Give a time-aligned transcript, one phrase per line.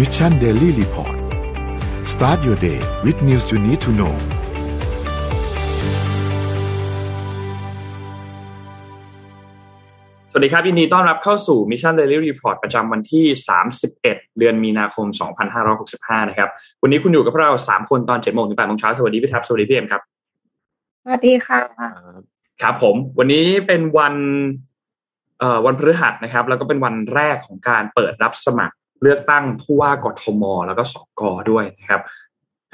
[0.00, 1.16] Mission Daily Report
[2.12, 4.14] start your day with news you need to know
[10.30, 13.24] สวัสดีครับยินดีต้อนรับเข้าสู่ Mission Daily Report ประจำวันที่
[13.80, 15.06] 31 เดือนมีนาคม
[15.68, 16.48] 2565 นะครับ
[16.82, 20.02] วันนี้คุณอยู่กับพวกเรา 3 คนตอน7โมงถึง8โมงเช้า สวัสดีพี่แท็บสวัสดีพี่เอ็มครับ
[21.04, 21.62] สวัสดีค่ะ
[22.62, 24.14] ครับผม วันนี้เป็นวัน
[25.40, 32.02] เอ่อวันพฤหัสนะครับ แล้วก็เป็นวันแรกของการเปิดรับสมัคร เลือกตั้งผู้ว่ากทม แล้วก็สกด้วยนะครับ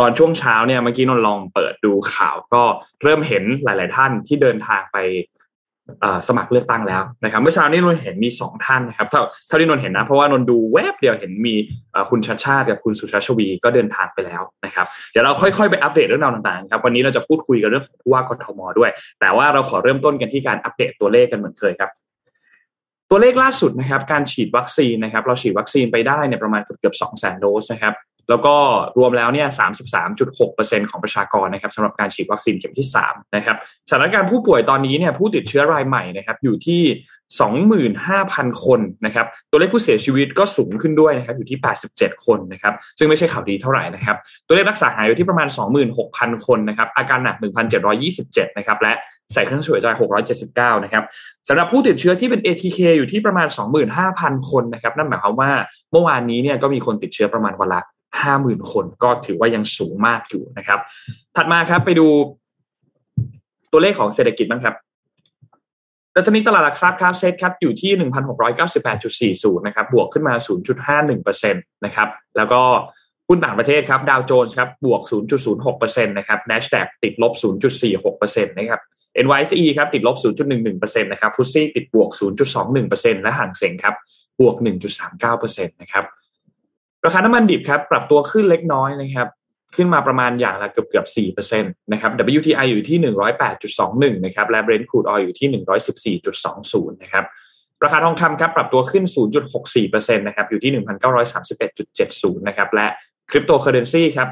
[0.00, 2.62] ตอนช่วงเช้าเนี่ยเมื่อกี้นนลองเปิดดูข่าวก็
[3.02, 4.96] เริ่มเห็นหลาย ๆ ท่านที่เดินทางไป
[6.28, 11.54] สมัครเลือกตั้งแล้วนะครับ เมื่อเช้านี้นนเห็นมีสองท่านนะครับเท่าเท่าที่นนเห็นนะ เพราะว่านนดูแวบเดียวเห็นมี
[12.10, 18.90] คุณชาชาติกับคุณสุชาชวีก็เดินทางไปแล้วนะครับ เดี๋ยวเราค่อยๆไปอัปเดตเรื่องราวต่างๆครับวันนี้เราจะพูดคุยกันเรื่องผู้ว่ากทมด้วย
[19.20, 21.90] แต่ว่าเราขอเริ่มต้นกันที่การอัปเดตตัวเลขกันเหมือนเคยครับ
[23.10, 27.94] ตัวเลขล่าสุดนะครับ การฉีดวัคซีนนะครับ เราฉีดวัคซีนไปได้เนี่ยประมาณเกือบ2 0 0 0 0 0โดสนะครับ
[28.30, 28.54] แล้วก็
[28.98, 29.48] รวมแล้วเนี่ย
[30.18, 33.56] 33.6%ของประชากรนะครับสำหรับการฉีดวัคซีนเข็มที่3นะครับ
[33.88, 36.82] สถานการณ์ผู้ป่วยตอนนี้เนี่ยผู้ติดเชื้อรายใหม่นะครับอยู่ที่
[37.94, 41.58] 25,000คนนะครับ ตัวเลขผู้เสียชีวิตก็สูงขึ้นด้วยนะครับอยู่ที่
[41.92, 45.48] 87คนนะครับ ซึ่งไม่ใช่ข่าวดีเท่าไหร่นะครับ ตัวเลขรักษาหายอยู่ที่ประมาณ
[45.96, 47.36] 26,000คนนะครับ อาการหนัก
[47.96, 48.92] 1,727นะครับ และ
[49.32, 49.88] ใส่เครื่องช่วยหายใจ
[50.76, 51.04] 679 นะครับ
[51.48, 53.48] สำหรับผู้ติดเชื้อที่เป็น ATK อยู่ที่ประมาณ
[53.98, 55.50] 25,000 คนนะครับ นั่นหมายความว่า
[55.92, 57.80] เมื่อวานนี้เนี่ยก็มีคนติดเชื้อประมาณวันละ
[58.26, 60.78] 50,000 คน ก็ถือว่ายังสูงมากอยู่นะครับ
[61.36, 62.06] ถัดมาครับไปดู
[63.72, 64.74] ตัวเลขของเศรษฐกิจบ้างครับ
[66.14, 67.92] ดัชนีตลาดหลักทรัพย์ครับเซ็ตครับอยู่ที่
[69.38, 70.34] 1,698.40 นะครับ บวกขึ้นมา
[71.04, 72.60] 0.51%นะครับ แล้วก็
[73.28, 75.00] หุ้นต่างประเทศครับดาวโจนส์ครับบวก
[75.54, 77.32] 0.06%นะครับ NASDAQ ติดลบ
[77.84, 78.80] 0.46%นะครับ
[79.24, 80.16] NYSE ครับติดลบ
[80.58, 82.10] 0.11%นะครับฟุตซี่ติดบวก
[82.66, 83.94] 0.21%และห่างเสงครับ
[84.40, 84.56] บวก
[85.14, 86.04] 1.39%นะครับ
[87.04, 89.28] ราคาน้ำมันดิบครับปรับตัวขึ้นเล็กน้อยนะครับ
[89.76, 97.24] ขึ้นมาประมาณอย่างละเกือบเกือบสี่เปอร์เซ็นตนะครับ WTI อยู่ที่หนึ่งร้อยแปดจุดสองหนึ่งนะครับและ Brent crude oil อยู่ที่หนึ่งร้อยสิบสี่จุดสองศูนย์นะครับ
[97.84, 99.04] ราคาทองคำครับปรับตัวขึ้น
[99.60, 100.72] 0.64%นะครับอยู่ที่
[101.54, 102.86] 1,931.70 นะครับและ
[103.30, 104.28] คริปโตเคอเรนซีครับ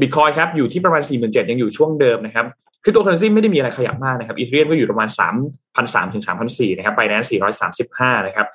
[0.00, 2.46] บิตคอยครับอยู่ที่ประมาณ 47,000 ยังอยู่ช่วงเดิมนะครับ
[2.86, 5.08] คริปโตเคอเรนซีไม่ได้มีอะไรขยับมากนะครับ Ethereum ก็อยู่ประมาณ
[5.56, 7.30] 3,300 ถึง 3,400 นะครับ Binance
[7.72, 8.46] 435 นะครับ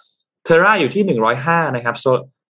[0.44, 1.04] Terra อยู่ที่
[1.40, 1.96] 105 นะครับ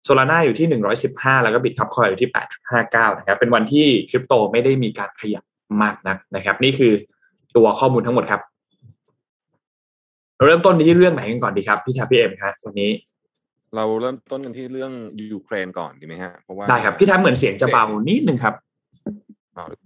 [0.05, 0.67] Solana อยู่ที่
[1.05, 2.31] 115 แล้วก็ Bitkub Coin อยู่ที่
[2.75, 5.45] 8.59 นะครับเป็นวันที่คริปโตไม่ได้มีการขยับ
[5.83, 6.93] มากนักนะครับ นี่คือ
[7.57, 8.41] ตัวข้อมูลทั้งหมดครับ
[10.37, 12.91] เราเริ่มต้นที่เรื่องไหนกันก่อนดีครับ พี่ทับพี่เอ็มครับวันนี้
[13.77, 14.93] เราเริ่มต้นกันที่เรื่อง
[15.33, 18.68] ยูเครนก่อนดีไหมฮะเพราะว่าได้ครับ พี่ทับเหมือนเสียงจะเบานิดนึงครับอ๋อ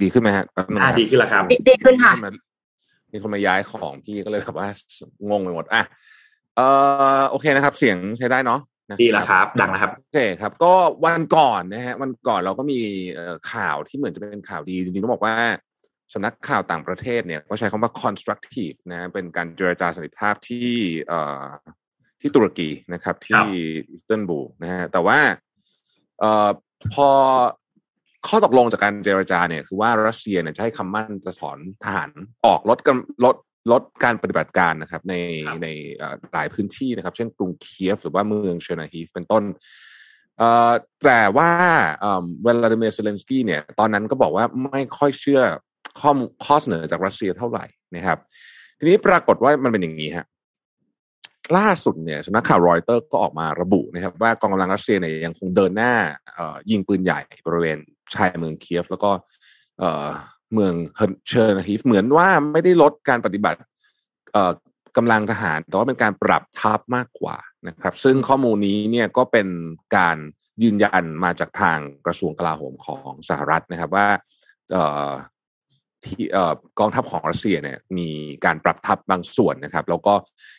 [0.02, 2.32] ดีขึ้นไหมฮะแป๊บนึงอ่านะครับดีขึ้นแล้วครับดีดีขึ้นค่ะมีคนมา
[3.12, 4.68] มีคนมาย้ายของพี่ก็เลยแบบว่า
[5.30, 5.82] งงไปหมดอะ
[6.56, 6.60] เอ
[7.18, 10.72] อโอเคนะครับ เสียงใช้ได้เนาะนะดีแล้วครับ ดังแล้วครับโอเคครับ ก็
[11.04, 12.80] วันก่อนนะฮะ วันก่อนเราก็มี
[13.12, 15.36] เอ่อข่าวที่เหมือนจะเป็นข่าวดีจริงๆต้องบอกว่า
[16.12, 20.70] สำนักข่าวต่างประเทศเนี่ยก็ใช้คำว่า constructive นะเป็นการเจรจาสันติภาพที่
[21.08, 21.46] เอ่อ
[22.20, 23.42] ที่ตุรกีนะครับ ที่
[23.90, 25.18] อิสตันบูลนะฮะแต่ว่า
[26.20, 26.48] เอ่อ
[26.94, 27.08] พอ
[28.26, 32.10] ข้อตกลงจากการเจรจาเนี่ยคือว่ารัสเซียเนี่ยจะให้คำมั่นจะถอนทหาร
[32.46, 33.36] ออกลดกันลด
[33.72, 35.14] ลดการปฏิบัติการนะครับใน
[35.48, 39.42] ครับในเอ่อหลายพื้นที่นะครับ เช่นกรุงเคียฟหรือว่าเมืองเชอร์นีฮิฟเป็นต้น
[40.38, 40.72] เอ่อ
[41.04, 41.50] แต่ว่า
[42.00, 45.42] เอ่อวลาดิเมียร์เซเลนสกี้เนี่ย ตอนนั้นก็บอกว่าไม่ค่อยเชื่อ
[46.00, 47.64] ข้อมูลข้อเสนอจากรัสเซียเท่าไหร่
[47.96, 48.18] นะครับ
[48.78, 50.26] ทีนี้ปรากฏว่ามันเป็นอย่างนี้ฮะ
[51.56, 55.92] ล่าสุดเนี่ยสำนักข่าวรอยเตอร์ก็ออกมาระบุนะครับ ว่ากองกำลังรัสเซียเนี่ยยังคงเดินหน้า
[56.34, 57.78] เอ่อยิงปืนใหญ่บริเวณ
[58.14, 59.10] ชายเมืองเคียฟ แล้วก็
[59.78, 60.08] เออ
[60.54, 60.74] เมือง
[61.28, 63.58] เชอร์นีฮิฟเหมือนว่าไม่ได้ลดการปฏิบัติ
[64.32, 64.52] เออ
[64.96, 67.36] กำลังทหาร แต่ว่าเป็นการปรับทัพมากกว่า
[67.68, 69.48] นะครับ ซึ่งข้อมูลนี้เนี่ยก็เป็น
[69.96, 70.16] การ
[70.62, 74.08] ยืนยันมาจากทางกระทรวงกลาโหมของสหรัฐนะครับว่า
[76.04, 76.24] ที่
[76.78, 78.08] กองทัพของรัสเซียเนี่ยมี
[78.44, 80.14] การปรับทัพบางส่วนนะครับ แล้วก็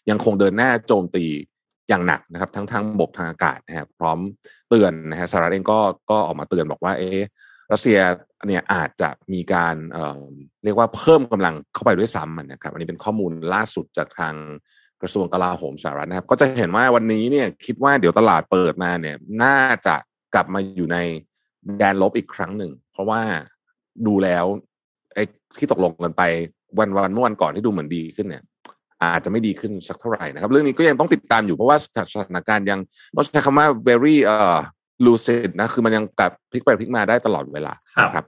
[0.09, 1.25] ยังคงเดินหน้าโจมตี
[1.89, 4.19] อย่างหนักนะครับ ทั้งทางบกทางอากาศนะครับพร้อม
[4.69, 5.79] เตือนนะฮะสหรัฐเองก็
[6.09, 7.19] ก็ออกมาเตือนบอกว่า เอ๊ะ
[7.71, 7.99] รัสเซีย
[8.47, 10.21] เนี่ยอาจจะมีการเอ่อ
[10.63, 14.35] เรียกว่าเพิ่มกำลังเข้าไปด้วยซ้ำนะครับ อันนี้เป็นข้อมูลล่าสุดจากทาง
[15.01, 19.95] กระทรวงกลาโหมสหรัฐนะครับ ก็จะเห็นว่าวันนี้เนี่ยคิดว่าเดี๋ยวตลาดเปิดมาเนี่ยน่าจะ
[20.33, 20.97] กลับมาอยู่ใน
[21.77, 23.21] แดนลบอีกครั้งหนึ่ง เพราะว่า
[24.07, 24.45] ดูแล้ว
[25.13, 25.23] ไอ้
[25.57, 26.23] ที่ตกลงกันไป
[26.79, 28.43] วันวันเมื่อวันก่อนที่ดูเหมือนดีขึ้นเนี่ย
[29.01, 31.77] อาจจะไม่ดีขึ้นสักเท่าไหร่นะครับ เรื่องนี้ก็ยังต้องติดตามอยู่เพราะว่า
[32.15, 32.79] สถานการณ์ยัง
[33.15, 34.57] ต้องใช้คำว่า very เอ่อ
[35.05, 38.25] lucid นะคือมันยังกลับพลิกไปพลิกมาได้ตลอดเวลาครับนะครับ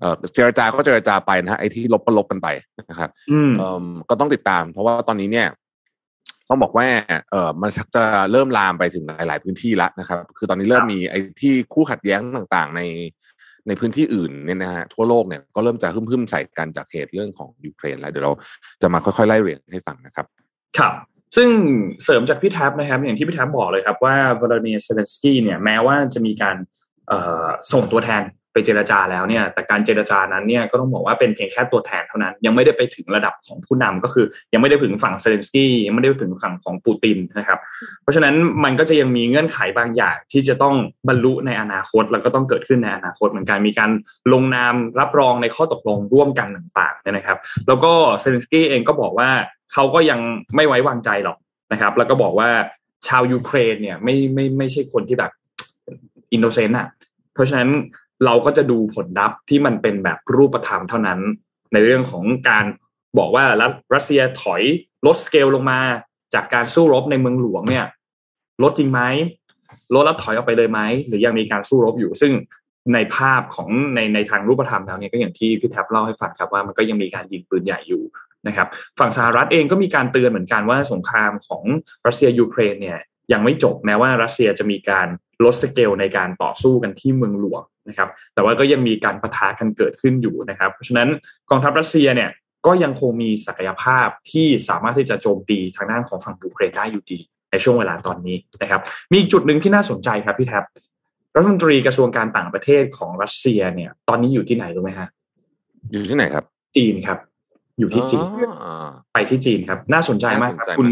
[0.00, 2.48] เอ่อเจรจาก็เจรจาไปนะฮะไอ้ที่ลบก็ลบกันไป
[2.90, 5.48] นะครับอืมเอ่มก็ต้องติดตาม เพราะว่าตอนนี้เนี่ย
[6.48, 6.86] ต้องบอกว่า
[7.30, 8.02] เออมันชักจะ
[8.32, 12.80] เริ่มลามไปถึงหลาย ๆ พื้นที่แล้วนะครับ คือตอนนี้เริ่มมีไอ้ที่คู่ขัดแย้งต่าง ๆ ใน
[13.68, 18.32] ในพื้นที่อื่นเนี่ยนะฮะทั่วโลกเนี่ยก็เริ่มจะฮึ่มๆใส่กันจากเหตุเรื่องของยูเครนแล้วเดี๋ยวเรา
[18.82, 20.26] จะมาค่อยๆไล่เรียงให้ฟังนะครับ
[20.78, 20.92] ครับ
[21.36, 21.48] ซึ่ง
[22.04, 26.56] เสริมจากพี่แท็บนะครับ อย่างที่พี่แท็บบอกเลยครับว่าวลาดิเมียร์เซเลนสกี้เนี่ยแม้ว่าจะมีการ
[27.72, 28.22] ส่งตัวแทน
[28.52, 37.58] ไปเจรจาแล้วเนี่ย แต่การเจรจานั้นเนี่ยก็ต้องบอกว่าเป็นเพียงแค่ตัวแทนเท่านั้น ยังไม่ได้ไปถึงระดับของผู้นำก็คือ ยังไม่ได้ถึงฝั่งเซเลนสกี้ยังไม่ได้ถึงฝั่งของปูตินนะครับ
[38.02, 40.74] เพราะฉะนั้นมันก็จะยังมีเงื่อนไขบางอย่างที่จะต้อง
[41.08, 43.90] บรรลุในอนาคต แล้วก็ต้องเกิดขึ้นในอนาคตเหมือนกันมีการ
[44.32, 47.38] ลงนามรับรองในข้อตกลงร่วมกันต่างๆนะครับ
[47.68, 49.30] แล้วก็เซเลนสกี้เองก็บอกว่า
[49.72, 50.20] เขาก็ยัง
[50.56, 51.38] ไม่ไว้วางใจหรอก
[51.72, 52.48] นะครับ แล้วก็บอกว่า
[53.08, 55.32] ชาวยูเครนเนี่ยไม่ไม่ไม่ใช่คนที่แบบ
[56.32, 56.88] innocent อะ
[57.34, 57.70] เพราะฉะนั้น
[58.24, 61.20] เราก็จะดูผลลัพธ์ที่มันเป็นแบบรูปธรรมเท่านั้น
[61.72, 62.64] ในเรื่องของการ
[63.18, 63.44] บอกว่า
[63.94, 64.62] รัสเซียถอย
[65.06, 65.80] ลดสเกลลงมา
[66.34, 67.86] จากการสู้รบในเมืองหลวงเนี่ย
[68.62, 69.00] ลดจริงไหม
[69.94, 72.32] ลดแล้วถอยออกไปเลยไหมหรือยังมีการสู้รบอยู่ ซึ่ง
[72.94, 78.02] ในภาพของในในทางรูปธรรมแล้วเนี่ยก็อย่างที่พี่แท็บเล่าให้ฟังครับว่ามันก็ยังมีการยิงปืนใหญ่อยู่
[78.46, 78.68] นะครับ
[78.98, 81.62] ฝั่งสหรัฐเองก็มีการเตือนเหมือนกันว่าสงครามของ
[82.06, 82.98] รัสเซียยูเครนเนี่ย
[83.32, 85.06] ยังไม่จบแม้ว่ารัสเซียจะมีการ
[85.44, 91.08] ลดสเกลในการต่อสู้กันที่เมืองหลวง นะครับ แต่ว่าก็ยังมีการปะทะกันเกิดขึ้นอยู่นะครับ เพราะฉะนั้น
[91.50, 92.30] กองทัพรัสเซียเนี่ย
[92.66, 97.18] ก็ยังคงมีศักยภาพที่สามารถที่จะโจมตีทางด้านของฝั่งยูเครนได้อยู่ดี
[97.50, 98.80] ในช่วงเวลาตอนนี้นะครับ
[99.12, 100.64] มีจุดหนึ่งที่น่าสนใจครับพี่แท็บ
[101.34, 105.08] รัฐมนตรีกระทรวงการต่างประเทศของรัสเซียเนี่ย ตอนนี้อยู่ที่ไหนรู้ไหมฮะ
[105.92, 106.44] อยู่ที่ไหนครับ
[106.76, 107.18] จีนครับ
[107.78, 108.24] อยู่ที่จีน
[109.12, 110.86] ไปที่จีนครับ น่าสนใจมากครับคุณ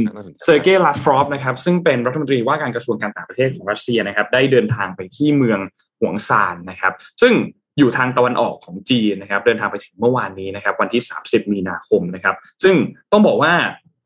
[0.44, 5.60] เซอร์เกย์ลาฟรอฟนะครับ ซึ่งเป็นรัฐมนตรีว่าการกระทรวงการต่างประเทศของรัสเซียนะครับ ได้เดินทางไปที่เมือง
[6.00, 7.32] หวงซานนะครับ ซึ่ง
[7.78, 12.74] อยู่ทางตะวันออกของจีนนะครับ เดินทางไปถึงเมื่อวานนี้นะครับ วันที่ 30 มีนาคมนะครับ ซึ่ง
[13.12, 13.52] ต้องบอกว่า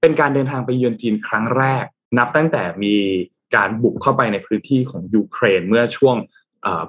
[0.00, 1.85] เป็นการเดินทางไปเยือนจีนครั้งแรก
[2.19, 2.94] นับตั้งแต่มี
[3.56, 6.17] การบุกเข้าไปในพื้นที่ของยูเครนเมื่อช่วง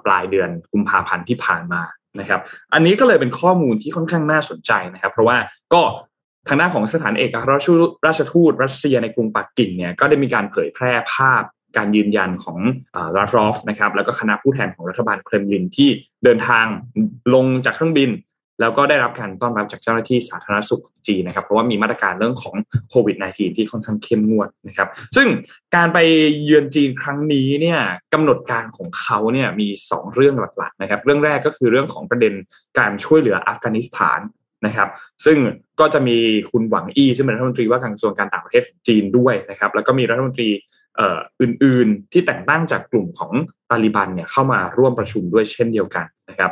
[0.05, 1.83] ปลายเดือนกุมภาพันธ์ที่ผ่านมา
[2.19, 2.41] นะครับ
[2.73, 5.37] อันนี้ก็เลยเป็นข้อมูลที่ค่อนข้างน่าสนใจนะครับ เพราะว่า
[5.73, 5.81] ก็
[6.47, 7.49] ทางด้านของสถานเอกอัคร
[8.05, 11.43] ราชทูตรัสเซียในกรุงปักกิ่งเนี่ยก็ได้มีการเผยแพร่ภาพ
[11.77, 12.57] การยืนยันของ
[13.15, 15.89] ลาฟรอฟนะครับแล้วก็คณะผู้แทนของรัฐบาลเครมลินที่
[16.23, 16.65] เดินทาง
[17.33, 18.11] ลงจากเครื่องบิน
[18.61, 22.55] แล้วก็ได้รับการต้อนรับจากเจ้าหน้าที่สาธารณสุขของจีนนะครับเพราะว่ามีมาตรการเรื่องของ
[22.89, 25.27] โควิด -19 ที่ค่อนข้างเข้มงวดนะครับ ซึ่ง
[25.75, 25.97] การไป
[26.43, 27.79] เยือนจีนครั้งนี้เนี่ย
[28.13, 32.33] กำหนดการของเขาเนี่ยมี 2 เรื่องหลักๆนะครับ เรื่องแรกก็คือเรื่องของประเด็น
[32.79, 34.19] การช่วยเหลืออัฟกานิสถาน
[34.65, 34.89] นะครับ
[35.25, 35.37] ซึ่ง
[35.79, 36.17] ก็จะมี
[36.51, 40.49] คุณหวังอี้ซึ่งเป็นรัฐมนตรีว่าการกระทรวงการต่างประเทศของจีนด้วยนะครับ แล้วก็มีรัฐมนตรี
[41.41, 43.31] อื่นๆ ที่แต่งตั้งจากกลุ่มของ
[43.69, 46.51] ตาลิบันเนี่ยเข้ามาร่วมประชุมด้วยเช่นเดียวกันนะครับ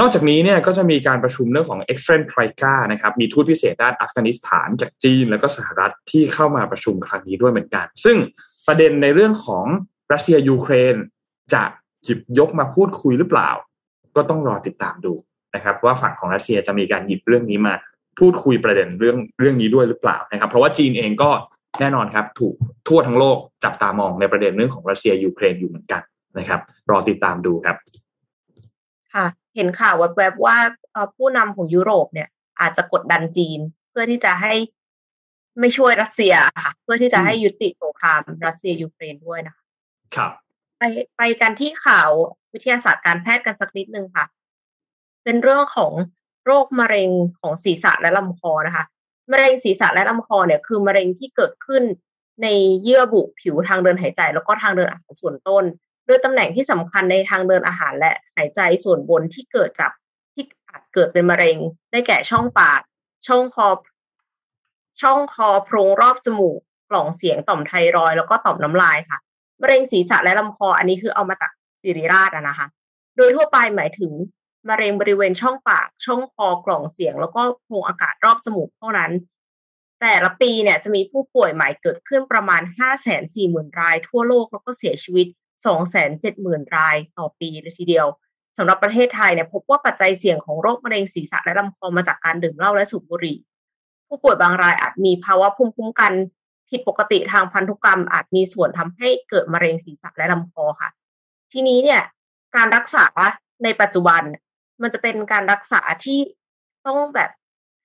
[0.00, 8.16] นอกจากนี้เนี่ยก็จะมีการประชุมเรื่องของ e x t r e m t r i c a นะครับมีทูตพิเศษด้านอัฟกานิสถานจากจีน แล้วก็สหรัฐที่เข้ามาประชุมครั้งนี้ด้วยเหมือนกัน ซึ่ง
[8.66, 9.64] ประเด็นในเรื่องของ
[10.12, 10.94] รัสเซียยูเครน
[11.54, 11.62] จะ
[12.04, 13.50] หยิบยกมาพูดคุยหรือเปล่า
[14.16, 15.12] ก็ต้องรอติดตามดู
[15.54, 17.74] นะครับ ว่าฝั่งของรัสเซียจะมีการหยิบเรื่องนี้มา
[18.18, 21.30] พูดคุยประเด็นเรื่องเรื่องนี้ด้วยหรือเปล่านะครับ เพราะว่าจีนเองก็
[21.80, 22.54] แน่นอนครับถูก
[22.88, 26.02] ทั่วทั้งโลกจับตามองในประเด็นเรื่องของรัสเซียยูเครนอยู่เหมือนกัน
[26.38, 27.76] นะครับ รอติดตามดูครับ
[29.14, 29.26] ค่ะ
[29.56, 30.56] เห็นข่าวแวบๆว่า
[31.16, 32.28] ผู้นำของยุโรปเนี่ย
[32.60, 34.54] อาจจะกดดันจีน เพื่อที่จะให้
[35.60, 36.34] ไม่ช่วยรัสเซีย
[36.64, 39.64] ค่ะ เพื่อที่จะให้ยุติสงครามรัสเซียยูเครนด้วยนะคะ
[40.16, 40.32] ครับ
[40.78, 40.82] ไป
[41.16, 42.10] ไปกันที่ข่าว
[42.52, 44.24] วิทยาศาสตร์การแพทย์กันสักนิดนึงค่ะ
[45.24, 45.92] เป็นเรื่องของ
[46.44, 47.10] โรคมะเร็ง
[47.40, 48.84] ของศีรษะและลำคอนะคะ
[49.32, 51.82] มะเร็งศีรษะและลำคอเนี่ยคือมะเร็งที่เกิดขึ้น
[52.42, 52.46] ใน
[52.82, 55.64] เยื่อบุผิวทางเดินหายใจ แล้วก็ทางเดินอาหารส่วนต้น
[56.06, 59.92] โดยตำแหน่งที่สำคัญในทางเดินอาหารและหายใจส่วนบนที่เกิดจาก
[60.34, 61.56] ที่อาจเกิดเป็นมะเร็ง
[61.90, 62.80] ได้แก่ช่องปาก
[63.26, 63.68] ช่องคอ
[65.02, 66.58] ช่องคอโพรงรอบจมูก
[66.90, 69.18] กล่องเสียงต่อมไทรอยแล้วก็ต่อมน้ำลายค่ะ
[69.62, 71.50] มะเร็งศีรษะและลำคออันนี้คือเอามาจาก
[71.82, 72.66] สิริราชนะคะ
[73.16, 74.12] โดยทั่วไปหมายถึง
[74.70, 79.12] มะเร็งบริเวณช่องปาก ช่องคอกล่องเสียง แล้วก็โพรงอากาศรอบจมูกเท่านั้น
[80.00, 85.26] แต่ละปีเนี่ยจะมีผู้ป่วยใหม่เกิดขึ้นประมาณ 5 4 0 0 0 0 ราย ทั่วโลกแล้วก็เสียชีวิต
[86.02, 88.06] 270,000 รายต่อปีเลยทีเดียว
[88.58, 93.38] สำหรับประเทศไทยเนี่ยพบว่าปัจจัยเสี่ยงของโรคมะเร็งศีรษะและลำคอมาจากการดื่มเหล้าและสูบบุหรี่
[94.08, 96.12] ผู้ป่วยบางรายอาจมีภาวะภูมิคุ้มกัน
[96.70, 100.90] ผิดปกติทางพันธุกรรมอาจมีส่วนทำให้เกิดมะเร็งศีรษะและลำคอค่ะ
[101.52, 102.02] ทีนี้เนี่ย
[102.56, 103.06] การรักษา
[103.64, 104.22] ในปัจจุบัน
[104.82, 106.18] มันจะเป็นการรักษาที่
[106.86, 107.30] ต้องแบบ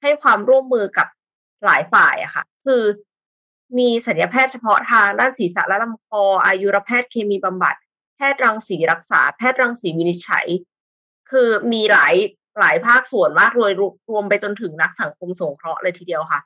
[0.01, 1.07] ให้ความร่วมมือกับ
[1.65, 2.83] หลายฝ่ายอะค่ะ คือ
[3.77, 7.75] มีศัลยแพทย์เฉพาะทางด้านศีรษะและลำคอ อายุรแพทย์เคมีบำบัด
[8.17, 10.47] แพทย์รังสีรักษา แพทย์รังสีวินิจฉัย
[11.31, 12.15] คือมีหลาย
[12.59, 13.73] หลายภาคส่วนมากรวย
[14.09, 16.39] รวมไปจนถึงนักสังคมสงเคราะห์เลยทีเดียวค่ะ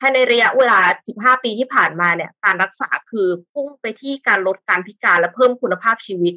[0.00, 0.78] ภายในระยะเวลา
[1.12, 6.34] 15 ปีที่ผ่านมาเนี่ย การรักษาคือพุ่งไปที่การลดการพิการและเพิ่มคุณภาพชีวิต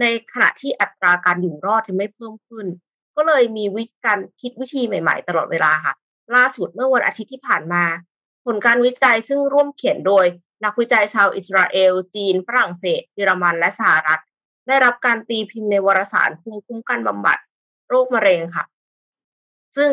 [0.00, 2.66] ในขณะที่อัตราการอยู่รอดที่ไม่เพิ่มขึ้น
[3.16, 5.94] ก็เลยมีวิธีการคิดวิธีใหม่ๆ ตลอดเวลาค่ะ
[6.36, 7.84] ล่าสุดเมื่อวันอาทิตย์ที่ผ่านมา
[8.44, 10.26] ผลการวิจัยซึ่งร่วมเขียนโดย
[10.64, 14.20] นักวิจัยชาวอิสราเอล จีน ฝรั่งเศส เยอรมันและสหรัฐ
[14.68, 17.38] ได้รับการตีพิมพ์ในวารสารภูมิคุ้มกันบำบัด
[17.88, 18.64] โรคมะเร็งค่ะ
[19.76, 19.90] ซึ่ง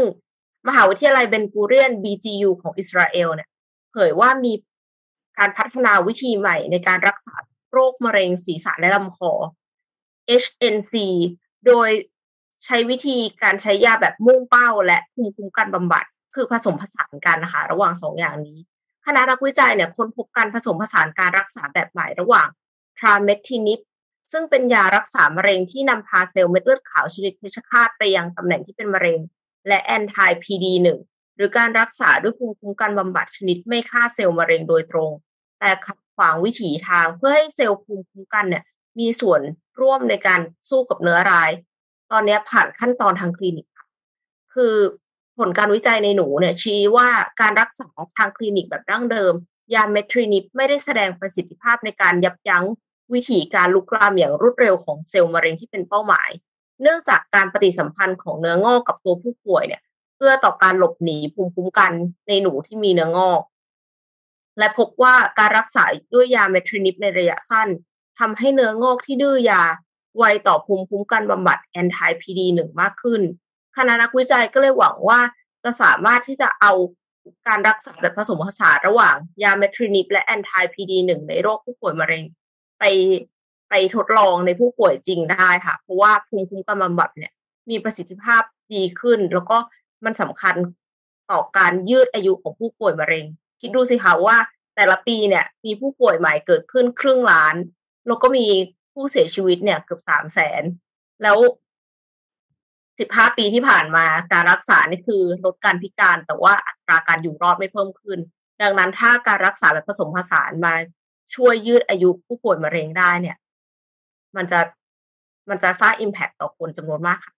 [0.68, 3.50] มหาวิทยาลัยเบนกูเรียน BGU ของอิสราเอลเนี่ย
[3.92, 4.54] เผยว่ามี
[5.38, 7.36] การพัฒนาวิธีใหม่ในการรักษา
[7.72, 9.32] โรคมะเร็งศีรษะและลำคอ
[10.42, 10.94] HNC
[11.68, 11.90] โดย
[12.66, 18.58] ใช้วิธีการใช้ยาแบบมุ่งเป้า และภูมิคุ้มกันบำบัด คือผสมผสานกันนะคะระหว่างสองอย่างนี้
[19.06, 22.48] คณะนักวิจัยเนี่ยค้นพบการผสมผสานการรักษาแบบใหม่ระหว่าง
[22.98, 23.80] trametinib
[24.32, 29.20] ซึ่งเป็นยารักษามะเร็งที่นำพาเซลล์เม็ดเลือดขาวชนิดเพชฌฆาตไปยังตำแหน่งที่เป็นมะเร็ง
[29.68, 30.88] และแอนตี้ PD1
[31.36, 35.12] หรือการรักษาด้วยภูมิคุ้มกันบำบัดชนิดไม่ฆ่าเซลล์มะเร็งโดยตรง
[35.60, 38.64] แต่ขัดขวางวิถีทางเพื่อให้เซลล์ภูมิคุ้มกันเนี่ย
[39.00, 39.42] มีส่วน
[39.82, 41.52] ร่วมในการสู้กับเนื้อร้าย
[42.12, 43.68] ตอนนี้ผ่านขั้นตอนทางคลินิก
[44.54, 44.76] คือ
[45.38, 47.08] ผลการวิจัยในหนูเนี่ย ชี้ว่า
[47.42, 47.88] การรักษา
[48.18, 49.34] ทางคลินิกแบบดั้งเดิม
[49.74, 52.66] ยาเมทรินิปไม่ได้แสดงประสิทธิภาพในการยับยั้ง
[53.14, 56.30] วิถีการลุกลามอย่างรวดเร็วของเซลล์มะเร็งที่เป็นเป้าหมาย
[56.82, 59.82] เนื่องจากการปฏิสัมพันธ์ของเนื้องอกกับตัวผู้ป่วยเนี่ย
[60.16, 61.92] เพื่อต่อการหลบหนีภูมิคุ้มกัน
[62.28, 63.42] ในหนูที่มีเนื้องอก
[64.60, 67.68] และพบว่าการรักษาด้วยยาเมทรินิปในระยะสั้น
[68.20, 69.64] ทำให้เนื้องอกที่ดื้อยา
[70.18, 73.22] ไวต่อภูมิคุ้มกันบำบัดแอนตี้พีดีหนึ่งมากขึ้น
[73.78, 75.20] คณะนักวิจัยก็เลยหวังว่า
[75.64, 76.72] จะสามารถที่จะเอา
[77.48, 82.24] การรักษาแบบผสมผสานระหว่างยาเมทรินิปและแอนตี้พีดีหนึ่งในโรคผู้ป่วยมะเร็ง
[82.80, 82.84] ไป
[83.70, 87.32] ไปทดลองในผู้ป่วยจริงได้ค่ะ เพราะว่าภูมิคุ้มกันบำบัดเนี่ย
[87.70, 88.42] มีประสิทธิภาพ
[88.74, 89.58] ดีขึ้น แล้วก็
[90.06, 90.56] มันสำคัญ
[91.32, 93.26] ต่อการยืดอายุของผู้ป่วยมะเร็ง
[93.62, 94.38] คิดดูสิคะว่า
[94.76, 97.56] แต่ละปีเนี่ย มีผู้ป่วยใหม่เกิดขึ้นครึ่งล้าน
[98.08, 98.48] แล้วก็มี
[98.94, 100.64] ผู้เสียชีวิตเนี่ยเกือบสามแสน
[101.24, 101.38] แล้ว
[103.00, 108.20] สิบห้าปีที่ผ่านมาการรักษานี่คือลดการพิการ แต่ว่าอัตราการอยู่รอดไม่เพิ่มขึ้น
[108.62, 110.74] ดังนั้นถ้าการรักษาแบบผสมผสานมา
[111.36, 113.38] ช่วยยืดอายุผู้ป่วยมะเร็งได้เนี่ย
[114.36, 114.60] มันจะ
[115.50, 117.34] มันจะสร้าง impact ต่อคนจำนวนมากค่ะ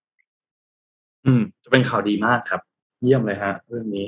[1.25, 2.61] อืม จะเป็นข่าวดีมากครับ
[3.03, 4.05] เยี่ยมเลยฮะ เรื่องนี้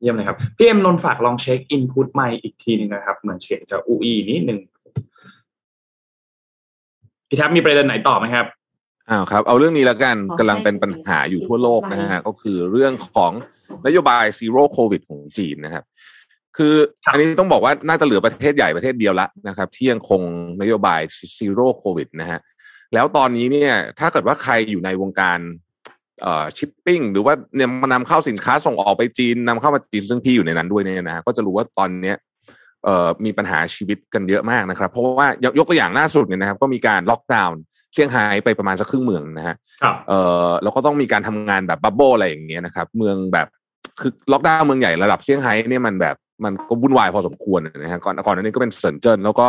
[0.00, 4.58] เยี่ยมเลยครับ พี่เอ็มนนฝากลองเช็ค input ใหม่อีกทีหนึ่งนะครับ เหมือนเสียงจะอู้อี้นิดหนึ่ง
[7.30, 8.46] พี่แท็บมีประเด็นไหนต่อไหมครับ
[9.10, 13.32] อ้าวครับ เอาเรื่องนี้แล้วกันอ๋อกำลังเป็นใช่ปัญหาอยู่ทั่วโลกนะใช่ฮะก็คือเรื่องของ
[13.86, 15.84] นโยบาย zero โควิดของจีนนะครับ
[16.56, 20.20] คือครับอันนี้ต้องบอกว่าน่าจะเหลือประเทศใหญ่ประเทศเดียวละนะครับ ที่ยังคง
[20.60, 21.00] นโยบาย
[21.38, 22.40] Zero Covid นะฮะ
[22.94, 25.38] แล้วตอนนี้เนี่ยถ้าเกิดว่าใครอยู่ในวงการ
[26.22, 32.29] เอ่อชิปปิ้งหรือว่าเนี่ยมานำเข้าสินค้าส่งออกไปจีนนำเข้ามาจีนซึ่งพี่อยู่ในนั้นด้วยเนี่ยนะฮะก็จะรู้ว่าตอนเนี้ยเอ่อ
[33.24, 37.60] มีปัญหาชีวิตกันเยอะมากนะครับ เพราะว่ายกยกตัวอย่างล่าสุดเนี่ยนะครับ ก็มีการล็อกดาวน์
[37.92, 43.46] เซี่ยงไฮ้ไปประมาณสักครึ่งเมืองนะฮะครับเอ่อแล้วก็ต้องมีการทำงานแบบ bubble อะไรอย่างเงี้ยนะครับ เมืองแบบ
[44.00, 49.46] คือล็อกดาวน์เมืองใหญ่ระดับเซี่ยงไฮ้เนี่ยมันแบบมันก็วุ่นวายพอสมควรนะฮะก่อนก่อนหน้านี้ก็เป็นเซินเจิ้นแล้วก็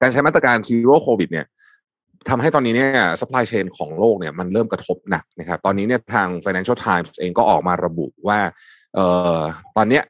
[0.00, 1.46] การใช้มาตรการ Zero Covid เนี่ย
[2.28, 8.38] ทำให้ตอนนี้เนี่ย supply chain ของโลกเนี่ยมันเริ่มกระทบหนักนะครับ ตอนนี้เนี่ยทาง Financial Times เองก็ออกมาระบุว่า
[8.94, 9.38] เอ่อ
[9.76, 10.02] ตอนเนี้ย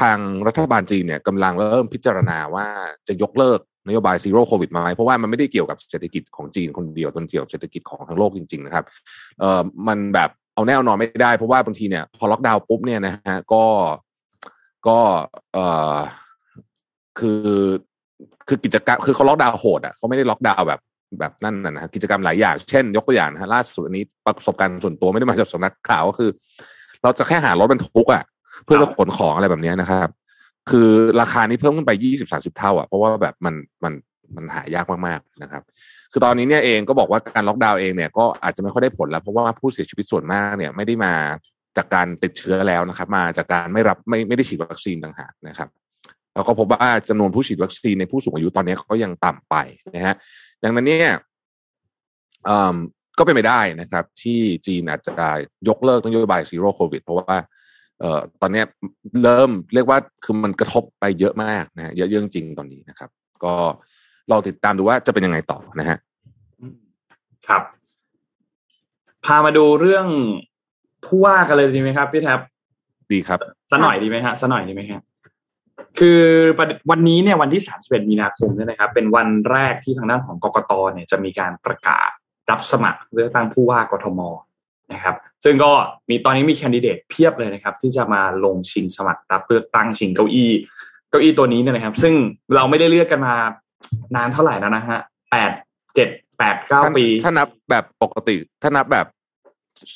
[0.00, 2.66] ทางรัฐบาลจีนเนี่ยกำลังเริ่มพิจารณาว่า
[3.08, 8.84] จะยกเลิกนโยบาย Zero Covid ไหมเพราะว่ามันไม่ได้เกี่ยวกับเศรษฐกิจของจีนคนเดียวมันเกี่ยวกับเศรษฐกิจของทั้งโลกจริงๆนะครับ
[9.40, 13.64] เอ่อมันแบบเอาแน่นอนไม่ได้เพราะว่าบางทีเนี่ยพอล็อกดาวน์ปุ๊บเนี่ยนะฮะก็
[14.88, 14.98] ก็
[15.54, 15.96] เอ่อ
[17.18, 17.48] คือ
[18.48, 20.80] คือกิจกรรมคือเขาล็อกดาวน์โหดอะเขาไม่ได้ล็อกดาวน์แบบ
[21.18, 26.30] แบบนั่นนะนะฮะกิจกรรมหลายอย่างเช่น ยกตัวอย่างนะฮะล่าสุดอันนี้ประสบการณ์ส่วนตัวไม่ได้มาจากสำนักข่าวก็คือ
[27.02, 28.24] เราจะแค่หารถบรรทุกอะ
[28.64, 30.08] เพื่อจะขนของอะไรแบบเนี้ยนะครับ
[30.70, 30.88] คือ
[31.20, 33.92] ราคานี้เพิ่มขึ้นไปยี่สิบสาสิบเท่าอะเพราะว่าแบบมันมัน
[34.36, 35.62] มันหายากมากๆนะครับ
[36.12, 41.14] คือตอนนี้เนี่ยเองก็บอกว่าการล็อกดาวน์เองเนี่ยก็อาจจะไม่ค่อยได้ผลแล้ว เพราะว่าผู้เสียชีวิตส่วนมากเนี่ยไม่ได้มา
[41.76, 45.68] จากการติดเชื้อแล้วนะครับ มาจากการไม่รับไม่ไม่ได้ฉีดวัคซีนต่างหากนะครับ
[46.34, 49.54] แล้วก็พบว่าจำนวนผู้ฉีดวัคซีนในผู้สูงอายุตอนนี้ก็ยังต่ำไป
[49.94, 50.14] นะฮะ
[50.62, 51.10] ดังนั้นเนี่ย
[52.48, 52.76] อืม
[53.18, 55.14] ก็เป็นไปได้นะครับ ที่จีนอาจจะ
[55.68, 57.36] ยกเลิกนโยบาย Zero Covid เพราะว่า
[58.00, 58.66] เอ่อตอนเนี้ย
[59.22, 63.10] เริ่มเรียกว่าคือมันกระทบไปเยอะมากนะฮะเยอะเยอะจริงๆตอนนี้นะครับ
[63.44, 63.54] ก็
[64.30, 65.98] ลองติดตามดูว่าจะเป็นยังไงต่อนะฮะ
[67.48, 67.62] ครับ
[69.24, 70.06] พามาดูเรื่อง
[71.04, 72.40] ผู้ว่ากันเลยดีไหมครับพี่แท็บ
[73.12, 73.38] ดีครับ
[73.70, 75.00] สักหน่อยดีไหมฮะสักหน่อยดีไหมฮะ
[75.98, 76.22] คือ
[76.58, 82.08] ประเด็นวันนี้เนี่ยวันที่31มีนาคมเนี่ยนะครับ เป็นวันแรกที่ทางด้านของกกตเนี่ยจะมีการประกาศ
[82.50, 84.20] รับสมัครเลือกตั้งผู้ว่ากทม
[84.92, 85.14] นะครับ
[85.44, 85.72] ซึ่งก็
[86.10, 90.50] มีตอนนี้มีแคนดิเดตเพียบเลยนะครับ ที่จะมาลงชิงสมัครรับเลือกตั้งชิงเก้าอี้
[91.10, 92.14] เก้าอี้ตัวนี้เนี่ยนะครับ ซึ่ง
[92.54, 93.34] เราไม่ได้เลือกกันมา
[94.16, 95.00] นานเท่าไหร่แล้วนะฮะ
[95.30, 95.50] แปด
[95.94, 99.06] เจ็ดแปดเก้าปี ถ้านับแบบปกติ ถ้านับแบบ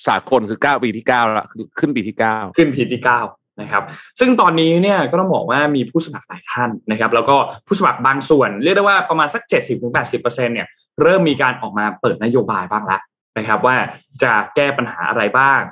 [0.06, 1.46] สากลคือเก้าปีที่เก้าละ
[1.78, 3.20] ขึ้นปีที่เก้าขึ้นปีที่เก้า
[3.60, 3.82] นะครับ
[4.20, 10.66] ซึ่งตอนนี้เนี่ยก็ต้องบอกว่ามีผู้สมัครหลายท่านนะครับ แล้วก็ผู้สมัครบางส่วน เรียกได้ว่าประมาณสักเจ็ดสิบถึงแปดสิบเปอร์เซ็นเนี่ย
[11.02, 13.00] เริ่มมีการออกมาเปิดนโยบายบ้างแล้ว
[13.38, 13.76] นะครับว่า
[14.22, 15.62] จะแก้ปัญหาอะไรบ้าง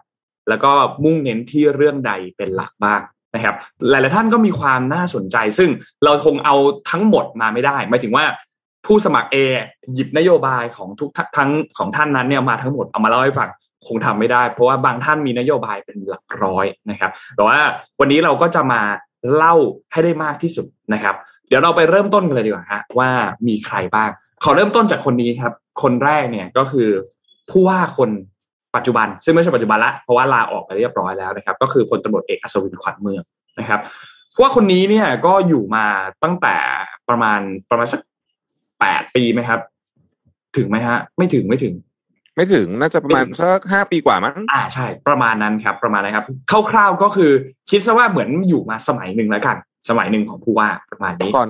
[0.49, 0.73] แล้วก็
[1.05, 3.01] มุ่งเน้นที่เรื่องใดเป็นหลักบ้าง
[3.35, 3.55] นะครับ
[3.91, 5.71] หลาย ๆ ท่านก็มีความน่าสนใจ ซึ่ง
[6.05, 6.57] เราคงเอา
[6.91, 8.25] ทั้งหมดมาไม่ได้หมายถึงว่า
[8.87, 9.37] ผู้สมัครเอ
[9.95, 13.49] หยิบนโยบายของทุกทั้งของท่านนั้นเนี่ยมาทั้งหมดเอามาเล่าให้ฟัง
[13.87, 17.59] คงทำไม่ได้ เพราะว่าบางท่านมีนโยบายเป็นหลักร้อยนะครับ แต่ว่า
[18.01, 18.83] วันนี้เราก็จะมา
[19.35, 19.55] เล่า
[19.93, 21.15] ให้ได้มากที่สุดนะครับ
[21.49, 23.11] เดี๋ยวเราไปเริ่มต้นกันเลยดีกว่าฮะว่า
[23.49, 24.11] มีใครบ้าง
[24.45, 26.89] ขอเริ่มต้นจากคนนี้ครับ คนแรกเนี่ยก็คือ
[27.51, 28.11] ผู้ว่าคน
[28.77, 33.23] ปัจจุบัน ซึ่งไม่ใช่ปัจจุบันละเพราะว่าลาออกไปเรียบร้อยแล้วนะครับ ก็คือพลตำรวจเอกอัศวินขวัญเมือง
[33.59, 33.81] นะครับ
[34.35, 35.85] ผู้ว่าคนนี้เนี่ยก็อยู่มา
[36.25, 36.57] ตั้งแต่
[37.09, 38.01] ประมาณประมาณสัก
[38.81, 39.61] แปดปีไหมครับ
[40.57, 41.75] ถึงไหมฮะ ไม่ถึงไม่ถึง
[42.37, 46.27] ไม่ถึงน่าจะประมาณสักห้าปีกว่ามั้งอ่าใช่ ประมาณนั้นครับ ประมาณนั้นครับ
[46.71, 47.31] คร่าวๆก็คือ
[47.71, 49.57] คิดซะว่าเหมือนอยู่มาสมัยหนึ่งแล้วกัน
[49.89, 51.49] สมัยหนึ่งของผู้ว่าประมาณนี้ก่อน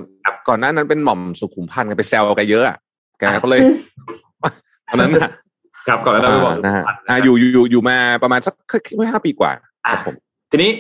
[0.49, 2.76] ก่อนหน้านั้นเป็นหม่อมสุขุมพันธ์กันไปแซวกันเยอะอะ
[3.19, 3.61] แกก็เลย
[4.88, 5.31] ตอนนั้นน่ะ
[5.88, 8.55] ครับก่อนแล้วเราไปบอกนะฮะอ่าอยู่อยู่อยู่มาประมาณสัก
[8.97, 9.52] ไม่ห้าปีกว่า
[9.87, 10.16] อ่าครับผม
[10.50, 10.73] ทีนี้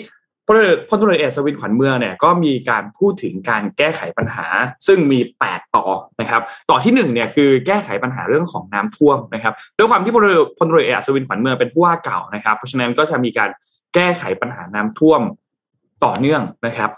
[0.46, 0.58] พล
[0.88, 4.46] พลตำรวจเอกสวินขวัญเมืองเนี่ยก็มีการพูดถึงการแก้ไขปัญหา
[4.86, 5.86] ซึ่งมีแปดต่อ
[6.20, 10.26] นะครับ ต่อที่หนึ่งเนี่ยคือแก้ไขปัญหาเรื่องของน้ำท่วมนะครับด้วยความที่พล
[10.58, 13.50] พลตำรวจเอกสวินขวัญเมืองเป็นผู้ว่าเก่านะครับ เพราะฉะนั้นก็จะมีการ
[13.94, 15.20] แก้ไขปัญหาน้ำท่วม
[16.04, 16.90] ต่อเนื่องนะครับ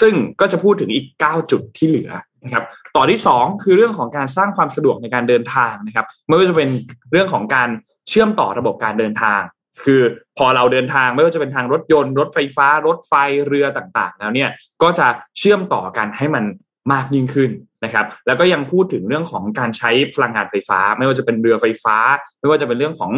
[0.00, 2.10] ซึ่งก็จะพูดถึงอีก 9 จุดที่เหลือ
[2.44, 2.64] นะครับ
[2.96, 6.70] ต่อที่ 2 คือเรื่องของการสร้างความสะดวกในการเดินทางนะครับไม่ว่าจะเป็น
[7.12, 7.68] เรื่องของการ
[8.08, 9.40] เชื่อมต่อระบบการเดินทาง
[9.84, 10.00] คือ
[10.38, 13.12] พอเราเดินทางไม่ว่าจะเป็นทางรถยนต์ รถไฟฟ้า รถไฟ
[13.46, 14.50] เรือต่างๆ แล้วเนี่ย
[14.82, 15.06] ก็จะ
[15.38, 16.44] เชื่อมต่อกันให้มัน
[16.92, 17.50] มากยิ่งขึ้น
[17.84, 21.96] นะครับแล้วก็ยังพูดถึงเรื่องของการใช้พลังงานไฟฟ้า ไม่ว่าจะเป็นเรือไฟฟ้า
[22.40, 23.12] ไม่ว่าจะเป็นเรื่องของ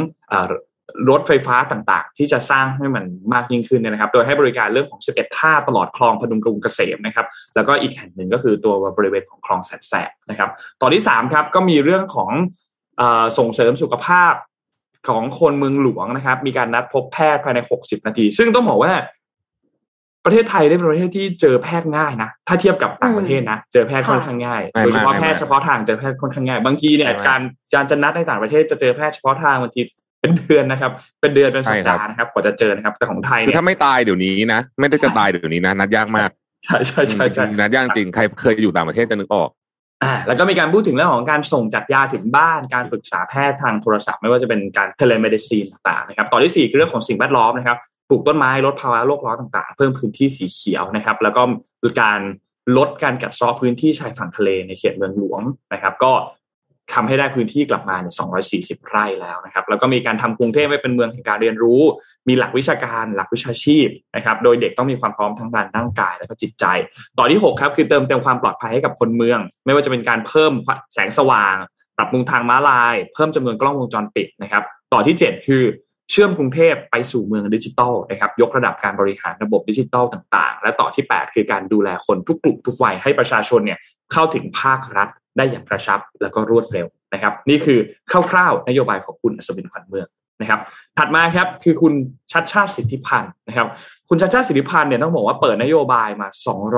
[1.10, 12.30] รถไฟฟ้าต่างๆ ที่จะสร้างให้มันมากยิ่งขึ้นเนี่ยนะครับ โดยให้บริการเรื่องของ 11 ท่าตลอดคลองพดุงกรุงเกษมนะครับ แล้วก็อีกแห่งหนึ่งก็คือตัวบริเวณของคลองแสนแสบนะครับต่อที่สามครับก็มีเรื่องของ
[12.98, 14.34] เออส่งเสริมสุขภาพ
[15.08, 18.92] ของคนเมืองหลวงนะครับ มีการนัดพบแพทย์ภายใน 60 นาที ซึ่งต้องบอกว่า
[20.24, 27.40] ประเทศไทยได้เป็นประเทศที่เจอแพทย์ง่ายนะ ถ้าเทียบกับต่างประเทศนะ เจอแพทย์ค่อนข้างง่ายไม่โดยเฉพาะไม่แพไม่ทย์เฉพาะทางเจอแพทย์ค่อนข้างง่าย บางทีเนี่ยไม่ไม่การ
[27.74, 29.82] การจะนัดในต่างประเทศจะเจอแพทย์เฉพาะทางบางที
[30.26, 36.30] เป็นเดือนนะครับ เป็นเดือนเป็นสัปใช่ครับดาห์นะครับกว่าจะเจอนะครับ แต่ของไทยคือเนี่ยถ้าไม่ตายเดี๋ยวนี้นะไม่ได้จะตายเดี๋ยวนี้นะนัดยากมาก
[36.64, 39.50] ใช่ใช่ใช่ใช่นัดยากจริงใครเคยอยู่ต่างประเทศจะนึกออก
[40.04, 51.42] อ่าแล้วก็มีการพูดถึงเรื่องของการส่งจัดยาถึงบ้านการปรึกษาแพทย์ทางโทรศัพท์ ไม่ว่าจะเป็นการ telemedicine ต่างๆนะครับต่อที่สี่คือเรื่องของสิ่งแวดล้อมนะครับปลูกต้นไม้ลดภาวะโลกร้อนต่างๆ เพิ่มพื้นที่สีเขียวนะครับ แล้วก็
[52.02, 52.20] การ
[52.76, 56.12] ลดการกัดเซาะพื้นที่ชายฝั่งทะเลในเขตเมืองหลวงนะครับ ก็
[56.94, 58.14] ทำให้ได้พื้นที่กลับมาเนี่ย
[58.80, 61.80] 240 ไร่แล้วนะครับ แล้วก็มีการทำกรุงเทพให้เป็นเมืองแห่งการเรียนรู้
[62.28, 66.64] มีหลักวิชาการ หลักวิชาชีพนะครับ โดยเด็กต้องมีความพร้อมทั้งด้านร่างกายและก็จิตใจ
[67.18, 70.52] ต่อที่ 6 ครับ คือเติมเต็มความปลอดภัยให้กับคนเมือง ไม่ว่าจะเป็นการเพิ่ม
[70.94, 71.56] แสงสว่าง
[71.96, 75.62] ปรับปรุงทางม้าลาย เพิ่มจำนวนกล้องวงจรปิดนะครับ ต่อที่ 7 คือ
[76.10, 83.78] เชื่อมกรุงเทพไปสู่เมืองดิจิทัลนะครับ ยกระดับการบริหารระบบดิจิทัลต่าง ๆ และต่อที่ 8 คือการดูแลคนทุกกลุ่มทุกวัยให้ประชาชนเนี่ย
[84.12, 87.78] เข้าถึงภาครัฐ ได้อย่างกระชับแล้วก็รวดเร็วนะครับ นี่คือ
[88.30, 90.08] คร่าวๆนโยบายของคุณอัศวินขวัญเมือง
[90.40, 90.60] นะครับ
[90.98, 91.92] ถัดมาครับคือคุณ
[92.32, 93.68] ชัดชาติสิทธิพันธ์นะครับ
[94.08, 96.28] คุณชัดชาติสิทธิพันธ์เนี่ยต้องบอกว่าเปิดนโยบายมา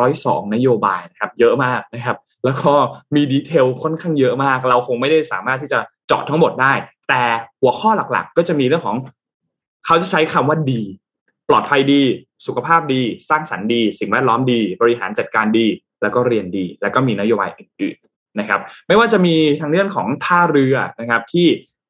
[0.03, 2.73] 202 นโยบายนะครับ เยอะมากนะครับ แล้วก็
[3.15, 6.73] มีดีเทลค่อนข้างเยอะมาก เราคงไม่ได้สามารถที่จะเจาะทั้งหมดได้
[7.09, 7.23] แต่
[7.61, 8.97] หัวข้อหลักๆ ก็จะมีเรื่องของ
[9.87, 10.83] เขาจะใช้คำว่าดี
[11.49, 12.03] ปลอดภัยดี
[12.47, 15.67] สุขภาพดี สร้างสรรค์ดี สิ่งแวดล้อมดี บริหารจัดการดี
[16.03, 17.97] แล้วก็เรียนดี แล้วก็มีนโยบายอื่น
[18.41, 21.47] นะครับไม่ว่าจะมีทางเรื่องของท่าเรือนะครับที่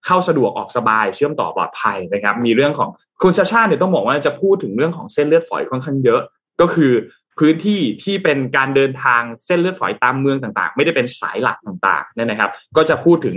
[0.06, 2.88] เข้าสะดวกออกสบายเชื่อมต่อปลอดภัยนะครับ มีเรื่องของ
[3.22, 6.20] คุณชาชาติเนี่ยต้องบอกว่าจะพูดถึงเรื่องของเส้นเลือดฝอยค่อนข้างเยอะ
[6.60, 6.92] ก็คือ
[7.38, 13.36] พื้นที่ที่เป็นการเดินทางเส้นเลือดฝอยตามเมืองต่างๆ ไม่ได้เป็นสายหลักต่างๆเนี่ยนะครับ ก็จะพูดถึง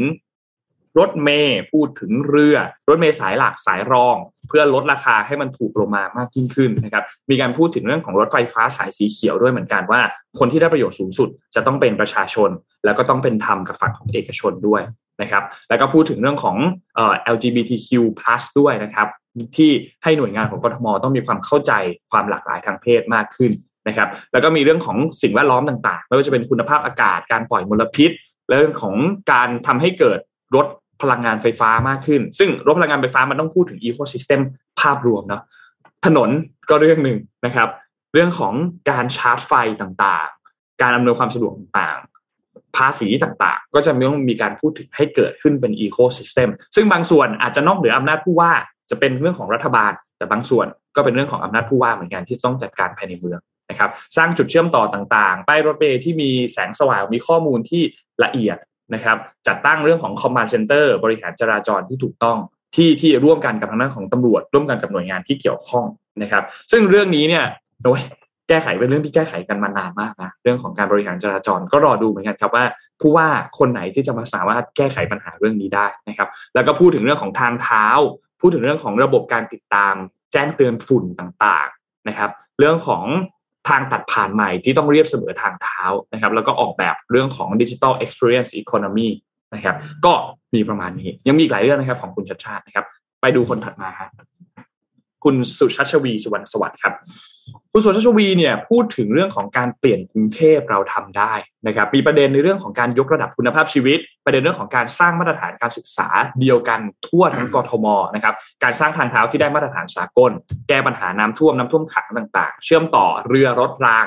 [1.00, 2.56] รถเมย์พูดถึงเรือ
[2.89, 4.15] รถเมย์สายหลักสายรอง
[4.47, 10.02] เพื่อลดราคาให้มันถูกลงมามากยิ่งขึ้นนะครับ มีการพูดถึงเรื่องของรถไฟฟ้าสายสีเขียวด้วยเหมือนกันว่า
[10.39, 12.50] คนที่ได้ประโยชน์สูงสุดจะต้องเป็นประชาชน
[12.86, 14.82] แล้วก็ต้องเป็นธรรมกับฝั่งของเอกชนด้วย
[15.22, 16.58] นะครับแล้วก็พูดถึงเรื่องของ
[16.96, 17.89] เอ่อ LGBTQ+
[18.60, 19.08] ด้วยนะครับ
[19.58, 19.72] ที่
[20.04, 21.72] ให้หน่วยงานของกทมต้องมีความเข้าใจ
[22.12, 23.52] ความหลากหลายทางเพศมากขึ้น
[23.88, 28.12] นะครับ แล้วก็มีเรื่องของสิ่งแวดล้อมต่างๆ ไม่ว่าจะเป็นคุณภาพอากาศ การปล่อยมลพิษ
[28.48, 28.96] เรื่องของ
[29.32, 30.20] การทำให้เกิด
[30.56, 30.67] รถ
[31.02, 34.41] พลังงานไฟฟ้ามากขึ้น ซึ่งรถพลังงานไฟฟ้ามันต้องพูดถึง ecosystem
[34.82, 35.41] ภาพรวมเนาะ
[36.06, 36.30] ถนน
[36.70, 37.70] ก็เรื่องหนึ่งนะครับ
[38.13, 38.54] เรื่องของ
[38.89, 42.11] การชาร์จไฟต่างๆ การอำนวยความสะดวกต่างๆ
[42.77, 48.51] ภาษีต่างๆ ก็จะต้องมีการพูดถึงให้เกิดขึ้นเป็น ecosystem ซึ่งบางส่วนอาจจะนอกเหนืออำนาจผู้ว่า
[48.89, 57.81] จะเป็นเรื่องของรัฐบาล แต่บางส่วนก็เป็นเรื่องของอำนาจผู้ว่าเหมือนกันที่ต้องจัดการภายในเมืองนะครับ สร้างจุดเชื่อมต่อต่างๆป้ายรถเมล์ที่มีแสงสว่างมีข้อมูลที่
[58.23, 58.57] ละเอียด
[58.93, 62.38] นะครับ จัดตั้งเรื่องของคอมมานด์เซ็นเตอร์บริหารจราจรที่ถูกต้อง
[62.75, 65.86] ที่ที่ร่วมกันกับทางด้านของตำรวจ ร่วมกันกับหน่วยงานที่เกี่ยวข้อง
[66.21, 67.45] นะครับ ซึ่งเรื่องนี้เนี่ย
[67.84, 67.99] โดย
[68.51, 72.65] แก้ไขเป็นเรื่องที่แก้ไขกันมานานมากนะเรื่องของการบริหารจราจรก็รอดูเหมือนกันครับว่า
[73.01, 73.27] ผู้ว่า
[73.59, 77.87] คนไหนที่จะมาสามารถแก้ไขปัญหาเรื่องนี้ได้นะครับ แล้วก็พูดถึงเรื่องของทางเท้า
[78.41, 79.95] พูดถึงเรื่องของระบบการติดตาม
[80.31, 83.03] แจ้งเตือนฝุ่นต่างๆนะครับ เรื่องของ
[83.69, 85.81] ทางตัดผ่านใหม่ที่ต้องเรียบเสมอทางเท้า
[86.13, 89.08] นะครับ แล้วก็ออกแบบเรื่องของ digital experience economy
[89.53, 90.13] นะครับ ก็
[90.53, 92.85] มีประมาณนี้ ยังมีอีกหลายเรื่องนะครับของคุณชัชชาตินะครับ
[93.21, 94.09] ไปดูคนถัดมาครับ
[95.23, 96.93] คุณสุชัชวีร์ สุวรรณสวัสดิ์ครับ
[97.73, 101.34] คุณสุชัชวีร์เนี่ยพูดถึงเรื่องของการเปลี่ยนกรุงเทพเราทำได้
[101.67, 106.07] นะครับมีประเด็นในเรื่องของการยกระดับคุณภาพชีวิต ประเด็นเรื่องของการสร้างมาตรฐานการศึกษา
[106.39, 110.31] เดียวกันทั่วทั้งกทมนะครับการสร้างทางเท้าที่ได้มาตรฐานสากล
[110.67, 114.05] แก้ปัญหาน้ำท่วมน้ำท่วมขังต่างๆ เชื่อมต่อเรือรถราง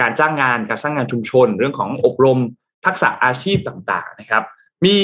[0.00, 2.38] การจ้างงานการสร้างงานชุมชน เรื่องของอบรม
[2.84, 4.42] ทักษะอาชีพต่างๆนะครับ
[4.84, 4.96] มี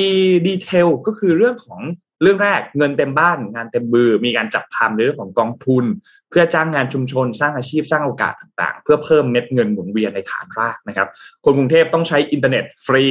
[0.46, 1.80] detail ก็คือเรื่องของ
[2.22, 5.84] เรื่องแรกเงินเต็มบ้านงานเต็มมือมีการจัดทำในเรื่องของกองทุน
[6.30, 11.08] เพื่อจ้างงานชุมชนสร้างอาชีพสร้างโอกาสต่างๆ เพื่อเพิ่มเม็ดเงินหมุนเวียนในฐานรากนะครับ
[11.44, 13.04] คนกรุงเทพต้องใช้อินเทอร์เน็ตฟรี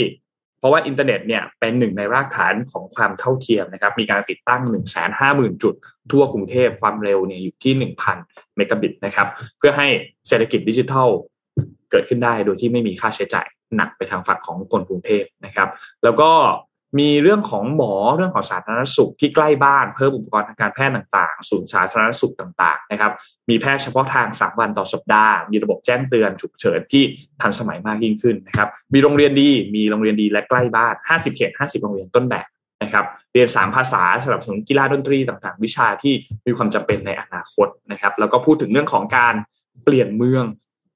[0.60, 5.76] เพราะว่าอินเทอร์เน็ตเนี่ยเป็นหนึ่งในรากฐานของความเท่าเทียมนะครับ มีการติดตั้งหนึ่งแสนห้าหมื่นจุด
[6.12, 7.74] ทั่วกรุงเทพความเร็วเนี่ยอยู่ที่
[8.16, 9.28] 1,000 เมกะบิตนะครับ
[9.58, 9.88] เพื่อให้
[10.28, 11.10] เศรษฐกิจดิจิทัล
[11.92, 15.70] เกิดขึ้นได้โดยที่ไม่มีค่าใช้จ่ายหนักไปทางฝั่งของคนกรุงเทพนะครับ
[16.04, 16.32] แล้วก็
[17.00, 23.12] มีเรื่องของหมอเรื่องของสาธารณสุขที่ใกล้บ้านเพิ่มอุปกรณ์ทางการแพทย์ต่างๆ ศูนย์สาธารณสุขต่างๆนะครับ
[23.50, 27.04] มีแพทย์เฉพาะทางสามวันต่อสัปดาห์ มีระบบแจ้งเตือนฉุกเฉินที่
[27.42, 32.48] ทันสมัยมากยิ่งขึ้นนะครับมีโรงเรียนดีมีโรงเรียนดีและใกล้บ้าน 50 เขต 50 โรงเรียนต้นแบบ
[32.84, 36.14] นะครับเรียน 3 ภาษาสนับสนุนกีฬาดนตรีต่างๆ วิชาที่
[36.46, 39.36] มีความจำเป็นในอนาคตนะครับแล้วก็พูดถึงเรื่องของการ
[39.84, 40.46] เปลี่ยนเมือง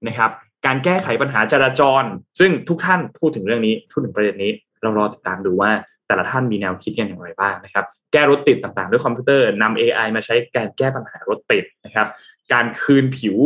[0.08, 0.32] นะครับ
[0.66, 2.04] การแก้ไขปัญหาจราจร
[2.40, 4.52] ซึ่งทุกท่านพูดถึงเรื่องนี้พูดถึงประเด็นนี้
[4.84, 5.72] เรารอติดตามดูว่า
[6.08, 12.08] แต่ละท่านมีแนวคิดกันอย่างไรบ้างนะครับแก้รถติดต่างๆ ด้วยคอมพิวเตอร์นำ AI มาใช้การแก้ปัญหารถติดนะครับ
[12.54, 13.38] การคืนผิว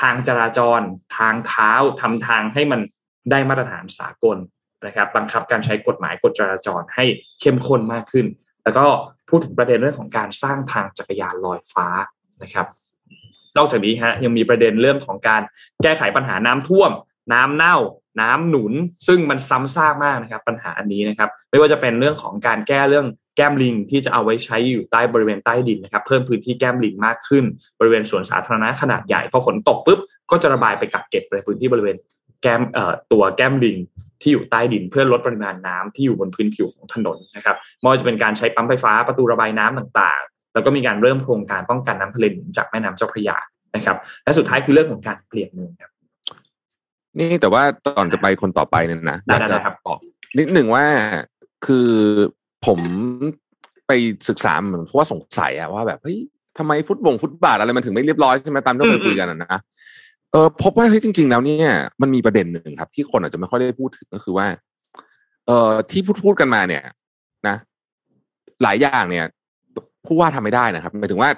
[0.00, 0.80] ทางจราจร
[1.18, 2.80] ทางเท้าทำทางให้มัน
[3.30, 4.36] ได้มาตรฐานสากล
[4.86, 7.04] นะครับ บังคับการใช้กฎหมายกฎจราจรให้
[7.40, 8.26] เข้มข้นมากขึ้น
[8.64, 8.86] แล้วก็
[9.28, 11.86] พูดถึงประเด็นเรื่องของการสร้างทางจักรยานลอยฟ้า
[12.42, 12.66] นะครับ
[13.56, 15.42] นอกจากนี้ฮะยังมีประเด็นเรื่องของการ
[15.82, 16.90] แก้ไขปัญหาน้ำท่วม
[17.32, 17.76] น้ำเน่า
[18.20, 18.72] น้ำหนุน
[19.06, 27.44] ซึ่งมันซ้ำซากมากนะครับ ปัญหาอันนี้นะครับ ไม่ว่าจะเป็นเรื่องของการแก้เรื่องแก้มลิงที่จะเอาไว้ใช้อยู่ใต้บริเวณใต้ดินนะครับ เพิ่มพื้นที่แก้มลิงมากขึ้น
[27.78, 31.96] บริเวณสวนสาธารณะขนาดใหญ่พอฝนตกปุ๊บก็จะระบายไปกักเก็บในพื้นที่บริเวณ
[32.42, 33.76] แก้มเอ่อตัวแก้มลิง
[34.20, 43.36] ที่อยู่ใต้ดินเพื่อลดปริมาณน้ำที่อยู่บนพื้นผิวของถนนนะครับไม่ว่าจะเป็นการใช้ปั๊มไฟฟ้าประตูระบายน้ำต่างๆ แล้วก็มีการเริ่มโครงการป้องกันน้ำทะเลหนุนจากแม่น้ำเจ้าพระยา
[43.74, 45.91] นะครับ และสุดท้ายคือเรื่องของการเปลี่ยนเมืองครับ
[47.18, 49.98] นี่แต่ว่าตอนจะไปคนต่อไปเนี่ยนะได้อยากได้จะครับบอก
[50.38, 50.84] นิดหนึ่งว่า
[51.66, 51.88] คือ
[52.66, 52.80] ผม
[53.86, 53.92] ไป
[54.28, 56.18] ศึกษาเหมือนเพราะว่าสงสัยอะว่าแบบเฮ้ย
[56.58, 59.60] ทำไมฟุตบงฟุตบาทอะไรมันถึงไม่เรียบร้อยใช่ไหมตามที่เราเคยคุยกันอะนะ
[60.32, 61.70] เออพบว่าเฮ้ยจริง ๆ แล้วเนี่ย
[62.02, 64.46] มันมีประเด็นหนึ่งครับ ที่คนอาจจะไม่ค่อยได้พูดถึงก็คือว่า
[65.46, 66.82] เอ่อที่พูดพูดกันมาเนี่ย
[67.48, 67.56] นะ
[68.62, 69.26] หลายอย่างเนี่ย
[70.06, 71.30] ผู้ว่าทำไม่ได้นะครับหมายถึงว่า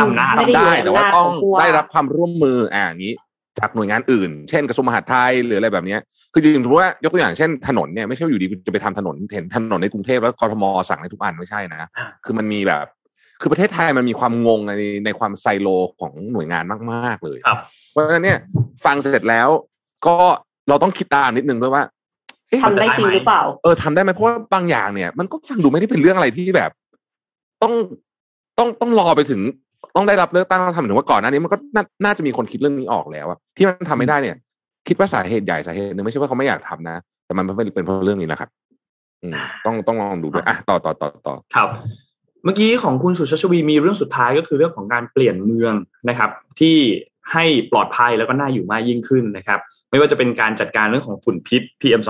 [0.00, 3.14] อำนาจไม่ได้ทำได้อยู่ในแต่ว่าอำนาจต้องของผู้ว่าได้รับความร่วมมืออ่าอย่างนี้
[3.60, 6.00] จากหน่วยงานอื่น เช่นกระทรวงมหาดไทยหรืออะไรแบบเนี้ย
[6.32, 11.88] คือจริงๆสมมติว่ายกตัวอย่างเช่นถนนเนี่ยไม่ใช่ว่าอยู่ดีคุณจะไปทำถนนเห็นถนนในกรุงเทพแล้วกทมสั่งในทุกอันไม่ใช่นะ
[12.24, 12.84] คือมันมีแบบ
[13.40, 14.72] คือประเทศไทยมันมีความงงใน
[15.04, 15.68] ในความไซโล
[16.00, 17.58] ของหน่วยงานมาก ๆ เลยครับ
[17.90, 18.38] เพราะฉะนั้นเนี่ย
[18.84, 19.48] ฟังเสร็จแล้ว
[20.06, 20.16] ก็
[20.68, 21.82] เราต้องคิดตามนิดนึงด้วยว่า
[22.48, 26.70] เอ๊ะทำได้จริงหรือเปล่า เออทำได้ไหมเพราะว่าบางอย่างเนี่ย มันก็ฟังดูไม่ได้เป็นเรื่องอะไรที่แบบ
[27.62, 27.74] ต้อง
[28.58, 29.40] ต้องต้องรอไปถึง
[29.96, 34.36] ต้องได้รับเลือกตั้งต้องทำถึงว่าก่อนหน้านี้มันก็น่าน่าจะมีคนคิดเรื่องนี้ออกแล้วอะที่มันทำไม่ได้เนี่ย
[34.88, 38.50] คิดว่าสาเหตุใหญ่สาเหตุหนึ่งไม่ใช่ว่าเขาไม่อยากทำนะ แต่มันไม่เป็นเพราะเรื่องนี้แหละครับ
[39.22, 39.34] อืม
[39.66, 41.68] ต้องต้องลองดูด้วยอะต่อต่อต่อต่อครับ
[42.44, 45.74] เมื่อกี้ของคุณสุชาชวีมีเรื่องสุดท้ายก็คือเรื่องของการเปลี่ยนเมือง
[46.08, 46.76] นะครับ ที่
[47.32, 52.02] ให้ปลอดภัยแล้วก็น่าอยู่มากยิ่งขึ้นนะครับ ไม่ว่าจะเป็นการจัดการเรื่องของฝุ่นพิษ PM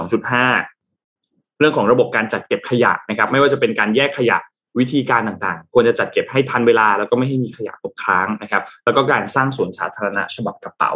[0.75, 4.39] 2.5 เรื่องของระบบการจัดเก็บขยะนะครับ ไม่ว่าจะเป็นการแยกขยะ
[4.79, 10.93] วิธีการต่างๆ ควรจะจัดเก็บให้ทันเวลา แล้วก็ไม่ให้มีขยะตกค้างนะครับ แล้วก็การสร้างสวนสาธารณะฉบับกระเป๋า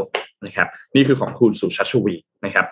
[0.47, 2.67] นะครับ นี่คือของคุณสุชัชวีร์นะครับ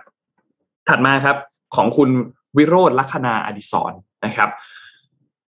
[0.89, 1.37] ถัดมาครับ
[1.77, 2.11] ของคุณ
[2.57, 3.93] วิโรจน์ ลักขณาอดิศร
[4.27, 4.51] นะครับ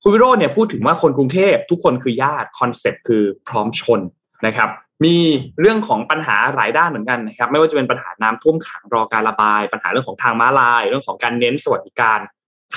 [0.02, 4.00] คุณวิโรจน์เนี่ยพูดถึงว่าคนกรุงเทพทุกคนคือญาติ concept คือพร้อมชน
[4.46, 4.68] นะครับ
[5.04, 5.16] มี
[5.60, 12.18] เรื่องของปัญหาหลายด้านเหมือนกันนะครับ ไม่ว่าจะเป็นปัญหาน้ำท่วมขังรอการระบาย ปัญหาเรื่องของทางม้าลาย เรื่องของการเน้นสวัสดิการ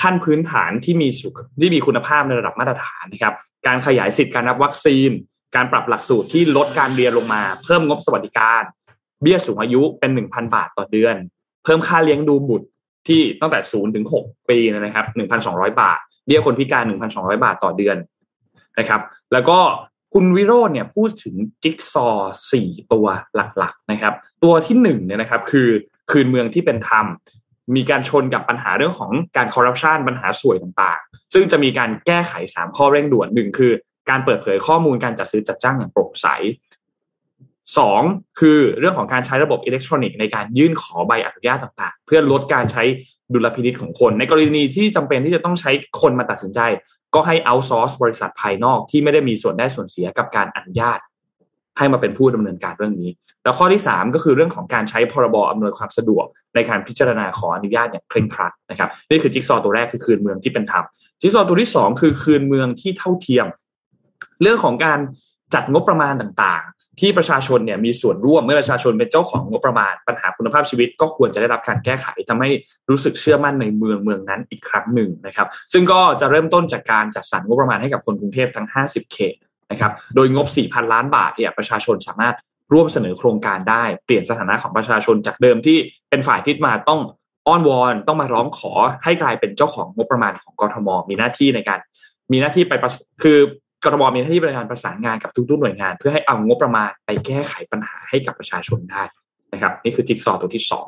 [0.00, 3.34] ขั้นพื้นฐานที่มีสุขที่มีคุณภาพในระดับมาตรฐานนะครับ
[3.66, 5.10] การขยายสิทธิการรับวัคซีน
[5.56, 8.62] การปรับหลักสูตรที่ลดการเรียนลงมา เพิ่มงบสวัสดิการ
[9.22, 11.16] เบี้ยสูงอายุเป็นหนึ่งพันบาทต่อเดือน
[11.64, 12.66] เพิ่มค่าเลี้ยงดูบุตร
[13.08, 17.96] ที่ตั้งแต่ศูนย์ถึงหกปีนะครับหนึ่งพันสองร้อยบาท เบี้ยคนพิการหนึ่งพันสองร้อยบาทต่อเดือน
[18.78, 19.00] นะครับ
[19.32, 19.58] แล้วก็
[20.14, 22.08] คุณวิโรจน์เนี่ยพูดถึงจิ๊กซอ
[22.52, 25.68] สี่ตัวหลักๆนะครับ ตัวที่หนึ่งเนี่ยนะครับ คือ
[26.10, 27.06] คืนเมืองที่เป็นธรรม
[27.74, 33.72] มีการชนกับปัญหาเรื่องของการคอร์รัปชันปัญหาสวยต่างๆ ซึ่งจะมีการแก้ไขสามข้อเร่งด่วนหนึ่งคือ
[34.10, 36.26] การเปิดเผยข้อมูลการจัดซื้อจัดจ้างอย่างโปร่งใส
[37.78, 38.02] สอง
[38.40, 42.82] คือเรื่องของการใช้ระบบอิเล็กทรอนิกส์ในการยื่นขอใบอนุญาตต่างๆ เพื่อลดการใช้
[43.32, 46.60] ดุลพินิษของคน ในกรณีที่จำเป็นที่จะต้องใช้คนมาตัดสินใจ
[47.14, 50.98] ก็ให้เอาซอร์สบริษัทภายนอกที่ไม่ได้มีส่วนได้ส่วนเสียกับการอนุญาต
[51.78, 53.10] ให้มาเป็นผู้ดำเนินการเรื่องนี้
[53.44, 60.84] แล้วข้อที่ 3 ก็คือเรื่องของการใช้พรบอำนวยความสะดวก ในการพิจารณาขออนุญาตอย่างเคร่งครัดนะครับนี่คือจิ๊กซอตัวแรกคือคืนเมืองที่เป็นธรรม
[61.20, 63.46] จิ๊กซอตัวที่ 2 คือคืนเมืองที่เท่าเทียม
[64.42, 64.98] เรื่องของการ
[65.54, 72.50] จัดงบประมาณต่างๆ ที่ประชาชนเนี่ยมีส่วนร่วมเมื่อประชาชนเป็นเจ้าของงบประมาณปัญหาคุณภาพชีวิต ก็ควรจะได้รับการแก้ไขทำให้
[72.90, 79.34] รู้สึกเชื่อมั่นในเมืองเมืองนั้นอีกครั้งหนึ่งนะครับ ซึ่งก็จะเริ่มต้นจากการจัดสรรงบประมาณให้กับคนกรุงเทพทั้ง 50 เขต
[79.70, 82.36] นะครับ โดยงบ 4,000 ล้านบาทเนี่ยประชาชนสามารถ
[82.72, 85.78] ร่วมเสนอโครงการได้ เปลี่ยนสถานะของประชาชนจากเดิมที่
[86.10, 87.00] เป็นฝ่ายที่มาต้อง
[87.46, 88.72] อ้อนวอนต้องมาร้องขอ
[89.04, 91.78] ให้กลายเป็นเจ้าของงบประมาณของกทม มีหน้าที่ในการ
[92.32, 92.72] มีหน้าที่ไป
[93.22, 93.38] คือ
[93.84, 99.02] กทมมีหน้าที่ในการประสานงานกับทุกๆหน่วยงาน เพื่อให้เอางบประมาณไปแก้ไขปัญหาให้กับประชาชนได้
[99.52, 100.86] นะครับ นี่คือจิ๊กซอว์ตัวที่สอง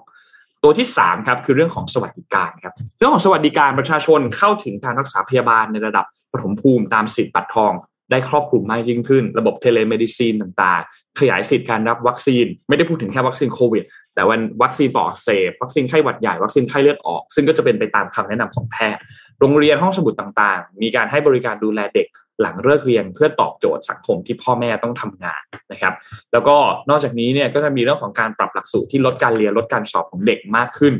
[0.64, 7.72] ตัวที่สามครับคือเรื่องของสวัสดิการครับเรื่องของสวัสดิการประชาชนเข้าถึงการรักษาพยาบาลในระดับปฐมภูมิตามสิทธิ์บัตรทอง
[8.10, 19.02] ได้ครอบคลุมมากยิ่งขึ้น ระบบ telemedicine ต่างๆ ขยายสิทธิการรับวัคซีน ไม่ได้พูดถึงแค่วัคซีนโควิด แต่วันวัคซีนปอดเสพวัคซีนไข้หวัดใหญ่วัคซีนไข้เลือดออก ซึ่งก็จะเป็นไปตามคำแนะนำของแพทย์
[19.40, 22.06] โรงเรียนห้องสมุดต่างๆ มีการให้บริการดูแลเด็ก
[22.40, 25.42] หลังเลิกเรียนเพื่อตอบโจทย์สังคมที่พ่อแม่ต้องทำงาน
[25.72, 25.94] นะครับ
[26.32, 26.56] แล้วก็
[26.90, 30.94] นอกจากนี้เนี่ยก็จะมีเรื่องของการปรับหลักสูตรที่ลดการเรียนลดการสอบของเด็กมากขึ้น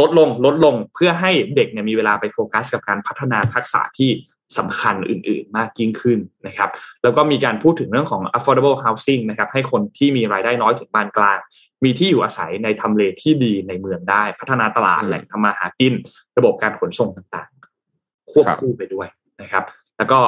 [0.00, 4.10] ลดลงลดลงเพื่อให้เด็กเนี่ยมีเวลาไปโฟกัสกับการพัฒนาทักษะที่
[4.58, 6.70] สำคัญอื่นๆ มากยิ่งขึ้นนะครับ
[7.02, 11.38] แล้วก็มีการพูดถึงเรื่องของ affordable housing นะครับ ให้คนที่มีรายได้น้อยถึงปานกลาง
[11.84, 15.94] มีที่อยู่อาศัยในทำเลที่ดีในเมืองได้ พัฒนาตลาดแหล่งทำมาหากิน
[16.38, 19.08] ระบบการขนส่งต่างๆ ควบคู่ไปด้วย
[19.42, 19.64] นะครับ
[19.98, 20.18] แล้วก็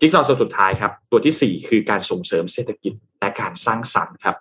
[0.00, 4.36] จิ๊กซอว์ตัวสุดท้ายครับ ตัวที่สี่คือการส่งเสริมเศรษฐกิจและการสร้างสรรค์ครับ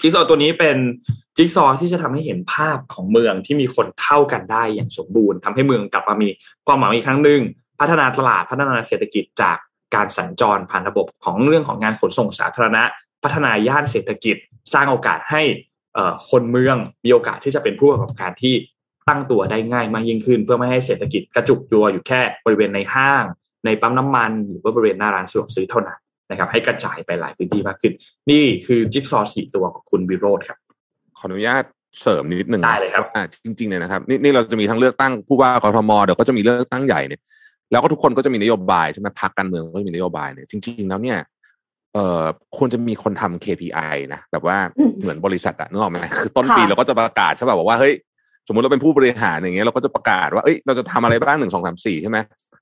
[0.00, 0.76] จิ๊กซอว์ตัวนี้เป็น
[1.36, 6.28] จิ๊กซอว์ที่จะทำให้เห็นภาพของเมืองที่มีคนเท่ากันได้อย่างสมบูรณ์ทำให้เมืองกลับมามี
[6.66, 7.40] ความหมายอีกครั้งหนึ่ง
[7.80, 9.56] พัฒนาตลาดพัฒนาเศรษฐกิจจาก
[9.94, 12.82] การสัญจรผ่านระบบของเรื่องของงานขนส่งสาธารณะ
[13.22, 14.36] พัฒนาย่านเศรษฐกิจ
[14.74, 15.42] สร้างโอกาสให้
[16.30, 18.54] คนเมืองมีโอกาสที่จะเป็นผู้ประกอบการที่
[19.08, 23.24] ตั้งตัวได้ง่ายมากยิ่งขึ้น เพื่อไม่ให้เศรษฐกิจกระจุกตัวอยู่แค่บริเวณในห้าง
[23.64, 25.98] ในปั๊มน้ำมัน หรือว่าบริเวณหน้าร้านสะดวกซื้อเท่านั้น
[26.30, 27.92] นะครับ ให้กระจายไปหลายพื้นที่มากขึ้น
[28.30, 30.58] นี่คือจิ๊กซอว์สี่ตัวของคุณวิโรธครับ
[31.18, 31.62] ขออนุญาต
[32.00, 33.04] เสริมนิดหนึ่งได้เลยครับ
[33.44, 37.20] จริงๆเนี่ยนะครับนี่นี่เราจะมีทั้งเลือกตั้งผู้ว่ากทมเดี๋ยวก็จะมีเลือกตั้งใหญ่เนี่ย
[37.72, 41.18] แล้วก็ทุกคนก็จะมีนโยบายใช่ไหมพรรคการเมืองก็จะมีนโยบายเนี่ยจริง ๆ แล้วเนี่ย
[41.94, 42.24] เอ่อ
[42.56, 44.56] ควรจะมีคนทำ KPI นะแบบว่า
[45.00, 47.94] เหมือนบริษัทอะนึกออกไหมคือต้นปีเราก็จะประกาศใช่ป่ะบอกว่าเฮ้ย
[48.46, 52.18] สมมติเราเป็นผู้บริหารอย่างเงี้ยเราก็จะประกาศว่าเอ้ยเราจะทำอะไรบ้างหนึ่งสองสามสี่ใช่ไหม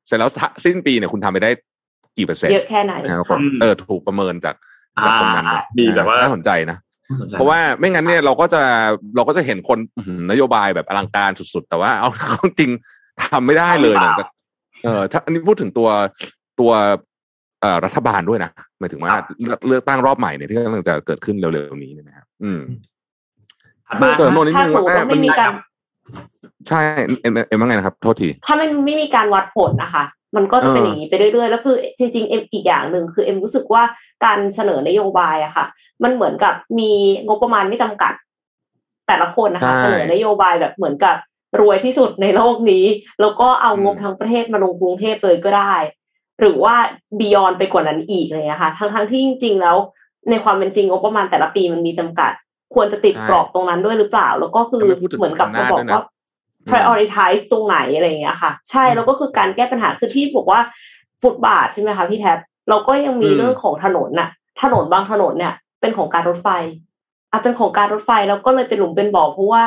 [0.07, 0.31] เสร็จแล้ว
[0.65, 1.51] สิ้นปีเนี่ยคุณทำไปได้
[2.17, 2.93] กี่เปอร์เซ็นต์เยอะแค่ไหน
[3.61, 4.55] เออถูกประเมินจาก
[5.05, 5.47] จากตรงนั้น
[5.79, 6.79] ดีแบบว่าน่าสนใจนะ
[7.33, 8.63] เพราะว่าไม่งั้นเนี่ยเราก็จะ
[9.17, 9.79] เราก็จะเห็นคน
[10.31, 12.11] นโยบายแบบอลังการสุดๆ แต่ว่าเอา
[12.45, 12.71] จริง
[13.33, 14.29] ทำไม่ได้เลยหลังจาก
[14.85, 15.89] เออถ้าอันนี้พูดถึงตัว
[16.61, 16.71] ตัว
[17.61, 19.13] เอ่อรัฐบาลด้วยนะหมายถึงว่า
[19.67, 22.61] เลือกตั้งรอบใหม่เนี่ยที่กำลังจะเกิดขึ้นเร็วๆนี้นะครับอืม
[23.99, 24.13] คือ
[24.57, 25.51] ถ้าสมมติว่าไม่มีการ
[26.69, 26.81] ใช่
[27.23, 30.05] เอ็มเอ็มว่าไงนะครับ โทษที ถ้ามันไม่มีการวัดผลนะคะ
[30.37, 33.83] มันก็จะเป็นอย่างนี้ไปเรื่อยๆ แล้วคือจริงๆเอ็มอีกอย่างหนึ่งคือเอ็มรู้สึกว่า
[34.25, 35.67] การเสนอนโยบายอะค่ะ
[36.03, 36.91] มันเหมือนกับมี
[37.27, 38.13] งบประมาณไม่จำกัด
[39.09, 41.17] แต่ละคนนะคะ เสนอนโยบายแบบเหมือนกับ
[41.61, 42.85] รวยที่สุดในโลกนี้
[43.21, 45.75] แล้วก็เอางบทั้งประเทศมาลงกรุงเทพเลยก็ได้
[46.41, 46.75] หรือว่า
[47.19, 49.77] บียอนไปกว่านั้นอีกเลยนะคะทั้งทั้งที่จริง ๆ แล้ว
[50.31, 52.33] ในความเป็นจริงงบประมาณแต่ละปีมันมีจำกัด
[52.75, 54.85] ควรจะติดกรอบตรงนั้นด้วยหรือเปล่า แล้วก็คือ
[55.17, 56.03] เหมือนกับมาบอกว่า
[56.69, 60.61] prioritize ตรงไหนอะไรอย่างเงี้ยค่ะ ใช่แล้วก็คือการแก้ปัญหาคือที่บอกว่า
[61.23, 64.29] ฟุตบาทใช่ไหมคะพี่แท็บเราก็ยังมีเรื่องของถนนน่ะ
[64.63, 66.49] ถนนบางถนนเนี่ย เป็นของการรถไฟ
[67.33, 69.63] อะเป็นของการรถไฟแล้วก็เลยเป็นหลุมเป็นบ่อเพราะว่า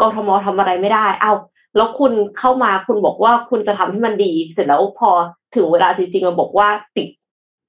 [0.00, 1.32] กทมทำอะไรไม่ได้ เอา
[1.76, 5.10] แล้วคุณเข้ามาคุณบอกว่าคุณจะทำให้มันดี เสร็จแล้วพอ
[5.54, 7.08] ถึงเวลาจริงๆมาบอกว่าติด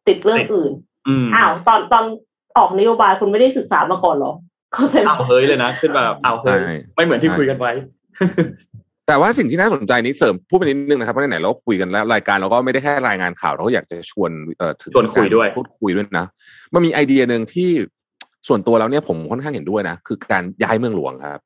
[0.07, 0.71] ติดเรื่องอื่น
[1.07, 2.03] อืมอ้าวตอนตอน
[2.57, 4.33] ออกนโยบายคุณไม่ได้ศึกษามาก่อนเหรอ
[4.73, 7.71] เข้าใจไหมเอาเฮ้ยเลยนะขึ้นมาแบบเอาเฮ้ยใช่ไม่เหมือนที่คุยกันไว้
[9.07, 16.25] แต่ว่าสิ่งที่น่าสนใจนี้เสริมพูดไปนิดนึงนะครับเพราะไหนๆเราก็คุยกันแล้วรายการเราก็ไม่ได้แค่รายงานข่าวเราก็อยากจะชวนเอ่อถึงชวนคุยด้วยการพูดคุยด้วยนะ
[16.73, 17.69] มันมีไอเดียหนึ่งที่
[18.47, 21.41] ส่วนตัวแล้วเนี่ยผมค่อนข้างเห็นด้วยนะ คือการย้ายเมืองหลวงครับ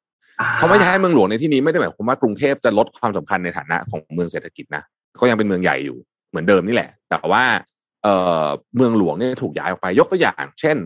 [0.59, 4.83] คำว่าย้ายเมืองหลวงในที่นี้ไม่ได้หมายความว่ากรุงเทพจะลดความสำคัญในฐานะของเมืองเศรษฐกิจนะ
[5.19, 5.97] ก็ยังเป็นเมืองใหญ่อยู่
[6.29, 7.43] เหมือนเดิมนี่แหละ แต่ว่า
[8.03, 10.77] เอ่อเมืองหลวงเนี่ยถูกย้ายออกไปยกตัวอย่าง เช่น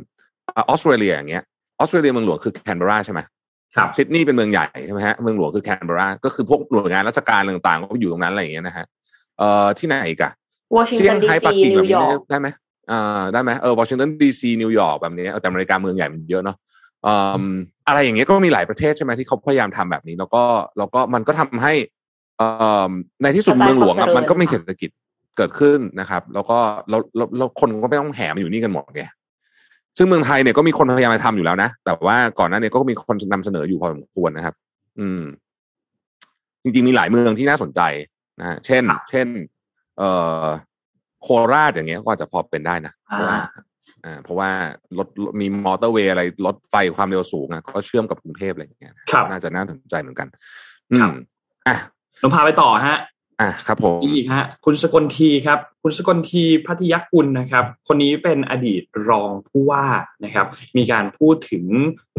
[0.55, 1.43] ออสเตรเลียอย่างเงี้ย
[1.79, 3.19] ออสเตรเลียเมืองหลวงคือแคนเบราใช่ไหม
[3.75, 8.85] ครับซิดนีย์เป็นเมืองใหญ่ใช่ไหมฮะเมืองหลวงคือแคนเบราก็คือพวกหน่วยงานราชการต่างๆก็อยู่ตรงนั้นอะไรอย่างเงี้ยนะฮะ
[9.37, 10.31] เอ่อที่ไหนอีกอะ
[10.75, 12.47] เซี่ยงไฮ้ปักกิ่งแบบนี้วอชิงตันดีซีนิวยอนี้ร์กได้ไหม
[12.91, 16.57] อ่าได้ไหมเออวอชิงตันดีซีนิวยอร์กแบบนี้เออแต่อเมริกาเมืองใหญ่มันเยอะเนาะ
[17.05, 17.55] อืม
[17.87, 20.43] อะไรอย่างเงี้ยก็มีหลายประเทศใช่ไหมที่เขาพยายามทำแบบนี้ แล้วก็
[20.77, 21.73] แล้วก็มันก็ทำให้
[22.37, 22.47] เอ่
[22.89, 22.91] อ
[23.21, 24.89] ในที่สุดเมืองหลวงอะมันก็มีเศรษฐกิจ
[25.37, 26.57] เกิดขึ้นนะครับ แล้วก็
[26.89, 29.03] แล้วแล้วแล้วคนก็ไม่ต้องแห่มาอยู่นี่กันหมดไง
[29.97, 34.55] ซึ่งเมืองไทยเนี่ยก็มีคนพยายามมาทำอยู่แล้วนะ แต่ว่าก่อนหน้านี้ก็มีคนนำเสนออยู่พอสมควรนะครับ
[34.99, 35.23] อืม
[36.63, 37.81] จริงๆมีหลายเมืองที่น่าสนใจ
[38.39, 39.27] นะฮะเช่นครับเช่น
[39.97, 40.09] เอ่
[40.43, 40.45] อ
[41.21, 43.37] โคราชอย่างเงี้ยก็อาจจะพอเป็นได้นะเพราะว่า
[44.05, 44.49] อ่าเพราะว่า
[44.97, 45.07] รถ
[45.39, 50.27] มีมอเตอร์เวย์อะไรรถไฟความเร็วสูงอะก็เชื่อมกับกรุงเทพอะไรอย่างเงี้ยครับน่าจะน่าสนใจเหมือนกัน
[50.91, 51.15] อืครับม
[51.67, 51.77] อะ
[52.19, 52.97] เราพาไปต่อฮะ
[53.41, 59.85] อะครับผมมีอีกฮะ คุณสกลทีครับ คุณสกลทีพัทยกุลนะครับ คนนี้เป็นอดีตรองผู้ว่า
[60.23, 61.65] นะครับ มีการพูดถึง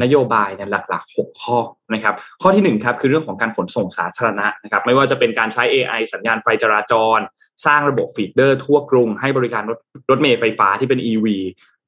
[0.02, 1.58] นโยบายในหลักๆ 6 ข้อ
[1.94, 7.18] นะครับ ข้อที่หนึ่งครับคือเรื่องของการขนส่งสาธารณะนะครับ ไม่ว่าจะเป็นการใช้ AI สัญญาณไฟจราจร
[7.66, 9.78] สร้างระบบ feeder ทั่วกรุง ให้บริการรถ
[10.10, 11.26] รถเมล์ไฟฟ้าที่เป็น EV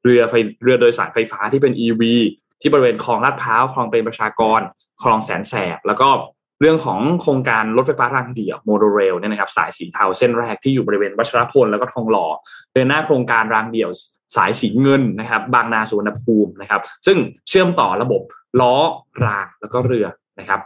[0.06, 2.02] เรือไฟเรือโดยสารไฟฟ้าที่เป็น EV
[2.60, 4.60] ที่บริเวณคลองลาดพร้าวคลองเปรมประชากร
[5.02, 6.08] คลองแสนแสบ แล้วก็
[6.60, 12.26] เรื่องของโครงการรถไฟฟ้ารางเดี่ยว monorail เนี่ยนะครับสายสีเทาเส้นแรกที่อยู่บริเวณวัชรพลแล้วก็ทองหล่อ
[12.72, 13.90] เดินหน้าโครงการรางเดี่ยว
[14.36, 18.22] สายสีเงินนะครับ บางนาสุวรรณภูมินะครับ ซึ่งเชื่อมต่อระบบ
[18.60, 18.74] ล้อ
[19.24, 20.06] รางแล้วก็เรือ
[20.40, 20.60] นะครับ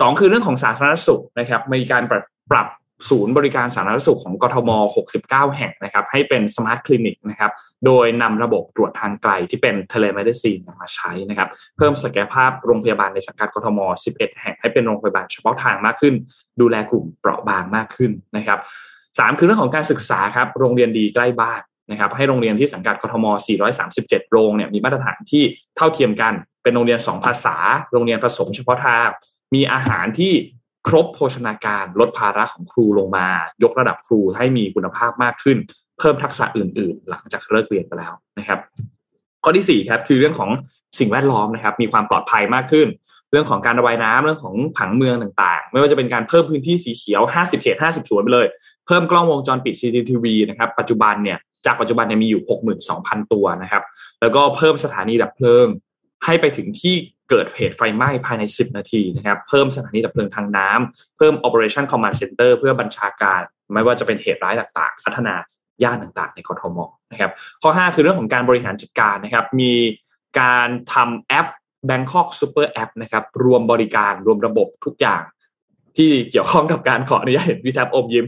[0.00, 2.66] สองคือเรื่องของสาธารณสุขนะครับมีการปรับปรับ
[3.08, 4.70] ศูนย์บริการสาธารณสุขของกทม
[5.10, 7.52] 69 แห่งนะครับ ให้เป็น smart clinic นะครับ
[7.86, 13.78] โดยนำระบบตรวจทางไกลที่เป็น telemedicine มาใช้นะครับ เพิ่มศักยภาพโรงพยาบาลในสังกัดกทม
[14.14, 16.14] 11 แห่งให้เป็นโรงพยาบาลเฉพาะทางมากขึ้น
[16.60, 18.58] ดูแลกลุ่มเปราะบางมากขึ้นนะครับ
[19.18, 23.26] สามคือเรื่องของการศึกษาครับ โรงเรียนดีใกล้บ้านนะครับ ให้โรงเรียนที่สังกัดกทม
[23.78, 25.42] 437 โรงเนี่ยมีมาตรฐานที่
[25.76, 27.56] เท่าเทียมกัน เป็นโรงเรียน 2 ภาษา
[27.92, 29.08] โรงเรียนผสมเฉพาะทาง
[29.54, 30.32] มีอาหารที่
[30.86, 33.26] ครบโภชนาการลดภาระของครูลงมา
[33.62, 35.58] ยกระดับครูให้มีคุณภาพมากขึ้น
[35.98, 38.58] เพิ่มทักษะอื่น ๆ หลังจากเลิกเรียนไปแล้วนะครับ
[39.44, 40.50] ข้อที่สี่ครับคือเรื่องของ
[40.98, 42.88] สิ่งแวดล้อมนะครับ มีความปลอดภัยมากขึ้น
[43.30, 48.46] เรื่องของการระบายน้ำเรื่องของผังเมืองต่าง ๆ ไม่ว่าจะเป็นการเพิ่มพื้นที่สีเขียว 50 เขต 50 สวนไปเลย
[48.86, 52.42] เพิ่มกล้องวงจรปิด CCTV นะครับปัจจุบันเนี่ยจากปัจจุบันเนี่ยมีอยู่
[52.86, 53.82] 62,000 ตัวนะครับ
[54.20, 55.66] แล้วก็เพิ่มสถานีดับเพลิง
[56.24, 56.94] ให้ไปถึงที่
[57.30, 65.34] เกิดเหตุไฟไหม้ภายใน 10 นาทีนะครับ เพิ่มสถานีดับเพลิงทางน้ำ เพิ่ม Operation Command Center เพื่อบัญชาการ ไม่ว่าจะเป็นเหตุร้ายต่างๆ พัฒนา
[65.82, 66.78] ย่านต่างๆ ในกทม
[67.12, 67.30] นะครับ
[67.62, 69.72] ข้อ 5 คือเรื่องของการบริหารจัดการนะครับ มี
[70.40, 71.46] การทำแอป
[71.88, 75.22] Bangkok Super App นะครับ รวมบริการรวมระบบทุกอย่าง
[75.96, 78.26] ที่เกี่ยวข้องกับการขออนุญาตเห็นพี่แคทอมยิ้ม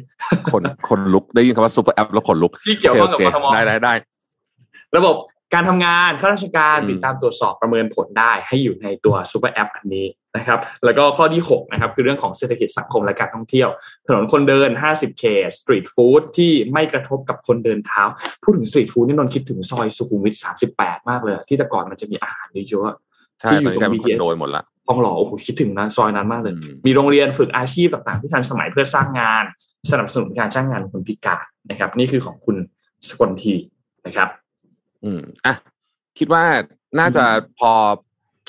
[0.53, 3.95] ขนขนลุกได้ยินคำว่า super app แล้วขนลุก ที่เกี่ยวข้องกับโคกโคทมได้ได้ได้
[4.97, 5.15] ระบบ
[5.55, 10.07] การทำงานข้าราชการอืมติดตามตรวจสอบประเมินผลได้ให้อยู่ในตัว super app อันนี้
[10.37, 13.69] นะครับ แล้วก็ข้อที่6นะครับคือเรื่องของเศรษฐกิจสังคมและการท่องเที่ยว
[14.07, 15.25] ถนนคนเดิน 50 เขต
[15.59, 18.03] street food ที่ไม่กระทบกับคนเดินเท้า
[18.43, 20.35] พูดถึงสตรีทฟู้ดนี่นนท์คิดถึงซอยสุขุมวิท
[20.73, 22.91] 38 มากเลย ที่แต่ก่อนมันจะมีอาหารเยอะ
[23.41, 29.45] ใช่ที่อตอยู่นนี้กลายเป็นตครงอน BTS โดหมดละทองหล่อโอ้โหคิดถึงนะซอยนั้นมากเลยอืมมีโรงเรียนฝึกอาชีพต่างๆที่ทันสมัยเพื่อสร้างงาน
[29.91, 32.57] สนับสนุนการจ้างงานคนพิการนะครับ นี่คือของคุณ
[33.09, 33.55] สกลที
[34.07, 34.29] นะครับ
[35.07, 35.55] อืมอะ
[36.19, 36.45] คิดว่า
[36.99, 37.25] น่าจะ
[37.59, 37.73] พอ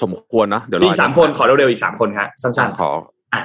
[0.01, 2.89] สมควรเนาะเดี๋ยวรมีออีกสามคนขอเร็วๆอีกสามคนครับสั้นขอ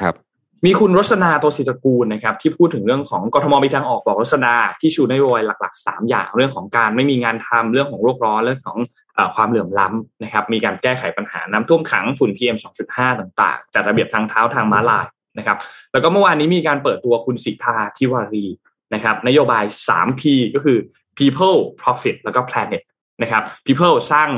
[0.02, 8.78] ครับๆมีคุณรสนาโตศิตระกูลนะครับ ที่พูดถึงเรื่องของกทมมีทางออกบอกรสนาที่ชูนโยบายหลักๆสามอย่างเรื่องของการไม่มีงานทำเรื่องของโรคร้อนเรื่องของ
[9.14, 12.56] เอ่อความเหลื่อมล้ำนะครับ มีการแก้ไขปัญหาน้ำท่วมขังฝุ่น PM
[12.88, 15.06] 2.5 ต่างๆ จัดระเบียบทางเท้าทางม้าลาย
[15.38, 15.58] นะครับ
[15.92, 18.46] แล้วก็เมื่อวานนี้มีการเปิดตัวคุณสิทธาทิวารี
[18.94, 20.22] นะครับ นโยบาย 3P
[20.54, 20.78] ก็คือ
[21.18, 22.82] people profit แล้วก็ planet
[23.22, 24.28] นะครับ people สร้าง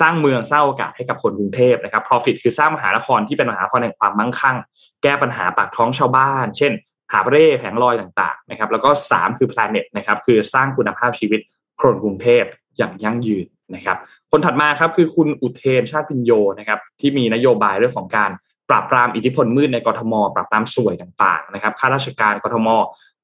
[0.00, 4.56] สร้างเมืองสร้างโอกาสให้กับคนกรุงเทพนะครับ profit คือสร้างมหานครที่เป็นมหานครแห่งความมั่งคั่ง
[5.02, 6.72] แก้ปัญหาปากท้องชาวบ้าน เช่น
[7.12, 11.40] หาบเร่แผงลอยต่างๆนะครับ แล้วก็ 3 คือ planet นะครับ คือสร้างคุณภาพชีวิต
[11.80, 12.44] คนกรุงเทพ
[12.78, 13.96] อย่างยั่งยืนนะครับ
[14.30, 18.30] คนถัดมาครับคือคุณอุเทนชาติภิญโญนะครับ ที่มีนโยบายเรื่องของการ
[18.70, 22.68] ปราบปรามอิทธิพลมืดในกทม ปราบปรามส่วยต่างๆนะครับข้าราชการกทม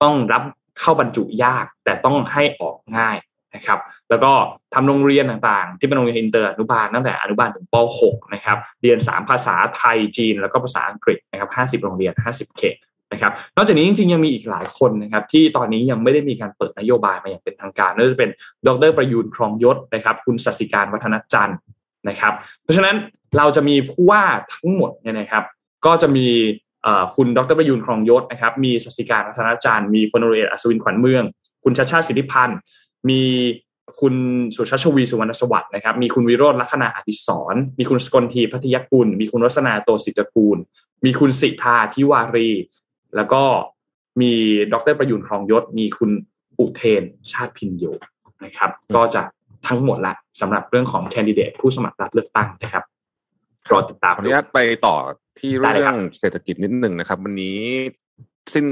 [0.03, 0.43] ต้องรับ
[0.81, 3.17] เข้าบรรจุยากแต่ต้องให้ออกง่าย
[3.55, 3.79] นะครับ
[4.11, 4.33] แล้วก็
[4.75, 12.77] ทำโรงเรียนต่างๆ ที่เป็นโรงเรียนอินเตอร์อนุบาลตั้งแต่อนุบาลถึงป .6 นะครับ เรียน 3 ภาษาไทยจีน แล้วก็ภาษาอังกฤษนะครับ50 โรงเรียน 50 เขต
[13.13, 18.31] นะครับ นอกจากนี้จริงๆ ยังมีอีกหลายคนนะครับที่ตอนนี้ยังไม่ได้มีการเปิดนโยบายมาอย่างเป็นทางการนั่นจะเป็น
[18.67, 21.59] ดรประยูนครองยศนะครับ คุณสัสิการวัฒนจันทร์
[22.09, 22.33] นะครับ
[22.63, 22.97] เพราะฉะนั้น
[23.37, 24.25] เราจะมีผู้ว่า
[24.55, 25.45] ทั้งหมดเนี่ยนะครับ
[25.87, 26.27] ก็จะมี
[27.17, 31.25] คุณดรประยูนครองยศนะครับ มีสัสิการวัฒนจันทร์ มีพลเรืออัศวินขวัญเมือง
[31.65, 32.59] คุณชาชาติสิทธิพันธ์
[33.11, 33.23] มี
[34.01, 34.15] คุณ
[34.57, 40.59] สุชาชวีสุวรรณสวัสดิ์นะครับ มีคุณวิโรธลักษณะอดิศรมีคุณสกลทีพัทยกุล มีคุณรัศนาโตสิทธกูล
[41.05, 42.51] มีคุณสิทธาทิวารี
[43.17, 43.43] แล้วก็
[44.21, 44.33] มี
[44.73, 46.11] ดรประยุนครองยศ มีคุณ
[46.59, 47.03] อุเทน
[47.33, 47.85] ชาติพินโย
[48.45, 49.23] นะครับ ก็จะ
[49.67, 52.85] ทั้งหมดละสำหรับเรื่องของแคนดิเดตผู้สมัครรับเลือกตั้งนะครับ
[53.71, 54.97] รอติดตามขออนุญาตไปต่อ
[55.39, 57.59] ที่เรื่องเศรษฐกิจนิดหนึ่งนะครับ วันนี้
[58.55, 58.67] สิ้น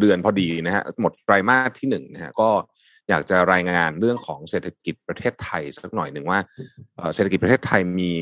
[0.00, 2.48] เดือนพอดีนะฮะหมดไตรมาสที่หนึ่งนะฮะก็
[3.10, 6.38] อยากจะรายงานเรื่องของเศรษฐกิจประเทศไทยสักหน่อยหนึ่งว่า
[7.14, 8.12] เศรษฐกิจประเทศไทยมี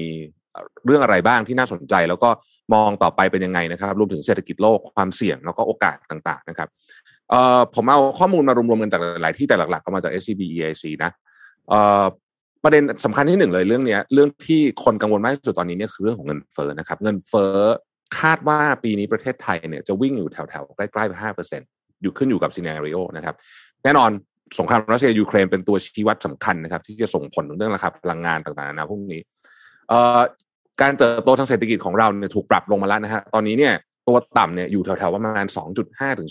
[0.86, 2.30] เรื่องอะไรบ้างที่น่าสนใจ แล้วก็
[2.74, 6.68] มองต่อไปเป็นยังไงนะครับรวมถึงเศรษฐกิจโลกความเสี่ยงแล้วก็โอกาสต่างๆนะครับ
[7.30, 11.10] เอ่อผมเอาข้อมูลมารวมๆกันจากหลายที่แต่หลักๆ ก็มาจาก SCB EIC นะ
[11.68, 12.04] เอ่อ
[12.64, 17.56] ประเด็นสำคัญที่หนึ่งเลยเรื่องนี้เรื่องที่คนกังวลมากที่สุดตอนนี้เนี่ยคือเรื่องของเงินเฟ้อนะครับ เงินเฟ้อ
[18.18, 21.68] คาดว่าปีนี้ประเทศไทยเนี่ยจะวิ่งอยู่แถวๆใกล้ๆไปห้าเปอร์เซ็นต์
[22.02, 23.34] อยู่ขึ้นอยู่กับซีนารีโอนะครับ
[23.84, 24.10] แน่นอน
[24.58, 29.20] สงครามรัสเซียยูเครนเป็นตัวชี้วัดสำคัญนะครับ ที่จะส่งผลถึงเรื่องราคาพลังงานต่างๆนานาพวกนี้
[29.88, 30.20] เอ่อ
[30.80, 33.74] การเติบโตทางเศรษฐกิจของเราเนี่ยถูกปรับลงมาแล้วนะฮะตอนนี้เนี่ย
[34.08, 35.46] ตัวต่ำเนี่ยอยู่แถวๆประมาณ
[35.82, 36.28] 2.5 ถึง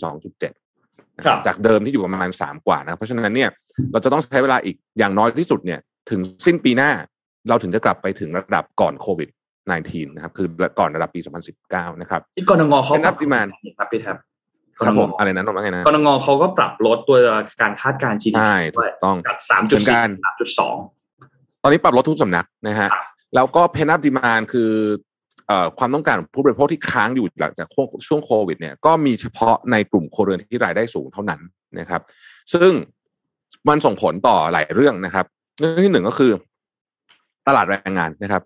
[0.72, 3.50] 2.7 จากเดิมที่อยู่ประมาณ 3 กว่านะเพราะฉะนั้นเนี่ย
[3.92, 6.92] เราจะต้องใช้เวลาอีกอย่างน้อยที่สุดเนี่ยถึงสิ้นปีหน้า
[7.50, 9.30] เราถึงจะกลับไปถึงระดับก่อนโควิด
[9.72, 10.48] -19 นะครับคือ
[10.80, 11.20] ก่อนระดับปี
[11.62, 13.48] 2019 นะครับที่กรงงเขานับที่มาน
[13.78, 14.18] ครับพี่ครับ
[14.86, 17.18] ครับผมอะไรนั้นว่าไงนะกรงงเขาก็ปรับลดตัว
[17.62, 20.76] การคาดการณ์ GDP ใช่ถูกต้องจากสามจุดสี่สามจุดสอง
[21.64, 22.90] ตอนนี้ปรับลดทุกสำนักนะฮะ
[23.36, 24.72] แล้วก็เพนับดีมานคือ
[25.48, 27.68] เอ่อความต้องการผู้บริโภคที่ค้างอยู่หลังจาก
[28.08, 31.42] ช่วงโควิดเนี่ยก็มีเฉพาะในกลุ่มโครเรือนที่รายได้สูงเท่านั้น
[31.80, 32.02] นะครับ
[32.54, 32.72] ซึ่ง
[33.68, 35.26] มันส่งผลต่อหลายเรื่องนะครับ
[35.60, 36.32] เรื่องที่หนึ่งก็คือ
[37.48, 38.42] ตลาดแรงงานนะครับ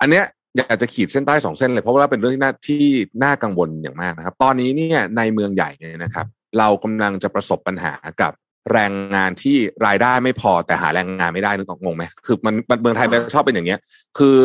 [0.00, 0.24] อันเนี้ย
[0.56, 2.82] อยากจะขีดเส้นใต้สองเส้นเลย เพราะว่าเป็นเรื่องที่น่าที่
[3.24, 6.26] น่ากังวลอย่างมากนะครับ ตอนนี้เนี่ยในเมืองใหญ่เนี่ยนะครับ
[6.58, 8.32] เรากำลังจะประสบปัญหากับ
[8.72, 13.78] แรงงานที่รายได้ไม่พอแต่หาแรงงานไม่ได้นึกออกงงไหมคือมันเมืองไทยมันชอบเป็นอย่างเงี้ย
[14.18, 14.36] คือ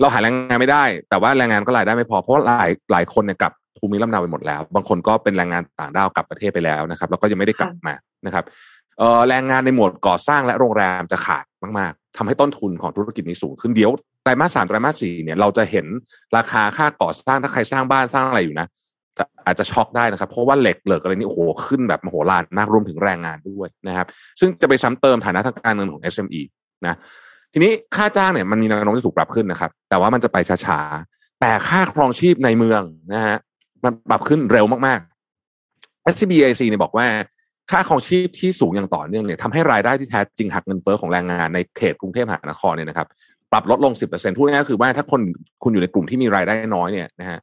[0.00, 7.94] เราหาแรงงานไม่ได้ แต่ว่าแรงงานก็รายได้ไม่พอเพราะหลายหลายคนเนี่ยกลับภูมิลำเนาไปหมดแล้ว บางคนก็เป็นแรงงานต่างด้าวกลับประเทศไปแล้วนะครับ แล้วก็ยังไม่ได้กลับมา
[8.26, 8.44] นะครับ
[8.98, 11.44] เออแรงงานในหมวดก่อสร้างและโรงแรมจะขาด
[11.78, 13.90] มาก ๆทำให้ต้นทุนของธุรกิจนี้สูงขึ้นเดี๋ยว
[14.26, 15.86] ไตรมาสสามไตรมาสสี่เนี่ยเราจะเห็น
[16.36, 18.66] ราคาค่าก่อสร้างถ้าใครสร้างบ้านสร้างอะไรอยู่นะ
[19.46, 24.06] อาจจะช็อกได้นะครับ เพราะว่าเหล็กเหลือกอะไรนี่โอ้โหขึ้นแบบมโหฬารมากรวมถึงแรงงานด้วยนะครับ
[24.40, 26.42] ซึ่งจะไปซ้ำเติมฐานะทางการเงินของ SME
[26.86, 26.98] นะ
[27.52, 32.82] ทีนี้ค่าจ้างเนี่ยมันมีแนวโน้มจะถูกปรับขึ้นนะครับ แต่ว่ามันจะไปช้าๆแต่ค่าครองชีพในเมือง
[33.14, 33.36] นะฮะ
[33.84, 37.06] มันปรับขึ้นเร็วมากๆ SBIC เนี่ยบอกว่า
[37.70, 43.08] ค่าครองชีพที่สูงอย่างต่อเนื่องเนี่ยทำให้รายได้ที่แท้จริงหักเงินเฟ้อของแรงงานในเขตกรุงเทพมหานครเนี่ยนะครับ
[43.52, 45.20] ปรับลดลง 10%พูดง่ายๆคือว่าถ้าคน
[45.62, 47.38] คุณอยู่ในกลุ่มที่มีรายได้น้อยเนี่ยนะฮะ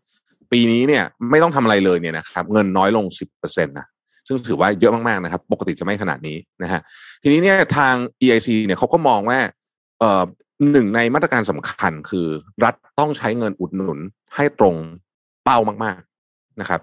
[0.51, 3.87] ปีนี้เนี่ยไม่ต้องทำอะไรเลยเนี่ยนะครับเงินน้อยลง 10%นะ
[4.27, 6.81] ซึ่งถือว่าเยอะมากๆนะครับ ปกติจะไม่ขนาดนี้นะฮะ
[7.23, 9.39] ทีนี้เนี่ยทาง EIC เนี่ยเขาก็มองว่า
[9.99, 10.23] เอ่อ
[10.71, 12.27] หนึ่งในมาตรการสำคัญคือ
[12.63, 13.99] รัฐต้องใช้เงินอุดหนุน
[14.35, 14.75] ให้ตรง
[15.43, 15.99] เป้ามาก
[16.29, 16.79] ๆนะครับ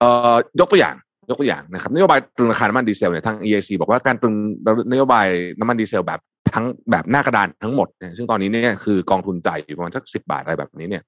[0.00, 0.96] เอ่อยกตัวอย่าง
[1.30, 4.34] ยกตัวอย่างนะครับนโยบายตรึงราคาน้ำมันดีเซลเนี่ยทาง EIC บอกว่าการตรึง
[4.90, 5.26] นโยบาย
[5.58, 6.20] น้ำมันดีเซลแบบ
[6.54, 11.02] ทั้งแบบหน้ากระดานทั้งหมดเนี่ยซึ่งตอนนี้เนี่ยคือกองทุนจ่ายอยู่ประมาณสักสิบาทอะไรแบบนี้เนี่ย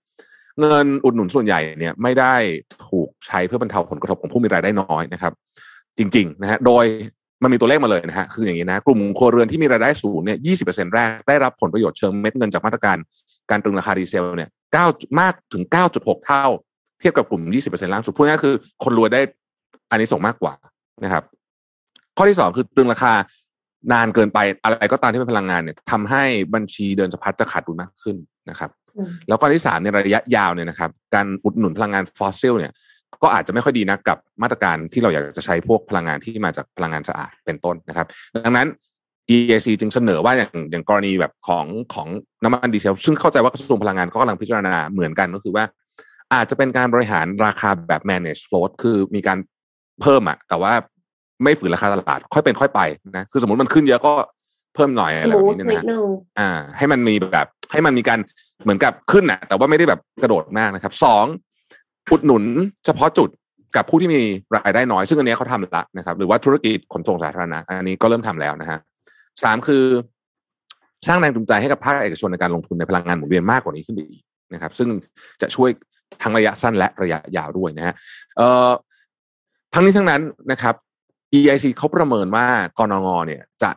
[0.61, 2.35] เงินอุดหนุนส่วนใหญ่เนี่ยไม่ได้
[2.89, 5.33] ถูกใช้เพื่อบรรเทาผลกระทบของผู้มีรายได้น้อยนะครับ
[5.99, 6.85] จริงๆนะฮะโดย
[7.43, 12.97] มันมีตัวเลขมาเลยนะฮะคืออย่างนี้นะกลุ่มครัวเรือนที่มีรายได้สูงเนี่ยยี่สิบเปอร์เซ็นแรกได้รับผลประโยชน์เชิงเม็ดเงินจากมาตรการ
[13.51, 14.87] การตรึงราคาดีเซลเนี่ยเก้า
[15.21, 16.45] มากถึงเก้าจุดหกเท่า
[17.01, 19.21] เทียบกับกลุ่มยี่สิบเปอร์เซ็นล่างสุดพูดง่ายคือ คนรวยได้
[19.91, 20.55] อานิสงส์มากกว่า
[21.05, 21.25] นะครับ
[22.17, 23.13] ข้อที่สองคือตรึงราคา
[23.93, 26.25] นานเกินไปอะไรก็ตามที่เป็นพลังงานเนี่ยทำให้
[26.55, 28.17] บัญชีเดินสะพัดจะขาดดุลมากขึ้น
[28.51, 28.71] นะครับ
[29.29, 32.73] แล้วก็ที่สามในระยะยาวเนี่ยนะครับ การอุดหนุนพลังงานฟอสซิลเนี่ย
[33.23, 38.07] ก็อาจจะไม่ค่อยดีนะกับมาตรการที่เราอยากจะใช้พวกพลังงานที่มาจากพลังงานสะอาดเป็นต้นนะครับ
[38.45, 38.69] ดังนั้น
[39.35, 42.09] EAC จึงเสนอว่าอย่างอย่างกรณีแบบของของ
[42.43, 45.65] น้ำมันดีเซลซึ่งเข้าใจว่ากระทรวงพลังงานก็กำลังพิจารณาเหมือนกันก็คือว่า
[46.35, 49.39] อาจจะเป็นการบริหารราคาแบบ manage float คือมีการ
[50.03, 50.73] เพิ่มอะแต่ว่า
[51.45, 52.81] ไม่ฝืนราคาตลาด ค่อยเป็นค่อยไป
[53.17, 54.13] นะคือสมมติมันขึ้นเยอะก็
[54.75, 55.85] เพิ่มหน่อยอะไรแบบนี้นะ
[56.39, 58.19] อ่า ให้มันมีแบบ ให้มันมีการ
[58.63, 61.25] เหมือนกับขึ้นนะแต่ว่าไม่ได้แบบกระโดดมากนะครับสอง
[62.13, 62.45] อุดหนุน
[62.87, 63.29] เฉพาะจุด
[63.77, 64.21] กับผู้ที่มี
[64.57, 68.79] รายได้น้อย ซึ่งอันนี้เขาทำแล้วนะครับ หรือว่าธุรกิจขนส่งสาธารณะอันนี้ก็เริ่มทำแล้วนะฮะ
[69.43, 69.85] สามคือ
[71.07, 74.23] สร้างแรงจูงใจให้กับภาคเอกชนในการลงทุนในพลังงานหมุนเวียนมากกว่านี้ขึ้นไปอีก
[74.53, 74.89] นะครับ ซึ่ง
[75.43, 75.71] จะช่วย
[76.23, 77.95] ทั้งระยะสั้นและระยะยาวด้วยนะฮะ
[78.37, 78.71] เอ่อ
[79.75, 80.23] ทั้งนี้ทั้งนั้น
[80.53, 80.75] นะครับ
[81.39, 82.47] EIC เขาประเมินว่า
[82.79, 83.71] กรงงเนี่ยจะ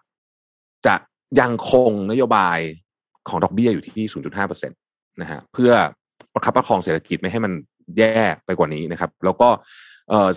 [0.85, 0.95] จะ
[1.39, 2.59] ยังคงนโยบาย
[3.29, 4.75] ของดอกเบี้ยอยู่ที่ 0.5เปอร์เซ็นต
[5.21, 5.71] นะฮะเพื่อ
[6.33, 7.51] ประคับประคองเศรษฐกิจไม่ให้มัน
[7.97, 9.47] แย่ไปกว่านี้นะครับ แล้วก็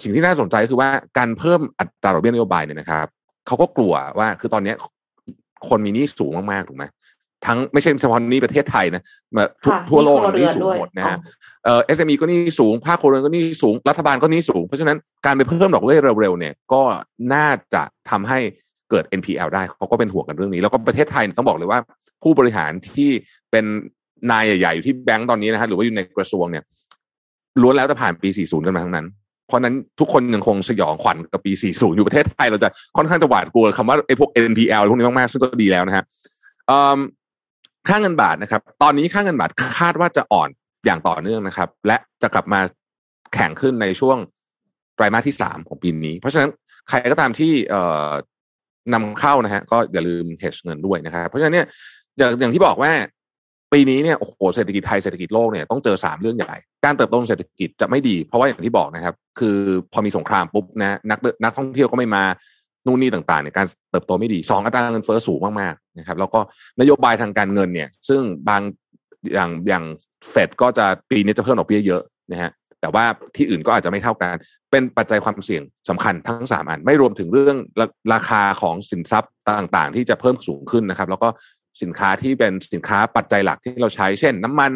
[0.02, 3.06] สิ่งที่น่าสนใจคือว่าการเพิ่มอัตราดอกเบี้ยนโยบายเนี่ยนะครับ
[3.46, 4.74] เขาก็กลัวว่าคือตอนนี้
[5.68, 6.84] คนมีหนี้สูงมากๆถูกไหม
[7.46, 9.02] ทั้งไม่ใช่เฉพาะนี้ประเทศไทยนะ
[9.36, 9.44] มา
[9.90, 11.18] ทั่วโลกหนี้สูงหมดนะฮะ
[11.64, 16.82] เอ่อ SME ก็หนี้สูงภาคครัวเรือนก็หนี้สูงรัฐบาลก็หนี้สูง เพราะฉะนั้นการไปเพิ่มดอกเบี้ยเร็วๆเนี่ยก็
[17.34, 18.38] น่าจะทำให้
[18.90, 21.78] เกิด NPL ได้เขาก็เป็นห่วงกันเรื่องนี้ แล้วก็ประเทศไทยต้องบอกเลยว่า
[22.22, 23.10] ผู้บริหารที่
[23.50, 23.64] เป็น
[24.30, 26.64] นายใหญ่ๆอยู่ที่แบงก์ตอนนี้นะฮะหรือว่าอยู่ในกระทรวงเนี่ย
[27.62, 29.06] ล้วนแล้วแต่ผ่านปี 40 กันมาทั้งนั้น
[29.46, 36.04] เพราะนั้นทุกคนยังคงสยองขวัญกับปี 40 อยู่ประเทศไทยเราจะค่อนข้างจะหวาดกลัวคำว่าไอ้พวก NPL พวกนี้มากๆซึ่งก็ดีแล้วนะฮะ
[37.88, 40.48] ค่าเงินบาทนะครับ ตอนนี้ค่าเงินบาทคาดว่าจะอ่อน
[40.84, 42.60] อย่างต่อเนื่องนะครับ และจะกลับมา
[43.34, 44.16] แข็งขึ้นในช่วง
[44.94, 46.50] ไตรมาสที่สามของปีนี้ เพราะฉะนั้น
[46.88, 48.10] ใครก็ตามที่เอ่อ
[48.94, 51.66] นำเข้านะฮะก็อย่าลืมเฮชเงินด้วยนะครับ เพราะฉะนั้นเนี่ย
[52.18, 52.92] อย่างอย่างที่บอกว่า
[53.72, 59.56] ปีนี้เนี่ยโอ้โหเศรษฐกิจไทยเศรษฐกิจโลกเนี่ยต้องเจอสามเรื่องใหญ่ การเติบโตเศรษฐกิจจะไม่ดี เพราะว่าอย่างที่บอกนะครับ คือ
[59.92, 62.24] พอมีสงครามปุ๊บนะนักนักท่องเที่ยวก็ไม่มา
[62.88, 66.40] นู่นนี่ต่างๆเนี่ยการเติบโตไม่ดีสองอัตราเงินเฟ้อสูงมากๆนะครับ แล้วก็
[66.80, 68.62] นโยบายทางการเงินเนี่ย ซึ่งบาง
[69.34, 69.84] อย่างอย่าง
[70.30, 73.04] เฟดก็จะปีนี้จะเพิ่มดอกเบี้ยเยอะนะฮะแต่ว่า
[73.36, 74.36] ที่อื่นก็อาจจะไม่เท่ากัน
[74.70, 77.56] เป็นปัจจัยความเสี่ยงสำคัญทั้งสามอัน ไม่รวมถึงเรื่อง
[78.12, 81.28] ราคาของสินทรัพย์ต่างๆ ที่จะเพิ่มสูงขึ้นนะครับ แล้วก็
[81.82, 84.72] สินค้าที่เป็นสินค้าปัจจัยหลักที่เราใช้ เช่น น้ำมัน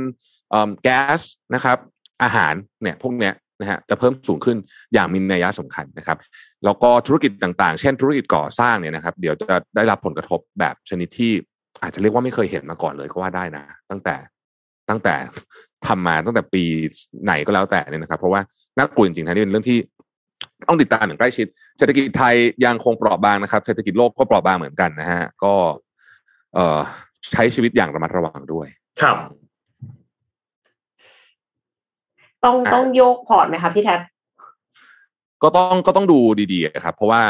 [0.82, 1.20] แก๊ส
[1.54, 1.78] นะครับ
[2.22, 4.56] อาหารเนี่ยพวกเนี้ย นะฮะจะเพิ่มสูงขึ้น
[4.94, 6.18] อย่างมีนัยสำคัญนะครับ
[6.64, 11.32] แล้วก็ธุรกิจต่างๆ เช่นธุรกิจก่อสร้างเนี่ยนะครับ เดี๋ยวจะได้รับผลกระทบแบบชนิดที่
[11.82, 14.16] อาจจะเรียกว่าไม่เคยเห็นมาก่อนเลยก็ว่าได้นะ ตั้งแต่
[14.90, 15.14] ตั้งแต่
[15.86, 16.64] ทำมาตั้งแต่ปี
[17.24, 18.40] ไหนก็แล้วแต่เนี่ยนะครับ เพราะว่า
[18.78, 19.78] น่ากลัวจริงๆนะนี่เป็นเรื่องที่
[20.68, 21.46] ต้องติดตามอย่างใกล้ชิด
[21.78, 22.34] เศรษฐกิจไทย
[22.64, 25.54] ยังคงเปราะบางนะครับ เศรษฐกิจโลกก็เปราะบางเหมือนกันนะฮะก็
[26.54, 26.78] เอ่อ
[27.32, 28.66] ใช้ชีวิตอย่างระมัดระวังด้วย
[29.02, 29.16] ครับ
[32.44, 34.00] ต้องต้องโยกพอร์ตไหมคะพี่แท็บ
[35.42, 36.18] ก็ต้องก็ต้องดู
[36.52, 37.22] ดีๆครับ เพราะว่า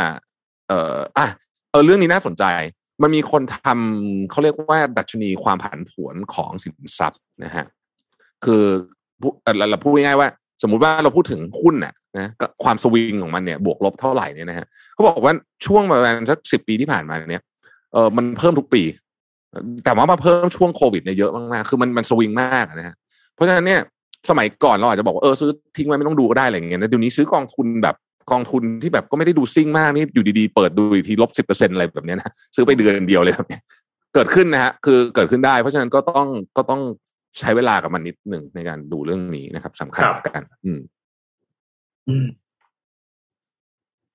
[0.69, 1.27] เอ่ออะ
[1.71, 2.45] เออเรื่องนี้น่าสนใจ
[3.03, 7.65] มันมีคนทำเขาเรียกว่าดัชนีความผันผวนของสินทรัพย์นะฮะ
[8.45, 8.63] คือ
[9.71, 10.29] เราพูดง่ายๆว่า
[10.63, 12.31] สมมุติว่าเราพูดถึงหุ้นน่ะนะ
[12.65, 15.35] ความสวิงของมันเนี่ยบวกลบเท่าไหร่เนี่ยนะฮะเขาบอกว่า
[15.67, 17.43] ช่วงประมาณสักสิบปีที่ผ่านมาเนี่ย
[17.93, 18.83] เออมันเพิ่มทุกปี
[19.85, 22.95] แต่ว่ามาเพิ่มช่วงโควิดเนี่ยเยอะมากๆคือมันมันสวิงมากนะฮะ
[23.35, 23.81] เพราะฉะนั้นเนี่ย
[24.31, 27.97] สมัยก่อนเราอาจจะบอกว่าเออซื้อทิ้งไว้ไม่ต้องดูก็ได้อะไรอย่างเงี้ยนะเดี๋ยวนี้ซื้อกองทุนแบบ
[28.31, 33.47] กองทุนที่แบบก็ไม่ได้ดูซิ่งมากนี่อยู่ดีๆเปิดดูอีกทีลบสิบเปอร์เซ็นอะไรแบบนี้นะซื้อไปเดือนเดียวเลยครับ
[34.15, 36.81] เกิดขึ้นนะฮะคือเกิดขึ้นได้ เพราะฉะนั้นก็ต้องก็ต้อง
[37.39, 40.81] ใช้เวลากับมันนิดหนึ่งในการดูเรื่องนี้นะครับสำคัญกัน อืม
[42.09, 42.27] อืม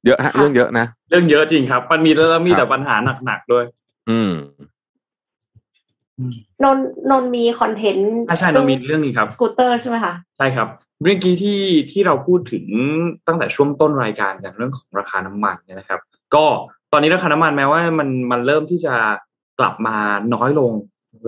[0.05, 2.95] เยอะฮะเรื่องเยอะนะ เรื่องเยอะจริงครับ มันมีแล้วมีแต่ปัญหา
[3.25, 3.65] หนักๆด้วย
[4.09, 4.31] อืม
[6.63, 6.77] นน
[7.11, 10.67] นนมี content ใช่นนมีเรื่องนี้ครับสกูตเตอร์ใช่ไหมคะใช่ครับ
[11.03, 11.61] เรื่องกี้ที่
[11.91, 12.65] ที่เราพูดถึง
[13.27, 15.99] ตั้งแต่ช่วงต้นรายการอย่างเรื่องของราคาน้ำมันเนี่ยนะครับ
[16.35, 16.45] ก็
[16.91, 18.95] ตอนนี้ราคาน้ำมันแม้ว่ามันมันเริ่มที่จะ
[19.59, 19.97] กลับมา
[20.33, 20.71] น้อยลง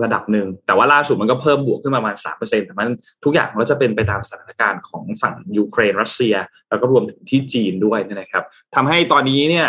[0.04, 2.88] ระดับหนึ่ง แต่ว่าล่าสุดมันก็เพิ่มบวกขึ้นมาประมาณสามเปอร์เซ็นต์แต่มัน
[3.24, 6.34] ทุกอย่างก็จะเป็นไปตามสถานการณ์ของฝั่งยูเครนรัสเซีย
[6.68, 9.68] แล้วก็รวมถึงที่จีนด้วยนะครับทำให้ตอนนี้เนี่ย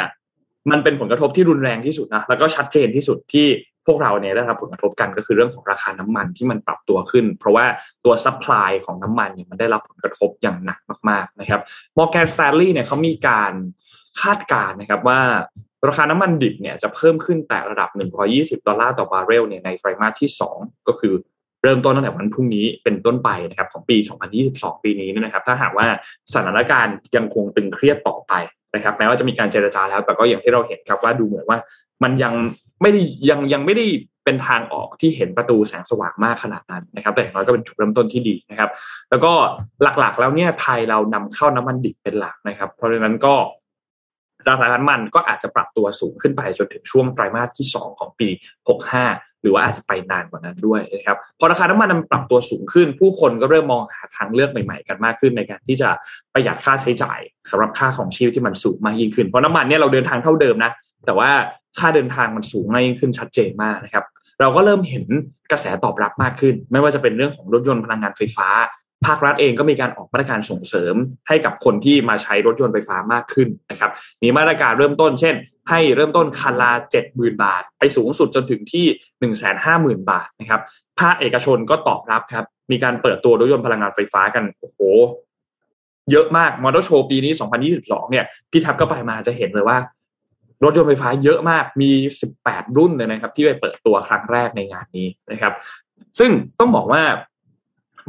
[0.71, 3.47] มันเป็นผลกระทบที่รุนแรงที่สุดนะแล้วก็ชัดเจนที่สุดที่
[3.87, 7.65] พวกเราเนี่ยได้รับผลกระทบกันก็คือเรื่องของราคาน้ำมันที่มันปรับตัวขึ้น เพราะว่า
[8.05, 10.79] ตัว supply ของน้ำมันเนี่ยมันได้รับผลกระทบอย่างหนัก
[11.09, 11.61] มากๆนะครับ
[11.97, 13.53] Morgan Stanley เนี่ยเขามีการ
[14.21, 15.19] คาดการณ์นะครับว่า
[15.87, 17.89] ราคาน้ำมันดิบเนี่ยจะเพิ่มขึ้นแตะระดับ
[18.25, 21.13] 120 ดอลลาร์ต่อบาร์เรลเนี่ยในไตรมาสที่ 2 ก็คือ
[21.63, 23.97] เริ่มต้นตั้งแต่วันพรุ่งนี้เป็นต้นไปนะครับของปี
[24.41, 25.87] 2022 ปีนี้นะครับ ถ้าหากว่า
[26.33, 28.33] สถานการณ์ยังคงตึงเครียดต่อไป
[28.75, 31.59] นะครับแม้ว่าจะมีการเจรจาแล้ว แต่ก็อย่างที่เราเห็นครับว่าดูเหมือนว่า
[32.03, 32.33] มันยัง
[32.81, 33.85] ไม่ได้ยังยังไม่ได้
[34.25, 38.69] เป็นทางออกที่เห็นประตูแสงสว่างมากขนาดนั้นนะครับ แต่อย่างน้อยก็เป็นจุดเริ่มต้นที่ดีนะครับ
[39.09, 39.33] แล้วก็
[39.99, 43.35] หลักๆ แล้วเนี่ยไทยเรานำเข้าน้ำมันดิบเป็นหลักนะครับ เพราะฉะนั้นก็
[44.47, 48.27] ราคาน้ำมันก็อาจจะปรับตัวสูงขึ้นไปจนถึงช่วงไตรมาสที่ 2 ของปี
[48.89, 55.89] 65 หรือว่าอาจจะไปนานกว่านั้นด้วยนะครับพอราคาน้ำมันมันปรับตัวสูงขึ้น ผู้คนก็เริ่มมองหาทางเลือกใหม่ๆ กันมากขึ้นในการที่จะ
[56.33, 57.19] ประหยัดค่าใช้จ่าย
[57.51, 60.71] สำหรับค่าของชีพที่มันสูงมากยิ่งขึ้นเพราะน้ำมันเนี่ยเราเดินทางเท่าเดิมนะ
[61.05, 61.29] แต่ว่า
[61.79, 64.05] ค่าเดินทางมันสูงมากยิ่งขึ้นชัดเจนมากนะครับ
[64.41, 65.05] เราก็เริ่มเห็น
[65.51, 68.47] กระแสตอบรับมากขึ้น ไม่ว่าจะเป็นเรื่องของรถยนต์พลังงานไฟฟ้า
[69.05, 70.95] ภาครัฐเองก็มีการออกมาตรการส่งเสริม
[71.27, 73.91] ให้กับคนที่มาใช้รถยนต์ไฟฟ้ามากขึ้นนะครับ
[74.23, 75.35] มีมาตรการเริ่มต้น เช่น
[75.69, 78.85] ให้เริ่มต้นคันละเจ็ดหมื่นบาท ไปสูงสุดจนถึงที่
[79.19, 80.61] หนึ่งแสนห้าหมื่นบาทนะครับ
[80.99, 84.79] ภาคเอกชนก็ตอบรับครับ มีการเปิดตัวรถยนต์พลังงานไฟฟ้ากันโอ้โห
[86.11, 87.31] เยอะมากมอเตอร์โชว์ปีนี้
[87.71, 89.77] 2022 เนี่ย พี่ทับก็ไปมาจะเห็นเลยว่า
[90.63, 91.91] รถยนต์ไฟฟ้าเยอะมากมี
[92.33, 95.53] 18 รุ่นเลยนะครับ ที่ไปเปิดตัวครั้งแรกในงานนี้นะครับ
[96.19, 97.03] ซึ่งต้องบอกว่า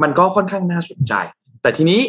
[0.01, 1.13] มันก็ค่อนข้างน่าสนใจ
[1.61, 2.01] แต่ทีนี้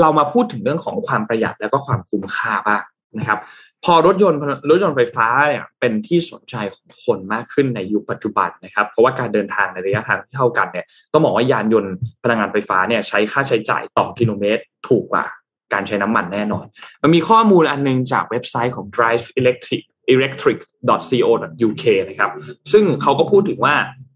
[0.00, 2.82] เรามาพูดถึงเรื่องของความประหยัดแล้วก็ความคุ้มค่าบ้าง
[3.18, 3.40] นะครับ
[3.84, 4.38] พอรถยนต์
[4.68, 15.24] รถยนต์ไฟฟ้าเนี่ยเป็นที่สนใจของคนมากขึ้นในยุคปัจจุบันนะครับ เพราะว่าการเดินทางในระยะทางที่เท่ากันเนี่ยต้องบอกว่ายานยนต์พลังงานไฟฟ้าเนี่ยใช้ค่าใช้จ่ายต่อกิโลเมตรถูกกว่า
[15.72, 16.66] การใช้น้ำมันแน่นอน
[17.02, 19.82] มันมีข้อมูลอันนึงจากเว็บไซต์ของ drive electric
[20.14, 22.30] electric.co.uk นะครับ
[22.72, 23.74] ซึ่งเขาก็พูดถึงว่า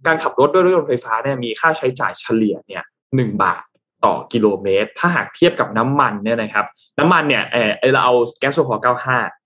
[0.09, 2.85] การขับรถด้วยรถยนต์ไฟฟ้าเนี่ยมีค่าใช้จ่ายเฉลี่ยเนี่ย
[3.17, 3.63] หนึ่งบาท
[4.05, 6.67] ต่อกิโลเมตร ถ้าหากเทียบกับน้ำมันเนี่ยนะครับ
[6.99, 7.57] น้ำมันเนี่ยเอ
[7.89, 8.83] อเราเอาแก๊สโซฮอล์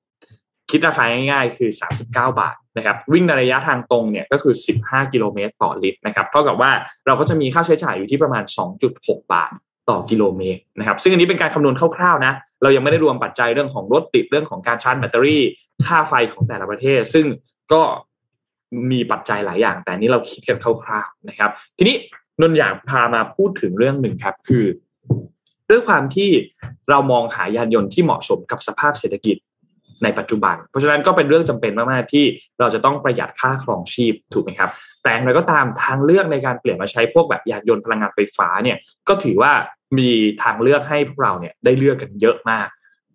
[0.00, 6.70] 95 คิดราคาง่ายๆ คือ 39 บาทนะครับ วิ่งในระยะทางตรงเนี่ยก็คือ 15 กิโลเมตรต่อลิตรนะครับเท่ากับว่า
[7.06, 8.44] เราก็จะมีค่าใช้จ่ายอยู่ที่ประมาณ
[8.88, 9.52] 2.6 บาท
[9.90, 12.32] ต่อกิโลเมตรนะครับ ซึ่งอันนี้เป็นการคำนวณคร่าวๆนะ
[12.62, 15.42] เรายังไม่ได้รวมปัจจัยเรื่องของรถติดเรื่องของการชาร์จแบตเตอรี่
[15.86, 17.26] ค่าไฟของแต่ละประเทศ ซึ่ง
[17.72, 17.82] ก็
[18.92, 21.96] มีปัจจัยหลายอย่าง แต่นี้เราคิดกันคร่าวๆนะครับ ทีนี้
[22.40, 24.64] นนอยากพามาพูดถึงเรื่องหนึ่งครับ คือ
[25.70, 26.30] ด้วยความที่
[26.90, 29.36] เรามองหายานยนต์ที่เหมาะสมกับสภาพเศรษฐกิจ
[30.02, 32.24] ในปัจจุบัน เพราะฉะนั้นก็เป็นเรื่องจำเป็นมากๆที่
[32.60, 34.70] เราจะต้องประหยัดค่าครองชีพถูกไหมครับ
[35.02, 39.52] แต่อย่างไรก็ตามทางเลือกในการเปลี่ยนมาใช้พวกแบบยานยนต์พลังงานไฟฟ้าเนี่ยก็ถือว่า
[39.98, 40.10] มี
[40.42, 42.68] ทางเลือกให้พวกเราเนี่ยได้เลือกกันเยอะมาก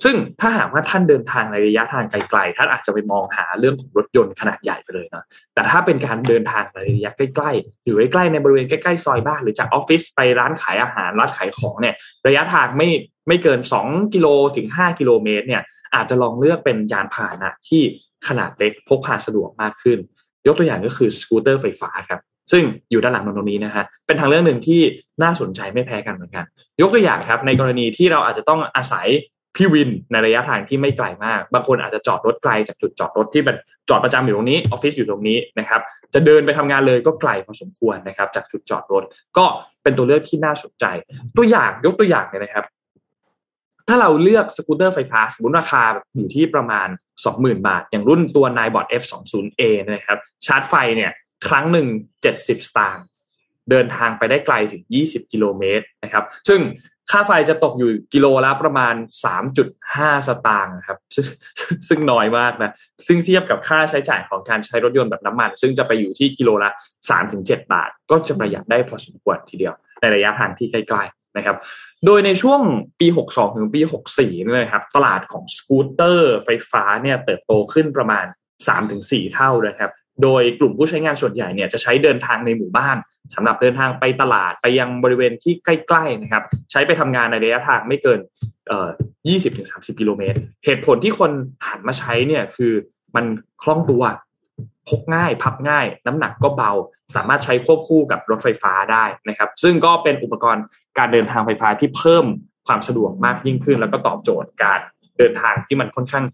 [0.04, 5.24] ซึ่งถ้าหากว่าท่านเดินทางในระยะทางไกลๆท่านอาจจะไปมองหาเรื่องของรถยนต์ขนาดใหญ่ไปเลยเนาะ
[5.54, 11.96] แต่ถ้าเป็นการเดินทางในระยะใกล้ๆอยู่ใกล้ๆในบริเวณใกล้ๆซอยบ้าน หรือจากออฟฟิศไปร้านขายอาหารร้านขายของเนี่ย
[12.28, 12.90] ระยะทางไม่
[13.28, 14.28] ไม่เกิน 2 กิโล
[14.58, 15.64] ถึง 5 กิโลเมตรเนี่ย
[15.96, 17.82] อาจจะลองเลือกเป็นยานพาหนะที่
[18.28, 19.98] ขนาดเล็กพกพาสะดวกมากขึ้น
[20.48, 22.22] ยกตัวอย่างก็คือสกูตเตอร์ไฟฟ้าครับ
[22.52, 24.82] ซึ่งอยู่ด้านหลังตรงนี้นะฮะเป็นทางเลือกหนึ่งที่
[25.24, 26.46] น่าสนใจไม่แพ้กันเหมือนกัน
[26.82, 29.08] ยกตัวอย่างครับในกรณีที่เราอาจจะต้องอาศัย
[29.58, 33.56] พี่วินในระยะทางที่ไม่ไกลมาก บางคนอาจจะจอดรถไกลจากจุดจอดรถที่เป็น
[33.90, 35.82] จอดประจำอยู่ตรงนี้ออฟฟิศอยู่ตรงนี้นะครับ
[36.14, 39.04] จะเดินไปทำงานเลยก็ไกลพอสมควรนะครับ จากจุดจอดรถ
[39.38, 39.46] ก็
[39.84, 40.86] เป็นตัวเลือกที่น่าสนใจ
[41.38, 42.66] ตัวอย่างยกตัวอย่างเนี่ยนะครับ
[43.88, 45.84] ถ้าเราเลือกสกูตเตอร์ไฟฟ้าสมมติราคา
[46.16, 46.88] อยู่ที่ประมาณ
[47.28, 51.12] 20,000 บาท อย่างรุ่นตัว n i b o t F20A นะครับ ชาร์จไฟเนี่ย
[51.48, 51.88] ครั้งหนึ่ง
[52.24, 53.06] 70 สตางค์
[53.72, 56.62] เดินทางไปได้ไกลถึง 20 กิโลเมตรนะครับ ซึ่ง
[57.12, 58.96] ค่าไฟจะตกอยู่กิโลละประมาณ
[59.62, 60.98] 3.5 สตางค์ครับ
[61.88, 62.72] ซึ่งน้อยมากนะ
[63.08, 66.70] ซึ่งเทียบกับค่าใช้จ่ายของการใช้รถยนต์แบบน้ำมัน ซึ่งจะไปอยู่ที่กิโลละ
[67.22, 71.56] 3-7 บาท ก็จะประหยัดได้พอสมควรทีเดียว ในระยะทางที่ใกล้ๆนะครับ
[72.06, 72.62] โดยในช่วง
[73.00, 73.82] ปี 62 ถึงปี
[74.14, 78.26] 64นี่นะครับตลาดของสกูตเตอร์ไฟฟ้าเนี่ยเติบโตขึ้นประมาณ
[78.80, 79.92] 3-4 เท่านะครับ
[80.24, 82.98] โดยกลุ่มผู้ใช้งานส่วนใหญ่เนี่ยจะใช้เดินทางในหมู่บ้าน
[83.36, 88.20] สำหรับเดินทางไปตลาดไปยังบริเวณที่ใกล้ๆนะครับ ใช้ไปทำงานในระยะทางไม่เกิน
[88.68, 88.90] เอ่อ
[89.44, 91.32] 20-30กิโลเมตร เหตุผลที่คน
[91.68, 92.74] หันมาใช้เนี่ยคือ
[93.16, 93.26] มัน
[93.62, 94.04] คล่องตัว
[94.90, 96.72] พกง่าย พับง่าย น้ำหนักก็เบา
[97.16, 100.64] สามารถใช้ควบคู่กับรถไฟฟ้าได้นะครับ ซึ่งก็เป็นอุปกรณ์
[100.98, 102.26] การเดินทางไฟฟ้าที่เพิ่ม
[102.68, 104.80] ความสะดวกมากยิ่งขึ้น แล้วก็ตอบโจทย์การ
[105.18, 106.26] เดินทางที่มันค่อนข้าง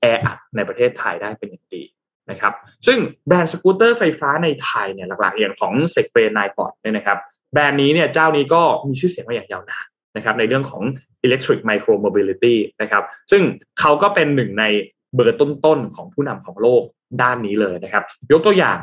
[0.00, 1.82] แออัดในประเทศไทยได้เป็นอย่างดี
[2.30, 2.52] นะครับ
[2.86, 7.18] ซึ่งแบรนด์สกูตเตอร์ไฟฟ้าในไทยเนี่ยหลักๆอย่างของเซกเ a นายปอดเนี่ยนะครับ
[7.52, 10.82] แบรนด์นี้เนี่ยเจ้านี้ก็มีชื่อเสียงมาอย่างยาวนานนะครับในเรื่องของ
[11.26, 13.42] electric micro mobility นะครับซึ่ง
[13.80, 14.64] เขาก็เป็นหนึ่งใน
[15.14, 16.82] เบอร์ต้นๆของผู้นำของโลก
[17.22, 18.78] ด้านนี้เลยนะครับ ยกตัวอย่าง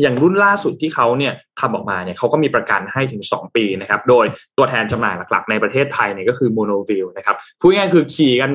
[0.00, 4.26] อย่างรุ่นล่าสุดที่เขาเนี่ยทำออกมาเนี่ยเขาก็มีประกันให้ถึง 2 ปีนะครับ โดย
[4.58, 8.50] ตัวแทนจำหน่ายหลักๆ ในประเทศไทยเนี่ยก็คือ Monoville นะครับพูดง่ายๆคือขี่กัน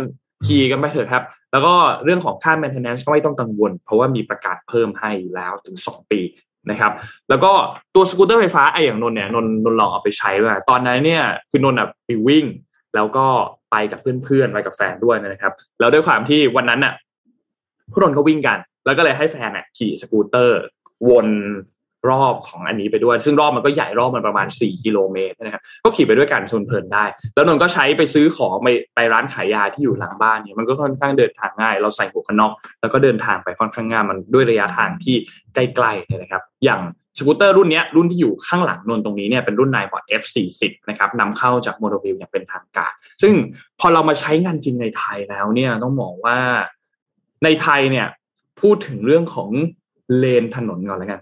[0.45, 1.73] ขี่กันไปเถอะครับ แล้วก็
[2.03, 6.21] เรื่องของค่า maintenance ก็ไม่ต้องกังวล เพราะว่ามีประกาศเพิ่มให้แล้วถึง 2 ปี
[6.69, 6.91] นะครับ
[7.29, 7.51] แล้วก็
[7.95, 12.45] ตัวสกูตเตอร์ไฟฟ้าไออย่างนนเนี่ยนนนนลองเอาไปใช้ด้วยตอนนั้นเนี่ยคือนนอะไปวิ่ง
[12.95, 13.25] แล้วก็
[13.71, 16.93] ไปกับเพื่อนๆไปกับแฟนด้วยนะครับ แล้วด้วยความที่วันนั้นอะ
[17.91, 20.59] พวกนนก็วิ่งกัน แล้วก็เลยให้แฟนอะขี่สกูตเตอร์
[21.09, 21.27] วน
[22.09, 35.15] รอบของอันนี้ไปด้วย ซึ่งรอบมันก็ใหญ่รอบมันประมาณ 4 กิโลเมตรนะครับก็ขี่ไปด้วยกันชนเพลินได้ แล้วนนก็ใช้ไปซื้อของไปไปร้านขายยาที่อยู่หลังบ้านเนี่ยมันก็ค่อนข้างเดินทางง่าย เราใส่หมวกกันน็อกแล้วก็เดินทางไปค่อนข้างง่ายมันด้วยระยะทางที่
[35.53, 36.81] ใกล้ๆนะครับ อย่าง
[37.17, 43.33] สกูตเตอร์รุ่นนี้รุ่นที่อยู่ข้างหลังนนตรงนี้เนี่ยเป็นรุ่น Ninebot F40 นะครับนำเข้าจาก Monowheel อย่างเป็นทางการ ซึ่ง
[43.79, 46.37] พอเรามาใช้งานจริงในไทยแล้วเนี่ยต้องมองว่า
[47.43, 48.07] ในไทยเนี่ย
[48.61, 49.49] พูดถึงเรื่องของ
[50.17, 51.21] เลนถนนก่อนแล้วกัน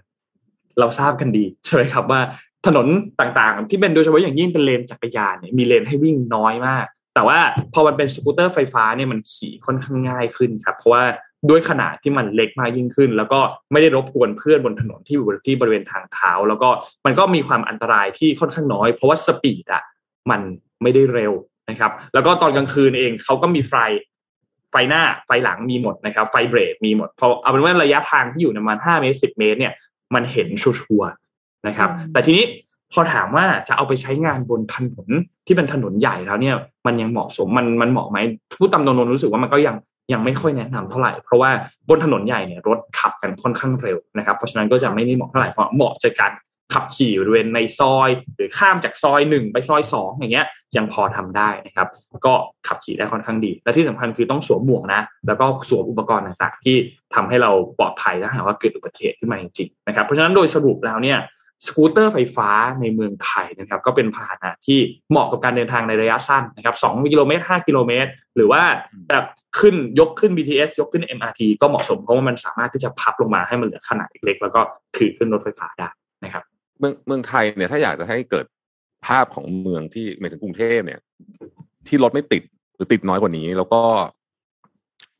[0.80, 2.20] เราทราบกันดีใช่ไหมครับว่า
[2.66, 2.86] ถนน
[3.20, 7.38] ต่างๆ ที่เป็นโดยเฉพาะอย่างยิ่งเป็นเลนจักรยานเนี่ยมีเลนให้วิ่งน้อยมาก แต่ว่า
[7.74, 11.02] พอมันเป็นสกูตเตอร์ไฟฟ้าเนี่ยมันขี่ค่อนข้างง่ายขึ้นครับเพราะว่า
[11.50, 13.40] ด้วยขนาดที่มันเล็กมากยิ่งขึ้น แล้วก็
[13.72, 16.68] ไม่ได้รบกวนเพื่อนบนถนนที่อยู่ที่บริเวณทางเท้า แล้วก็
[17.06, 19.82] มันก็มีความอันตรายที่ค่อนข้างน้อย เพราะว่า speed อะ
[20.30, 20.40] มัน
[20.82, 21.32] ไม่ได้เร็ว
[21.70, 23.74] นะครับ แล้วก็ตอนกลางคืนเองเขาก็มีไฟ
[24.72, 29.72] ไฟหน้าไฟหลังมีหมดนะครับ ไฟเบรกมีหมดพอเอาเป็นว่าระยะทางที่อยู่ประมาณห้าเมตรสิบเมตรเนี่ย
[30.14, 31.10] มันเห็น sure
[31.66, 32.44] นะครับ แต่ทีนี้
[32.92, 35.08] พอถามว่าจะเอาไปใช้งานบนถนน
[35.46, 38.18] ที่เป็นถนนใหญ่แล้วเนี่ย มันยังเหมาะสมมันมันเหมาะไหม
[38.58, 39.76] พูดตามตรงๆรู้สึกว่ามันก็ยัง
[40.12, 41.50] ยังไม่ค่อยแนะนำเท่าไหร่ เพราะว่า
[41.88, 46.32] บนถนนใหญ่เนี่ยรถขับกันค่อนข้างเร็วนะครับ เพราะฉะนั้นก็จะไม่ได้เหมาะเท่าไหร่เพราะเหมาะจะการ
[46.74, 50.46] ขับขี่บริเวณในซอย หรือข้ามจากซอยหนึ่งไปซอยสองอย่างเงี้ย
[50.76, 51.88] ยังพอทำได้นะครับ
[52.26, 52.34] ก็
[52.68, 56.76] ขับขี่ได้ค่อนข้างดี และที่สำคัญคือต้องสวมหมวกนะ แล้วก็สวมอุปกรณ์ต่างๆ ที่
[57.14, 61.18] ทำให้เราปลอดภัยถ้าหากว่าเกิดอุบัติเหตุขึ้นมาจริงๆนะครับเพราะฉะนั้นโดยสรุปแล้วเนี่ย
[61.66, 62.50] สกูตเตอร์ไฟฟ้า
[62.80, 64.78] ในเมืองไทยนะครับ ก็เป็นพาหนะที่
[65.10, 68.62] เหมาะกับการเดินทางในระยะสั้นนะครับสองกิโลเมตรห้ากิโลเมตร หรือว่า
[69.10, 69.24] แบบ
[69.58, 74.60] ขึ้นยกขึ้น BTS ยกขึ้น MRT ก็เหมาะสมเพราะว่ามันสามารถที่จะพับลงมาให้มันเหลือขนาดเล็กๆแล้วก็
[74.96, 75.88] ถือขึ้นรถไฟฟ้าได้
[76.24, 76.44] นะครับ
[76.78, 78.46] เมืองเมืองไทยเนี่ยถ้าอยากจะให้เกิด
[79.06, 81.00] ภาพของเมืองที่หมายถึงกรุงเทพเนี่ย
[81.88, 82.42] ที่รถไม่ติด
[82.76, 83.82] หรือติดน้อยกว่านี้ แล้วก็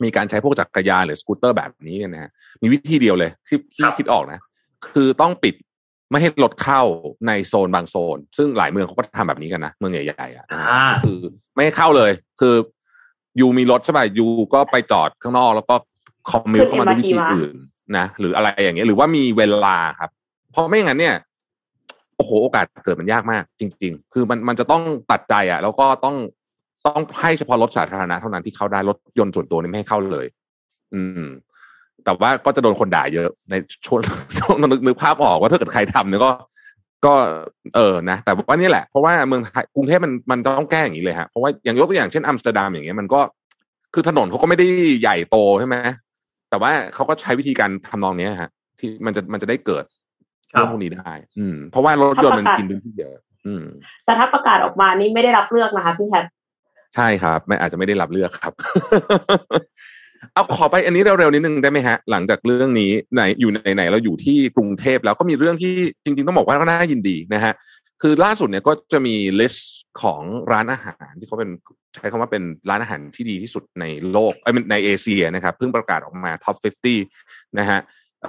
[0.03, 2.31] มีการใช้พวกจักรยานหรือสกูตเตอร์แบบนี้เนี่ยนะฮะ
[2.63, 4.41] มีวิธีเดียวเลยที่ที่คิดออกนะ
[4.89, 5.55] คือต้องปิด
[6.11, 6.83] ไม่ให้รถเข้า
[7.27, 10.47] ในโซนบางโซน ซึ่งหลายเมืองเขาก็ทำแบบนี้กันนะ เมืองใหญ่ๆอะ
[11.03, 11.19] คือ
[11.55, 12.55] ไม่ให้เข้าเลย คือ
[13.41, 15.75] ยูมีรถใช่ไหมยูก็ไปจอดข้างนอก แล้วก็
[16.31, 17.55] คอมมิวเข้ามาด้วยวิธีอื่น
[17.99, 20.11] นะหรืออะไรอย่างเงี้ยหรือว่ามีเวลาครับ
[20.53, 21.17] เพราะไม่อย่างนั้นเนี่ย
[22.17, 26.17] โอ้โหโอกาสเกิดมันยากมาก จริง ๆ คือมันมันจะต้องตัดใจอะ แล้วก็ต้อง
[26.87, 30.27] ต้องให้เฉพาะรถสาธารณะเท่านั้นที่เข้าได้รถยนต์ส่วนตัวนี่ไม่ให้เข้าเลย
[30.95, 31.25] อืม
[32.05, 33.55] แต่ว่าก็จะโดนคนด่าเยอะ ใน
[33.87, 34.01] ช่วง
[34.39, 36.31] ช่วงนึกนึกภาพออกว่าถ้าเกิดใครทำเนี่ยก็
[37.07, 37.15] ก็
[37.77, 43.21] เออนะแต่ว่านี่แหละเพราะว่าเมืองไทยกรุงเทพมันมันต้องแก้อย่างนี้เลยฮะเพราะว่าอย่างยกตัวอย่างเช่นอัมสเตอร์ดัมอย่างเงี้ยมันก็
[43.95, 44.67] คือถนนเขาก็ไม่ได้
[45.01, 45.77] ใหญ่โตใช่ไหม
[46.51, 49.85] แต่ว่าเขาก็ใช้วิธีการทำนองนี้ฮะ ที่มันจะมันจะได้เกิด
[50.51, 53.17] เรื่องพวกนี้ได้ อืม เพราะว่ารถยนต์มันกินพื้นที่เยอะ
[53.47, 53.65] อืม
[54.05, 56.25] แต่ถ้าประกาศออกมานี่ไม่ได้รับเลือกนะคะพี่แคท
[56.95, 58.53] ใช่ครับ ไม่อาจจะไม่ได้รับเลือกครับ
[60.35, 65.75] เอาขอไปอันนี้เร็วๆนิดนึงได้ไหมฮะ หลังจากเรื่องนี้ไหนอยู่ในไหนเราอยู่ที่กรุงเทพแล้วก็มีเรื่องที่
[66.05, 67.53] จริง ๆ ต้องบอกว่าก็น่ายินดีนะฮะ
[68.03, 70.23] คือล่าสุดเนี่ยก็จะมี list ของ
[70.53, 71.51] ร้านอาหารที่เขาเป็น
[71.95, 76.57] ใช้คำว่าเป็นร้านอาหารที่ดีที่สุดในโลกไอ้ในเอเชียนะครับเพิ่งประกาศออกมา top
[77.05, 77.79] 50 นะฮะ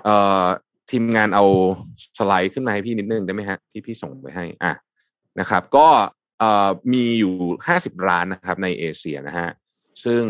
[0.04, 0.46] เอ่อ
[0.92, 1.44] ทีมงานเอา
[2.18, 4.74] สไลด์ขึ้นมาให้พี่นิดนึงได้ไหมฮะ ที่พี่ส่งไปให้อะ
[5.40, 5.88] นะครับ ก็
[6.40, 7.34] เอ่อมีอยู่
[7.68, 9.50] ห้าสิบร้านนะครับในเอเชียนะฮะ
[10.06, 10.24] ซึ่ง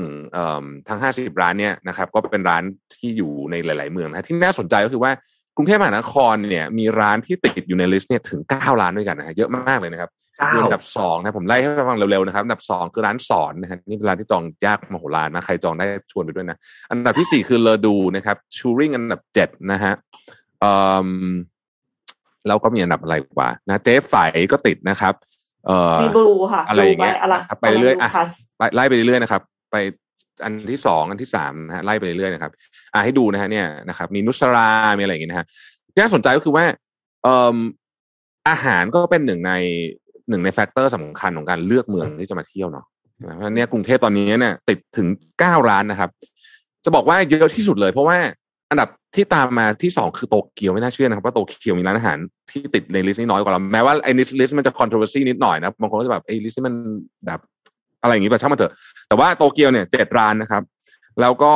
[0.87, 2.63] ทั้งห้าสิบร้านเนี่ยนะครับ ก็เป็นร้าน
[2.95, 5.11] ที่อยู่ในหลาย ๆ เมืองนะที่น่าสนใจก็คือว่า
[5.55, 10.09] กรุงเทพมหานครเนี่ยมีร้านที่ติดอยู่ในลิสต์เนี่ยถึงเก้าร้านด้วยกันนะฮะเยอะมากเลยนะครับ
[10.57, 16.57] อันดับสองนะผมไล่ให้ฟังเร็วๆนะครับอันดับสองคือร้านสอนนะฮะนี่เป็นร้านที่จองยากมโหฬารนะใครจองได้ชวนไปด้วยนะ
[16.91, 19.93] อันดับที่สี่คือเลอดูนะครับชูริงอันดับเจ็ดนะฮะ
[22.47, 24.13] แล้วก็มีอันดับอะไรกว่านะเจ๊ไฝ
[24.51, 25.13] ก็ติดนะครับ
[25.65, 27.15] เอ่อมีบลูค่ะอะไรอย่างเงี้ย
[27.61, 28.09] ไปเรื่อยอะ
[28.75, 29.41] ไล่ไปเรื่อยนะครับ
[29.71, 29.75] ไป
[30.43, 32.51] อันที่สองอันที่สามนะฮะไล่ไปเรื่อยนะครับ
[32.93, 35.47] อ่าให้ดูนะฮะเนี่ยนะครับมีนุสรามีอะไรอย่างเงี้ยนะฮะ
[35.93, 36.65] ที่น่าสนใจก็คือว่า
[37.23, 37.57] เอ่อ
[38.49, 39.53] อาหารก็เป็นหนึ่งใน
[40.29, 42.85] หนึ่งในแฟกเตอร์สำคัญของการเลือกเมืองที่จะมาเที่ยวเนาะ
[43.35, 45.07] เพราะเนี่ยกรุงเทพตอนนี้เนี่ยติดถึง
[45.39, 46.09] เก้าร้านนะครับ
[46.85, 48.17] จะบอกว่าเยอะที่สุดเลย เพราะว่า
[48.69, 52.17] อันดับที่ตามมาที่สองคือโตเกียวไม่น่าเชื่อนะครับว่าโตเกียวมีร้านอาหาร
[52.51, 56.75] ที่ติดใน list นี้น้อยกว่าเราแม้ว่าไอ้ list มันจะ controversy นิดหน่อยนะบางคนก็จะแบบไอ้ list มัน
[57.25, 57.39] แบบ
[58.01, 58.73] อะไรอย่างนี้ไปช่างมันเถอะ
[59.07, 60.63] แต่ว่าโตเกียวเนี่ยเจ็ดร้านนะครับ
[61.21, 61.53] แล้วก็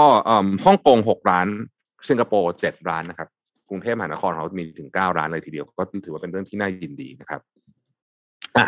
[0.65, 1.47] ฮ่องกงหกร้าน
[2.09, 3.27] สิงคโปร์เจ็ดร้านนะครับ
[3.69, 7.41] กรุงเทพมหานครเรามีถึงเก้าร้านเลยทีเดียว ก็ถือว่าเป็นเรื่องที่น่ายินดีนะครับ
[8.57, 8.65] อะ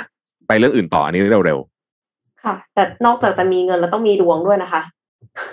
[0.47, 4.81] ไปเรื่องอื่นต่ออันนี้เร็วๆค่ะ แต่นอกจากจะมีเงินแล้วต้องมีดวงด้วยนะคะ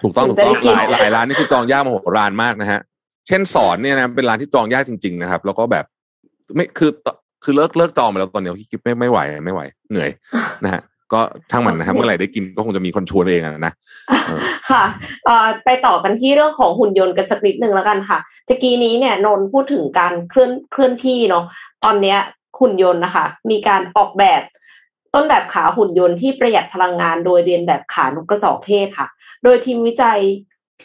[0.03, 2.81] ถูกต้องถูกต้องหลายหลายร้านนี่คือจองยากมโหฬารมากนะฮะ
[3.29, 5.85] เช่นสอนเนี่ยนะเป็นร้านที่จองยากจริง ๆ นะครับ แล้วก็แบบ
[6.55, 6.91] ไม่คือ
[7.45, 9.61] คือเลิกเลิกจองไปแล้วตอนนี้คิดไม่ไม่ไหวไม่ไหว
[9.91, 10.11] เหนื่อย
[10.65, 13.73] นะฮะก็ช่างมันนะครับเมื่อไหร่ได้กินก็คงจะมีคนชวนเองนะ
[14.71, 14.85] ค่ะ
[15.65, 18.19] ไปต่อกันที่เรื่องของหุ่นยนต์กันสักนิดหนึ่งแล้วกันค่ะ
[18.49, 21.45] ตะกี้นี้เนี่ยนนพูดถึงการเคลื่อนเคลื่อนที่เนาะ
[21.85, 22.19] ตอนเนี้ย
[22.61, 24.43] หุ่นยนต์นะคะ มีการออกแบบ
[25.15, 29.07] ต้นแบบขาหุ่นยนต์ที่ประหยัดพลังงานโดยเรียนแบบขานกกระจอกเทศค่ะ
[29.45, 30.21] โดยทีมวิจัย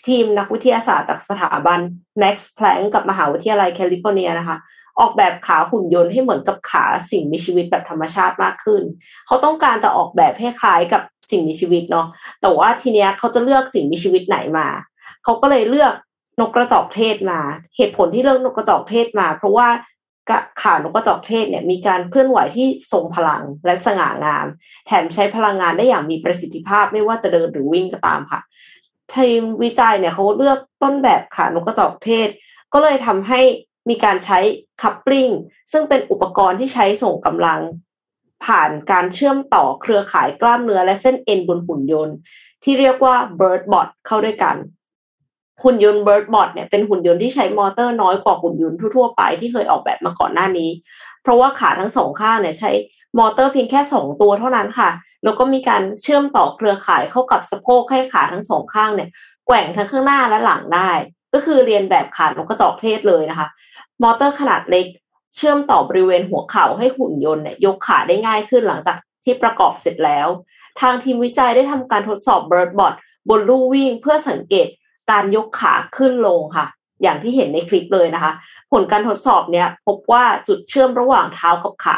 [0.08, 1.80] ทีมนักวิทยาศาสตร์จากสถาบัน
[2.22, 4.58] Max Planck กับมหาวิทยาลัยแคลิฟอร์เนียนะคะ
[4.99, 8.82] ออกแบบขาหุ่นยนต์ให้เหมือนกับขาสิ่งมีชีวิตแบบธรรมชาติมากขึ้น
[9.28, 11.01] เขาต้องการจะออกแบบให้คล้ายกับ
[11.32, 12.08] สิ่งมีชีวิตเนาะ
[12.41, 14.68] แต่ว่าทีเนี้ยเขาจะเลือกสิ่งมีชีวิตไหนมา
[15.24, 15.93] เขาก็เลยเลือก
[16.39, 17.39] นกกระจอกเทศมา
[17.78, 19.68] เหตุผลที่เลือกนกกระจอกเทศมา เพราะว่า
[20.62, 24.46] ขานกกระจอกเทศเนี่ยมีการเคลื่อนไหวที่ทรงพลังและสง่างาม
[24.88, 28.40] แถมใช้พลังงานได้อย่างมีประสิทธิภาพไม่ว่าจะเดินหรือวิ่งก็ตามค่ะ
[29.14, 32.30] ทีมวิจัยเนี่ยเขาเลือกต้นแบบขานกกระจอกเทศ
[32.74, 33.42] ก็เลยทำให้
[33.90, 34.40] มีการใช้
[34.82, 35.30] คัพปลิง
[35.72, 37.62] ซึ่งเป็นอุปกรณ์ที่ใช้ส่งกำลัง
[38.46, 42.16] ผ่านการเชื่อมต่อเครือข่ายกล้ามเนื้อและเส้นเอ็นบนหุ่นยนต์
[42.64, 44.56] ที่เรียกว่า bird bot เข้าด้วยกัน
[45.64, 50.70] หุ่นยนต์ BirdBot เนี่ยเป็นหุ่นยนต์ที่ใช้มอเตอร์น้อยกว่าหุ่นยนต์ทั่วๆไปที่เคยออกแบบมาก่อนหน้านี้
[51.24, 52.72] เพราะว่าขาทั้งสองข้างเนี่ยใช้
[53.18, 54.89] มอเตอร์เพียงแค่สองตัวเท่านั้นค่ะ
[55.24, 59.10] แล้วก็มีการเชื่อมต่อเครือข่ายเข้ากับสะโพกให้ขาทั้งสองข้างเนี่ย
[59.45, 60.91] แกว่งทั้งข้างหน้าและหลังได้
[61.34, 63.47] ก็คือเลียนแบบขานกกระจอกเทศเลยนะคะ
[64.03, 64.86] มอเตอร์ขนาดเล็ก
[65.36, 70.28] เชื่อมต่อบริเวณหัวเข่าให้หุ่นยนต์เนี่ยยกขาได้ง่ายขึ้นหลังจากที่ประกอบเสร็จแล้ว
[70.82, 72.93] ทางทีมวิจัยได้ทำการทดสอบ Birdbot
[73.30, 74.68] บนลู่วิ่งเพื่อสังเกต
[75.12, 76.66] การยกขาขึ้นลงค่ะ
[77.01, 78.32] อย่างที่เห็นในคลิปเลยนะคะ
[78.72, 81.97] ผลการทดสอบเนี่ยพบว่าจุดเชื่อมระหว่างเท้ากับขา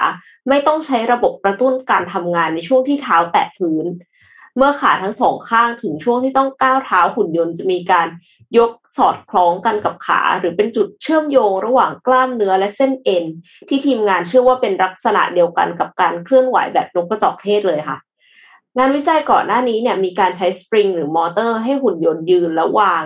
[0.50, 3.86] ไม่ต้องใช้ระบบกระตุ้นการทำงานในช่วงที่เท้าแตะพื้น
[4.58, 8.08] เมื่อขาทั้งสองข้างถึงช่วงที่ต้องก้าวเท้าหุ่นยนต์จะมีการ
[8.58, 13.26] ยกสอดคล้องกันกับขา หรือเป็นจุดเชื่อมโยงระหว่างกล้ามเนื้อและเส้นเอ็น
[13.68, 17.98] ที่ทีมงานเชื่อว่าเป็นลักษณะเดียวกันกับการเคลื่อนไหวแบบนกกระจอกเทศเลยค่ะ
[18.78, 23.04] งานวิจัยก่อนหน้านี้เนี่ยมีการใช้สปริงหรือมอเตอร์ให้หุ่นยนต์ยืนและวาง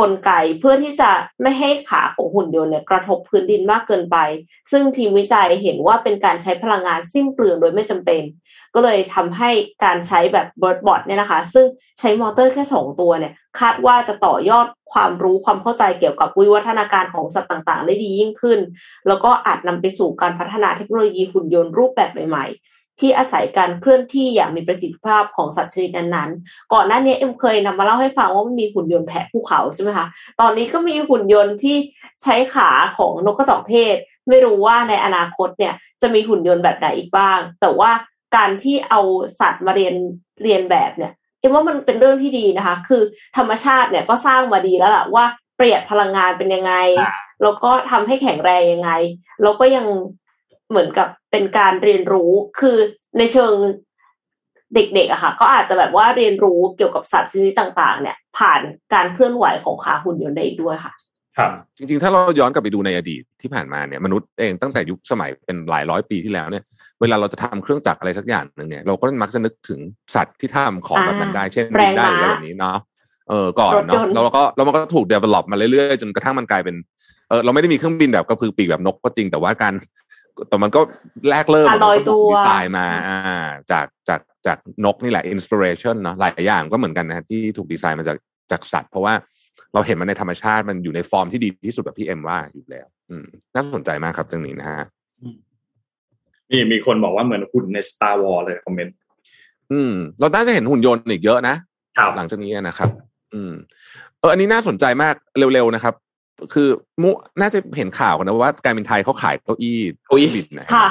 [0.00, 1.10] กลไกเพื่อที่จะ
[1.42, 4.16] ไม่ให้ขาของหุ่นยนต์เนี่ยกระทบพื้นดินมากเกินไป
[4.70, 8.22] ซึ่งทีมวิจัยเห็นว่าเป็นการใช้พลังงานสิ้นเปลืองโดยไม่จำเป็น
[8.74, 9.50] ก็เลยทำให้
[9.84, 11.66] การใช้แบบ BirdBot เนี่ยนะคะ ซึ่ง
[11.98, 18.60] ใช้มอเตอร์แค่สองตัวเนี่ยคาดว่าจะต่อยอดความรู้ความเข้าใจเกี่ยวกับวิวัฒนาการของสัตว์ต่างๆ ได้ดียิ่งขึ้น
[19.08, 30.06] แล้วก็อาจนำไปสู่การพัฒนาเทคโนโลยีหุ่นยนต์รูปแบบใหม่ๆ ที่อาศัยการเคลื่อนที่อย่างมีประสิทธิภาพของสัตว์ชนิดนั้นๆ ก่อนหน้านี้เอ็มเคยนำมาเล่าให้ฟังว่ามันมีหุ่นยนต์แพะภูเขาใช่ไหมคะ
[30.40, 31.76] ตอนนี้ก็มีหุ่นยนต์ที่
[32.22, 33.96] ใช้ขาของนกกระจอกเทศ
[34.28, 37.90] ไม่รู้ว่าในอนาคตเนี่ยจะมีหุ่นยนต์แบบไหนอีกบ้าง แต่ว่า
[38.36, 39.00] การที่เอา
[39.40, 39.94] สัตว์มาเรียน
[40.42, 43.02] เรียนแบบเนี่ยเอ็มว่ามันเป็นเรื่องที่ดีนะคะ คือ
[43.36, 45.24] ธรรมชาติเนี่ยก็สร้างมาดีแล้วล่ะว่า
[45.58, 46.74] ประหยัดพลังงานเป็นยังไง
[47.42, 48.90] แล้วก็ทำให้แข็งแรงยังไง
[49.42, 49.86] แล้วก็ยัง
[50.70, 52.76] เหมือนกับ เป็นการเรียนรู้คือ
[53.18, 53.52] ในเชิง
[54.74, 58.60] เด็กๆอะค่ะ ก็อาจจะแบบว่าเรียนรู้เกี่ยวกับสัตว์ชนิดต่าง ๆ เนี่ย ผ่าน
[58.94, 60.92] การเคลื่อนไหวของขาหุ่นยนต์ได้อีกด้วยค่ะ
[61.38, 66.64] ครับจริงๆ ถ้าเราย้อนกลับไปดูในอดีตที่ผ่านมาเนี่ยมนุษย์เองตั้งแต่ยุคสมัยเป็นหลายร้อยปีที่แล้วเนี่ย
[67.00, 69.80] เวลาเราจะทำเครื่องจักรอะไรสักอย่างหนึ่งเนี่ยเราก็มักจะนึกถึง
[70.14, 72.78] สัตว์ที่ทำของแบบนั้นได้เช่นแรงบินได้หรือม้าอะไรแบบนี้เนาะ
[73.28, 76.76] เออก่อนรถยเนาะนต์แล้วเราก็แล้วมันก็ถูก develop มาเรื่อยๆจนกระทั่งมันกลายเป็น
[77.28, 79.74] เออเราไม่ได้มีเครื่องบินแบบกระพือปีกแบบนกก็จริงแต่ว่าการ
[80.48, 80.80] แต่มันก็
[81.30, 83.18] แรกเริ่มการลอยมันก็ถูกตัวดีไซน์มาอ่า
[83.70, 88.16] จากจากจากนกนี่แหละ inspiration เนาะหลายอย่างก็เหมือนกันนะฮะที่ถูกดีไซน์มาจาก
[88.50, 89.14] จากสัตว์ เพราะว่า
[89.74, 93.24] เราเห็นมันในธรรมชาติมันอยู่ในฟอร์มที่ดีที่สุดแบบที่เอ็มว่าอยู่แล้ว อืม
[93.54, 94.86] น่าสนใจมากครับเรื่องนี้นะฮะ
[96.50, 98.94] นี่มีคนบอกว่าเหมือนหุ่นใน Star Wars เลยคอมเมนต์
[99.72, 101.54] อืม เราน่าจะเห็นหุ่นยนต์อีกเยอะนะ
[101.98, 102.88] ครับหลังจากนี้นะครับ
[103.34, 103.52] อืม
[104.18, 105.94] เอออันนี้น่าสนใจมากเร็วๆนะครับ
[106.54, 106.68] คือ
[107.02, 107.10] มุ
[107.40, 110.86] น่าจะเห็นข่าวกันนะว่าการบินไทยเขาขายเก้าอี้เก้าอี้บินนะค่ะ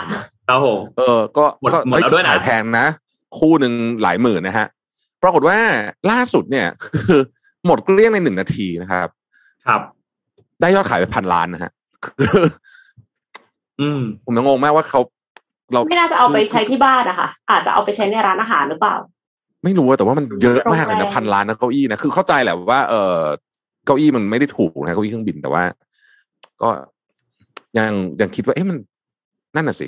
[0.48, 2.86] ครับผมเออ ก็หมดก็หมดแล้วเฮ้ด้วยนะขายแพงนะ
[3.38, 4.68] คู่หนึ่งหลายหมื่นนะฮะ
[5.24, 5.58] ปรากฏว่า
[6.12, 6.68] ล่าสุดเนี่ย
[7.08, 7.20] คือ
[7.66, 9.08] หมดเกลี้ยงในหนึ่งนาทีนะครับ
[9.68, 9.82] ครับ
[10.62, 11.72] ได้ยอดขายไปพันล้านนะฮะ
[12.06, 12.44] คือ
[13.80, 15.00] อืม ผมยังงงมากว่าเขา
[15.74, 18.96] เราไม่น่าจะเอาไปใช้ที่บ้านนะคะอาจจะเอาไปใช้ในร้านอาหารหรือเปล่า
[19.64, 23.18] ไม่รู้อะแต่ว่ามันเยอะมากเลยโรงนะแรมพันล้านนะเก้าอี้นะคือเข้าใจแหละว่าเออ
[23.86, 25.64] เก้าอี้มันไม่ได้ถูกนะเก้าอี้เครื่องบินแต่ว่า
[26.62, 26.70] ก็
[27.78, 28.78] ยังยังคิดว่า เอ๊ะมัน
[29.56, 29.88] นั่นน่ะสิ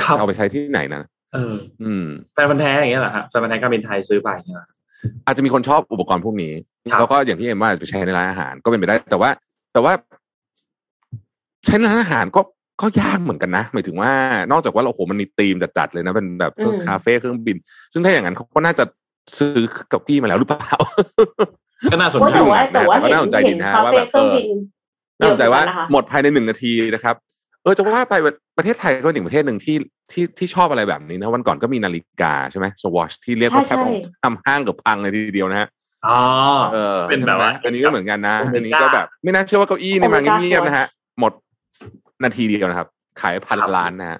[0.00, 1.02] ครับเอาไปใช้ที่ไหนนะ
[1.34, 4.68] เออ อืมแฟนพันธุ์แท้อย่างเงี้ยเหรอฮะแฟนพันธุ์แท้การบินไทยซื้อไปอย่างเงี้ยเหรอ
[5.26, 6.52] อาจจะมีคนชอบอุปกรณ์พวกนี้
[6.90, 9.30] ครับแล้วก็อย่างที่เอ็มว่าไปใช้ในร้านอาหารก็เป็นไปได้ แต่ว่า
[9.72, 9.92] แต่ว่า
[11.66, 12.40] ใช้ในร้านอาหารก็
[12.80, 14.10] ก็ยากเหมือนกันนะหมายถึงว่า
[14.50, 17.56] นอกจากว่าเราโอ้โหมันมีธีมจัดๆเลยนะเป็นแบบอืมคาเฟ่เครื่องบิน
[17.92, 18.84] ซึ่งถ้าอย่างนั้นเขาก็น่าจะ
[19.38, 19.52] ซื้อ
[19.88, 20.74] เก้าอี้มาแล้วหรือเปล่า
[21.90, 24.48] ก็น่าสนว่าใจแต่ว่านะแต่ว่าแต่ก็เห็นน่าสนใจดีเห็นนะคาว่าเฟ่แบบเครื่องบิน
[25.20, 27.16] น่าสนใจว่าเยอะเหมือนกันนะคะหมดภายในหนึ่งนาทีนะครับ
[27.62, 28.14] เออจะว่าไป
[28.56, 29.76] ประเทศไทยก็เป็นอีกประเทศหนึ่งที่
[30.12, 35.68] ที่ที่ชอบอะไรแบบนี้นะวันก่อนก็มีนาฬิกาใช่ไหมสวอชที่เรียกว่าใช่แทบใช่ทำห้างเกับพังเลยทีเดียวนะฮะ
[36.06, 36.20] อ๋อ
[36.72, 40.86] เออเป็นแบบว่าใช่ไหมอันนี้ก็เหมือนกันนะโอเมก้าอันนี้ก็แบบ ไม่น่าเชื่อว่าเก้าอี้นี่มาโอเมก้าเงียบๆ Swatch นะฮะ
[41.20, 41.32] หมด
[42.24, 42.88] นาทีเดียวนะครับ
[43.20, 44.18] ขายพันครับล้านนะฮะ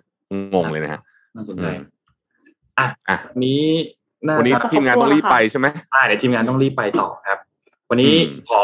[0.55, 1.01] งงเลยนะฮะ
[1.37, 1.83] น่าสนอืใจม
[2.79, 3.63] อะอะวันนี้
[4.27, 7.39] น่าวันนี้จะทีมงานต้องรีบไปใช่ไหมอ่าเดี๋ยวทีมงานต้องรีบไปต่อครับ
[7.93, 8.63] วันนี้อืมขอ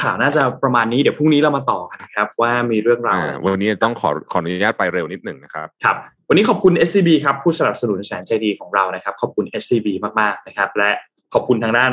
[0.00, 5.96] ข่าวน่าจะประมาณนี้เดี๋ยวพรุ่งนี้เรามาต่อกันครับ ว่ามีเรื่องราวอ่าอะไรวันนี้ต้องขอขออนุญาตไปเร็วนิดหนึ่งนะครับครับ
[6.28, 9.88] วันนี้ขอบคุณ SCB ครับผู้สนับสนุนแสนใจดีของเรานะครับ ขอบคุณ SCB
[10.20, 10.90] มากๆนะครับ และ
[11.34, 11.92] ขอบคุณทางด้าน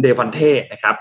[0.00, 0.40] Devantage
[0.72, 0.94] นะครับ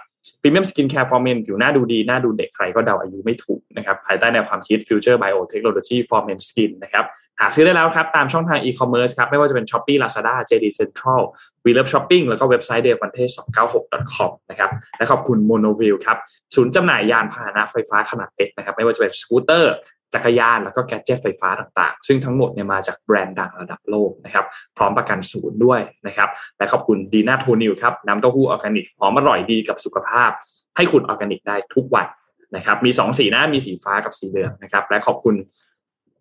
[0.44, 7.06] premium skincare for men ผิวหน้าดูดี หน้าดูเด็กใครก็เดาอายุไม่ถูกนะครับ ภายใต้แนวความคิด Future Biotechnology for Men Skin นะครับ
[7.40, 11.22] หาซื้อได้แล้วครับ ตามช่องทางอีคอมเมิร์ซครับ ไม่ว่าจะเป็น Shopee Lazada JD Central
[11.64, 13.74] We Love Shopping แล้วก็เว็บไซต์ d e v a n t a g e 2 9
[13.74, 16.18] 6 com นะครับและขอบคุณ Monowheel ครับ
[16.56, 19.74] ศูนย์จำหน่ายยานพาหนะไฟฟ้าขนาดเล็กนะครับ ไม่ว่าจะเป็นสกูตเตอร์
[20.14, 24.46] จักรยานแล้วก็ gadget ไฟฟ้าต่างๆ ซึ่งทั้งหมดเนี่ยมาจากแบรนด์ดังระดับโลกนะครับ
[24.78, 30.32] พร้อมประกันศูนย์ด้วยนะครับและขอบคุณดีน่าโทนิวครับน้ำเต้าหู้ออร์แกนิกหอมอร่อยดีกับสุขภาพ
[30.76, 32.08] ให้คุณออร์แกนิกได้ทุกวัน
[32.56, 35.36] นะครับมีสองสีน้ามีสีฟ้ากับสีเหลืองนะครับและขอบคุณ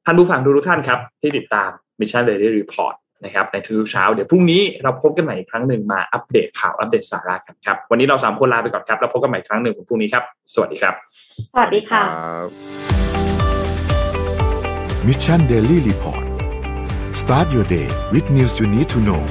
[0.06, 2.94] ท่านผู้ฟังทุกท่านครับ ที่ติดตาม Mission Daily Report
[3.24, 10.24] นะครับในทุกเช้า เดี๋ยวพรุ่งนี้เราพบกันใหม่อีกครั้งหนึ่งมาอัปเดตข่าวอัปเดตสาระกันครับ วันนี้เราสามคนลาไปก่อนครับ แล้วพบกันใหม่อีกครั้งหนึ่งพรุ่งนี้ครับ
[10.54, 10.94] สวัสดีครับ
[11.52, 12.02] สวัสดีค่ะ
[15.06, 16.24] Mission Daily Report
[17.20, 19.22] start your day with news you need to know